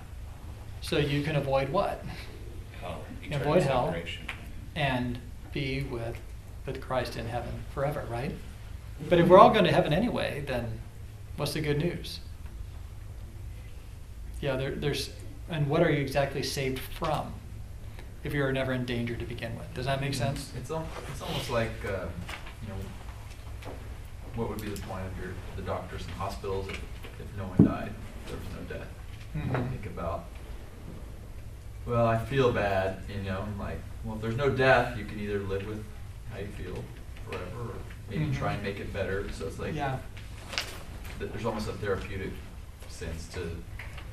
So 0.80 0.98
you 0.98 1.22
can 1.22 1.36
avoid 1.36 1.68
what? 1.68 2.02
Hell. 2.80 3.00
You 3.22 3.30
can 3.30 3.40
eternal 3.40 3.52
avoid 3.54 3.62
hell 3.68 3.86
separation. 3.86 4.26
and 4.74 5.18
be 5.52 5.82
with 5.82 6.16
with 6.66 6.80
Christ 6.80 7.16
in 7.16 7.26
heaven 7.26 7.52
forever, 7.72 8.04
right? 8.10 8.32
But 9.08 9.20
if 9.20 9.28
we're 9.28 9.38
all 9.38 9.50
going 9.50 9.64
to 9.64 9.72
heaven 9.72 9.92
anyway, 9.92 10.42
then 10.46 10.80
what's 11.36 11.52
the 11.52 11.60
good 11.60 11.78
news? 11.78 12.20
Yeah, 14.40 14.56
there, 14.56 14.72
there's, 14.72 15.10
and 15.48 15.68
what 15.68 15.82
are 15.82 15.90
you 15.90 16.00
exactly 16.00 16.42
saved 16.42 16.80
from 16.98 17.32
if 18.26 18.34
you're 18.34 18.52
never 18.52 18.72
in 18.72 18.84
danger 18.84 19.14
to 19.16 19.24
begin 19.24 19.56
with? 19.56 19.72
Does 19.74 19.86
that 19.86 20.00
make 20.00 20.12
sense? 20.12 20.52
It's, 20.56 20.70
al- 20.70 20.86
it's 21.12 21.22
almost 21.22 21.48
like, 21.48 21.70
um, 21.86 22.08
you 22.62 22.68
know, 22.68 23.70
what 24.34 24.48
would 24.50 24.60
be 24.60 24.68
the 24.68 24.80
point 24.82 25.04
of 25.06 25.16
your, 25.24 25.32
the 25.54 25.62
doctors 25.62 26.02
and 26.02 26.10
hospitals 26.14 26.68
if, 26.68 26.74
if 27.20 27.36
no 27.38 27.44
one 27.44 27.64
died, 27.66 27.92
there 28.26 28.36
was 28.36 28.68
no 28.68 28.76
death? 28.76 28.88
Mhm. 29.36 29.70
Think 29.70 29.86
about, 29.86 30.24
well, 31.86 32.06
I 32.06 32.18
feel 32.18 32.52
bad, 32.52 32.98
you 33.08 33.22
know, 33.22 33.42
and 33.42 33.58
like, 33.58 33.80
well, 34.04 34.16
if 34.16 34.22
there's 34.22 34.36
no 34.36 34.50
death, 34.50 34.98
you 34.98 35.04
can 35.04 35.20
either 35.20 35.38
live 35.40 35.66
with 35.66 35.82
how 36.32 36.38
you 36.40 36.48
feel 36.48 36.82
forever, 37.30 37.44
or 37.70 37.74
maybe 38.10 38.34
try 38.34 38.52
Mhm. 38.52 38.54
and 38.56 38.62
make 38.64 38.80
it 38.80 38.92
better, 38.92 39.30
so 39.32 39.46
it's 39.46 39.58
like, 39.60 39.74
Yeah. 39.74 39.98
th- 41.20 41.30
there's 41.30 41.44
almost 41.46 41.68
a 41.68 41.72
therapeutic 41.74 42.32
sense 42.88 43.28
to 43.28 43.40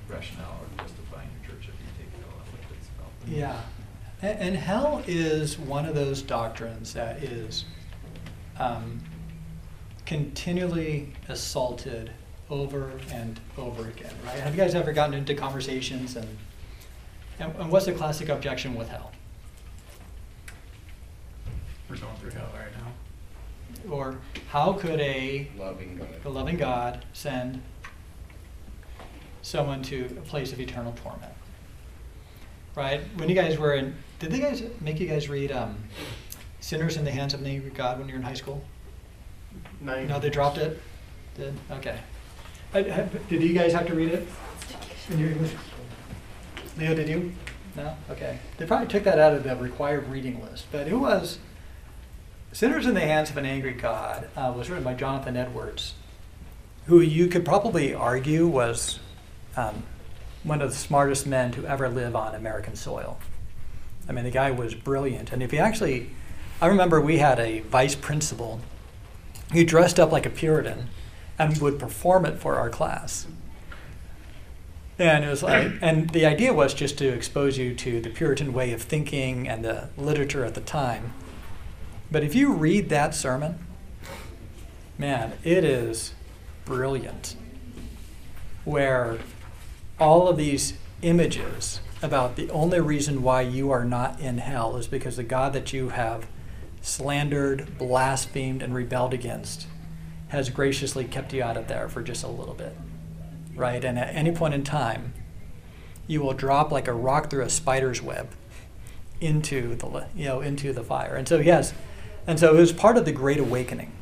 rationale 0.08 0.60
or 0.62 0.84
justifying 0.84 1.30
your 1.42 1.50
church 1.52 1.68
if 1.70 1.74
you 1.80 1.88
take 1.98 2.14
it 2.14 2.26
all 2.30 2.40
out, 2.40 2.48
like 2.54 2.62
about. 3.00 3.26
the- 3.26 3.32
Yeah. 3.32 3.60
And, 4.24 4.40
and 4.40 4.56
hell 4.56 5.04
is 5.06 5.60
one 5.60 5.86
of 5.86 5.96
those 5.96 6.22
doctrines 6.22 6.94
that 6.94 7.22
is 7.22 7.66
um, 8.58 9.02
continually 10.06 11.12
assaulted 11.28 12.10
over 12.50 12.92
and 13.12 13.40
over 13.58 13.90
again, 13.90 14.14
right? 14.26 14.40
Have 14.40 14.56
you 14.56 14.62
guys 14.62 14.76
ever 14.76 14.94
gotten 14.94 15.14
into 15.14 15.36
conversations 15.36 16.16
and, 16.16 16.38
and, 17.40 17.54
and 17.58 17.70
what's 17.70 17.86
the 17.86 17.92
classic 17.92 18.30
objection 18.30 18.76
with 18.76 18.88
hell? 18.88 19.12
We're 21.90 21.98
going 21.98 22.16
through 22.16 22.32
hell 22.32 22.50
right 22.54 22.72
now. 22.78 23.92
Or 23.94 24.20
how 24.48 24.74
could 24.74 25.02
a 25.02 25.50
Loving 25.58 25.98
God. 25.98 26.08
the 26.24 26.30
loving 26.30 26.58
God 26.58 27.06
send 27.12 27.62
someone 29.42 29.82
to 29.84 30.06
a 30.18 30.22
place 30.22 30.54
of 30.54 30.62
eternal 30.62 30.94
torment. 31.04 31.34
Right? 32.76 33.02
When 33.18 33.28
you 33.28 33.36
guys 33.36 33.58
were 33.58 33.74
in, 33.74 33.96
did 34.24 34.32
they 34.32 34.40
guys 34.40 34.64
make 34.80 35.02
you 35.02 35.08
guys 35.08 35.28
read 35.28 35.52
um, 35.52 35.76
Sinners 36.62 36.96
in 36.96 37.04
the 37.04 37.12
Hands 37.12 37.34
of 37.34 37.42
an 37.42 37.46
Angry 37.48 37.72
God 37.72 38.00
when 38.00 38.08
you 38.08 38.14
were 38.14 38.20
in 38.22 38.26
high 38.26 38.34
school? 38.34 38.64
Nine. 39.82 40.08
No, 40.08 40.18
they 40.18 40.30
dropped 40.30 40.58
it? 40.58 40.82
Did? 41.36 41.54
Okay. 41.72 41.98
I- 42.74 42.84
have- 42.84 43.28
Did 43.28 43.44
you 43.44 43.54
guys 43.54 43.74
have 43.74 43.86
to 43.88 43.94
read 43.94 44.14
it? 44.14 44.28
in 45.10 45.20
your 45.20 45.32
English? 45.32 45.52
Leo, 46.78 46.96
did 46.96 47.10
you? 47.10 47.34
No? 47.76 47.98
Okay. 48.10 48.40
They 48.58 48.66
probably 48.66 48.88
took 48.88 49.04
that 49.04 49.20
out 49.20 49.34
of 49.34 49.44
the 49.44 49.58
required 49.58 50.08
reading 50.08 50.42
list, 50.42 50.68
but 50.72 50.88
it 50.88 50.96
was 50.96 51.40
Sinners 52.54 52.86
in 52.86 52.94
the 52.94 53.02
Hands 53.02 53.30
of 53.30 53.36
an 53.36 53.46
Angry 53.46 53.74
God 53.74 54.30
uh, 54.38 54.54
was 54.56 54.70
written 54.70 54.86
by 54.86 54.94
Jonathan 54.94 55.36
Edwards, 55.36 55.96
who 56.86 57.02
you 57.02 57.28
could 57.28 57.44
probably 57.44 57.94
argue 57.94 58.48
was 58.48 59.00
um, 59.58 59.84
one 60.44 60.62
of 60.62 60.70
the 60.70 60.76
smartest 60.78 61.28
men 61.28 61.52
to 61.52 61.66
ever 61.68 61.90
live 61.90 62.16
on 62.16 62.34
American 62.36 62.78
soil. 62.78 63.20
I 64.08 64.12
mean, 64.12 64.24
the 64.24 64.32
guy 64.32 64.52
was 64.52 64.76
brilliant. 64.76 65.32
And 65.32 65.42
if 65.42 65.54
you 65.54 65.60
actually, 65.60 66.10
I 66.62 66.68
remember 66.68 67.00
we 67.00 67.18
had 67.18 67.40
a 67.40 67.62
vice 67.62 67.96
principal 67.96 68.62
who 69.52 69.64
dressed 69.64 70.00
up 70.00 70.12
like 70.12 70.26
a 70.26 70.30
Puritan 70.30 70.90
and 71.40 71.58
would 71.60 71.80
perform 71.80 72.26
it 72.26 72.40
for 72.40 72.56
our 72.56 72.70
class. 72.70 73.28
And 75.00 75.24
it 75.24 75.30
was 75.30 75.44
like, 75.44 75.74
and 75.82 76.10
the 76.10 76.26
idea 76.26 76.54
was 76.54 76.74
just 76.74 76.98
to 77.00 77.08
expose 77.08 77.58
you 77.58 77.74
to 77.76 78.02
the 78.02 78.10
Puritan 78.10 78.54
way 78.54 78.72
of 78.72 78.82
thinking 78.82 79.48
and 79.48 79.64
the 79.64 79.90
literature 79.98 80.46
at 80.46 80.56
the 80.56 80.62
time. 80.62 81.14
But 82.12 82.24
if 82.24 82.36
you 82.36 82.52
read 82.54 82.90
that 82.90 83.16
sermon, 83.16 83.60
man, 84.98 85.34
it 85.44 85.64
is 85.64 86.14
brilliant. 86.66 87.36
Where 88.66 89.20
all 90.00 90.28
of 90.28 90.38
these 90.38 90.74
images 91.02 91.80
about 92.04 92.36
the 92.36 92.50
only 92.52 92.80
reason 92.80 93.24
why 93.24 93.42
you 93.42 93.72
are 93.72 93.86
not 93.86 94.20
in 94.20 94.38
hell 94.38 94.76
is 94.76 94.88
because 94.88 95.16
the 95.16 95.24
God 95.24 95.54
that 95.54 95.72
you 95.72 95.90
have 95.90 96.28
slandered, 96.82 97.78
blasphemed, 97.78 98.62
and 98.62 98.76
rebelled 98.76 99.14
against 99.14 99.68
has 100.28 100.50
graciously 100.50 101.06
kept 101.06 101.32
you 101.32 101.42
out 101.42 101.56
of 101.56 101.68
there 101.68 101.88
for 101.88 102.02
just 102.02 102.24
a 102.24 102.28
little 102.28 102.54
bit. 102.54 102.76
Right? 103.56 103.84
And 103.84 103.98
at 103.98 104.14
any 104.14 104.32
point 104.32 104.54
in 104.54 104.64
time, 104.64 105.14
you 106.06 106.22
will 106.22 106.34
drop 106.34 106.72
like 106.72 106.88
a 106.88 106.94
rock 106.94 107.30
through 107.30 107.44
a 107.44 107.50
spider's 107.50 108.02
web 108.02 108.30
into 109.22 109.76
the 109.76 110.08
you 110.16 110.26
know 110.26 110.42
into 110.42 110.74
the 110.74 110.84
fire. 110.84 111.16
And 111.16 111.28
so 111.28 111.40
yes, 111.40 111.74
and 112.28 112.40
so 112.40 112.54
it 112.56 112.60
was 112.60 112.74
part 112.74 112.98
of 112.98 113.06
the 113.06 113.12
Great 113.12 113.40
Awakening, 113.40 113.94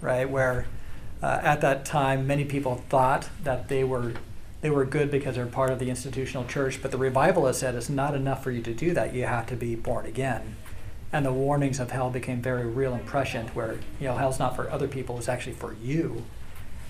right? 0.00 0.28
Where 0.28 0.66
uh, 1.22 1.40
at 1.42 1.60
that 1.62 1.84
time 1.84 2.26
many 2.26 2.44
people 2.44 2.84
thought 2.88 3.28
that 3.42 3.68
they 3.68 3.82
were 3.82 4.12
they 4.64 4.70
were 4.70 4.86
good 4.86 5.10
because 5.10 5.34
they're 5.34 5.44
part 5.44 5.68
of 5.68 5.78
the 5.78 5.90
institutional 5.90 6.46
church, 6.46 6.80
but 6.80 6.90
the 6.90 6.96
revivalist 6.96 7.60
said 7.60 7.74
it's 7.74 7.90
not 7.90 8.14
enough 8.14 8.42
for 8.42 8.50
you 8.50 8.62
to 8.62 8.72
do 8.72 8.94
that. 8.94 9.12
You 9.12 9.26
have 9.26 9.44
to 9.48 9.56
be 9.56 9.74
born 9.74 10.06
again. 10.06 10.56
And 11.12 11.26
the 11.26 11.34
warnings 11.34 11.78
of 11.78 11.90
hell 11.90 12.08
became 12.08 12.40
very 12.40 12.64
real 12.64 12.94
and 12.94 13.04
prescient, 13.04 13.54
where 13.54 13.74
you 14.00 14.06
know 14.06 14.16
hell's 14.16 14.38
not 14.38 14.56
for 14.56 14.70
other 14.70 14.88
people; 14.88 15.18
it's 15.18 15.28
actually 15.28 15.52
for 15.52 15.74
you. 15.82 16.24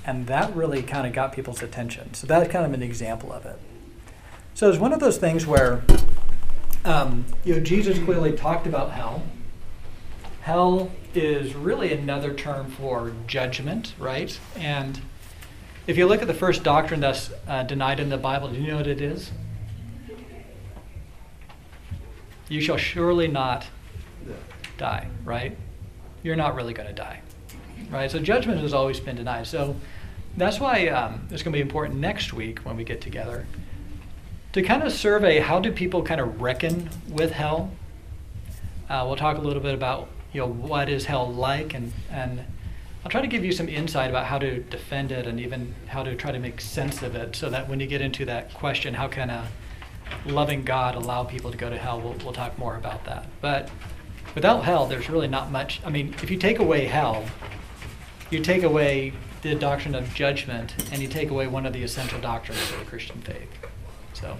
And 0.07 0.29
that 0.29 0.55
really 0.55 0.85
kind 0.85 1.05
of 1.05 1.12
got 1.12 1.33
people's 1.33 1.64
attention. 1.64 2.14
So 2.14 2.29
that's 2.29 2.49
kind 2.49 2.64
of 2.64 2.72
an 2.75 2.83
example 2.85 3.33
of 3.33 3.45
it. 3.45 3.59
So 4.55 4.70
it's 4.70 4.79
one 4.79 4.93
of 4.93 5.01
those 5.01 5.18
things 5.18 5.45
where, 5.45 5.83
um, 6.85 7.25
you 7.43 7.57
know, 7.57 7.61
Jesus 7.61 7.99
clearly 7.99 8.37
talked 8.37 8.68
about 8.68 8.93
hell. 8.93 9.25
Hell 10.43 10.93
is 11.12 11.57
really 11.57 11.93
another 11.93 12.35
term 12.35 12.70
for 12.70 13.11
judgment, 13.27 13.95
right? 13.99 14.39
And 14.55 15.01
if 15.87 15.97
you 15.99 16.07
look 16.07 16.22
at 16.22 16.28
the 16.28 16.35
first 16.35 16.62
doctrine 16.62 17.01
that's 17.01 17.30
uh, 17.47 17.62
denied 17.62 18.01
in 18.01 18.09
the 18.09 18.16
Bible, 18.16 18.49
do 18.49 18.61
you 18.61 18.68
know 18.68 18.76
what 18.76 18.87
it 18.87 19.01
is? 19.01 19.30
You 22.49 22.61
shall 22.61 22.76
surely 22.76 23.28
not 23.28 23.66
die, 24.78 25.09
right? 25.24 25.57
You're 26.22 26.37
not 26.37 26.55
really 26.55 26.74
going 26.74 26.89
to 26.89 26.95
die, 26.95 27.20
right? 27.91 28.11
So 28.11 28.18
judgment 28.18 28.61
has 28.61 28.72
always 28.72 29.01
been 29.01 29.16
denied. 29.16 29.47
So 29.47 29.76
that's 30.37 30.61
why 30.61 30.89
um, 30.89 31.26
it's 31.30 31.43
going 31.43 31.53
to 31.53 31.57
be 31.57 31.61
important 31.61 32.01
next 32.01 32.32
week 32.32 32.61
when 32.61 32.76
we 32.76 32.85
get 32.85 33.01
together 33.01 33.47
to 34.55 34.62
kind 34.62 34.85
of 34.85 34.93
survey 34.93 35.41
how 35.41 35.59
do 35.59 35.72
people 35.72 36.03
kind 36.03 36.20
of 36.20 36.41
reckon 36.41 36.89
with 37.09 37.32
hell. 37.32 37.72
Uh, 38.89 39.05
we'll 39.07 39.16
talk 39.16 39.37
a 39.37 39.41
little 39.41 39.62
bit 39.62 39.74
about 39.74 40.09
you 40.32 40.41
know 40.41 40.47
what 40.47 40.89
is 40.89 41.07
hell 41.07 41.32
like, 41.32 41.74
and 41.74 41.93
and 42.11 42.45
I'll 43.05 43.11
try 43.11 43.20
to 43.20 43.26
give 43.26 43.44
you 43.44 43.52
some 43.52 43.68
insight 43.68 44.09
about 44.09 44.24
how 44.24 44.38
to 44.38 44.61
defend 44.61 45.12
it 45.12 45.26
and 45.26 45.38
even 45.38 45.74
how 45.86 46.02
to 46.02 46.14
try 46.16 46.32
to 46.32 46.38
make 46.38 46.61
sense 46.61 47.02
of 47.02 47.14
it, 47.14 47.36
so 47.36 47.50
that 47.50 47.68
when 47.68 47.78
you 47.78 47.86
get 47.86 48.00
into 48.00 48.24
that 48.24 48.55
question, 48.55 48.94
how 48.94 49.09
can 49.09 49.28
a 49.28 49.46
loving 50.24 50.64
God 50.64 50.94
allow 50.94 51.22
people 51.24 51.50
to 51.50 51.57
go 51.59 51.68
to 51.68 51.76
hell? 51.76 52.00
We'll 52.00 52.16
we'll 52.24 52.32
talk 52.32 52.59
more 52.59 52.76
about 52.76 53.05
that. 53.05 53.26
But 53.42 53.70
without 54.34 54.64
hell, 54.64 54.86
there's 54.86 55.11
really 55.11 55.28
not 55.28 55.50
much. 55.50 55.82
I 55.84 55.90
mean, 55.90 56.14
if 56.22 56.30
you 56.30 56.38
take 56.38 56.59
away 56.61 56.86
hell, 56.86 57.26
you 58.30 58.40
take 58.40 58.62
away 58.62 59.12
the 59.42 59.55
doctrine 59.55 59.94
of 59.94 60.14
judgment, 60.14 60.74
and 60.90 61.02
you 61.02 61.09
take 61.09 61.28
away 61.28 61.46
one 61.46 61.66
of 61.66 61.74
the 61.74 61.82
essential 61.82 62.18
doctrines 62.18 62.70
of 62.72 62.78
the 62.78 62.86
Christian 62.86 63.20
faith. 63.20 63.50
So, 64.14 64.38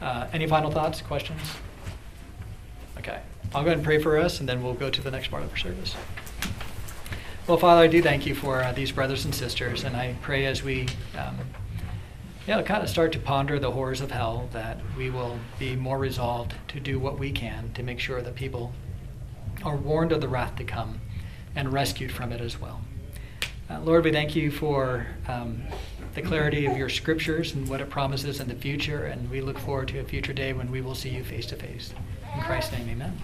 Uh, 0.00 0.26
Any 0.32 0.46
final 0.46 0.70
thoughts, 0.70 1.02
questions? 1.02 1.40
Okay, 2.96 3.18
I'll 3.54 3.62
go 3.62 3.66
ahead 3.66 3.78
and 3.78 3.84
pray 3.84 4.00
for 4.00 4.16
us, 4.16 4.40
and 4.40 4.48
then 4.48 4.62
we'll 4.62 4.74
go 4.74 4.88
to 4.88 5.02
the 5.02 5.10
next 5.10 5.28
part 5.28 5.42
of 5.42 5.50
our 5.50 5.56
service. 5.58 5.94
Well, 7.48 7.56
Father, 7.56 7.80
I 7.80 7.86
do 7.86 8.02
thank 8.02 8.26
you 8.26 8.34
for 8.34 8.62
uh, 8.62 8.72
these 8.72 8.92
brothers 8.92 9.24
and 9.24 9.34
sisters, 9.34 9.84
and 9.84 9.96
I 9.96 10.14
pray 10.20 10.44
as 10.44 10.62
we, 10.62 10.86
um, 11.16 11.38
you 12.46 12.52
know, 12.52 12.62
kind 12.62 12.82
of 12.82 12.90
start 12.90 13.10
to 13.12 13.18
ponder 13.18 13.58
the 13.58 13.70
horrors 13.70 14.02
of 14.02 14.10
hell, 14.10 14.50
that 14.52 14.76
we 14.98 15.08
will 15.08 15.38
be 15.58 15.74
more 15.74 15.96
resolved 15.96 16.52
to 16.68 16.78
do 16.78 16.98
what 16.98 17.18
we 17.18 17.32
can 17.32 17.72
to 17.72 17.82
make 17.82 18.00
sure 18.00 18.20
that 18.20 18.34
people 18.34 18.74
are 19.64 19.76
warned 19.76 20.12
of 20.12 20.20
the 20.20 20.28
wrath 20.28 20.56
to 20.56 20.64
come 20.64 21.00
and 21.56 21.72
rescued 21.72 22.12
from 22.12 22.32
it 22.32 22.42
as 22.42 22.60
well. 22.60 22.82
Uh, 23.70 23.80
Lord, 23.80 24.04
we 24.04 24.12
thank 24.12 24.36
you 24.36 24.50
for 24.50 25.06
um, 25.26 25.62
the 26.14 26.20
clarity 26.20 26.66
of 26.66 26.76
your 26.76 26.90
scriptures 26.90 27.54
and 27.54 27.66
what 27.66 27.80
it 27.80 27.88
promises 27.88 28.40
in 28.40 28.48
the 28.48 28.56
future, 28.56 29.06
and 29.06 29.30
we 29.30 29.40
look 29.40 29.58
forward 29.58 29.88
to 29.88 30.00
a 30.00 30.04
future 30.04 30.34
day 30.34 30.52
when 30.52 30.70
we 30.70 30.82
will 30.82 30.94
see 30.94 31.08
you 31.08 31.24
face 31.24 31.46
to 31.46 31.56
face. 31.56 31.94
In 32.34 32.42
Christ's 32.42 32.72
name, 32.72 32.90
amen. 32.90 33.18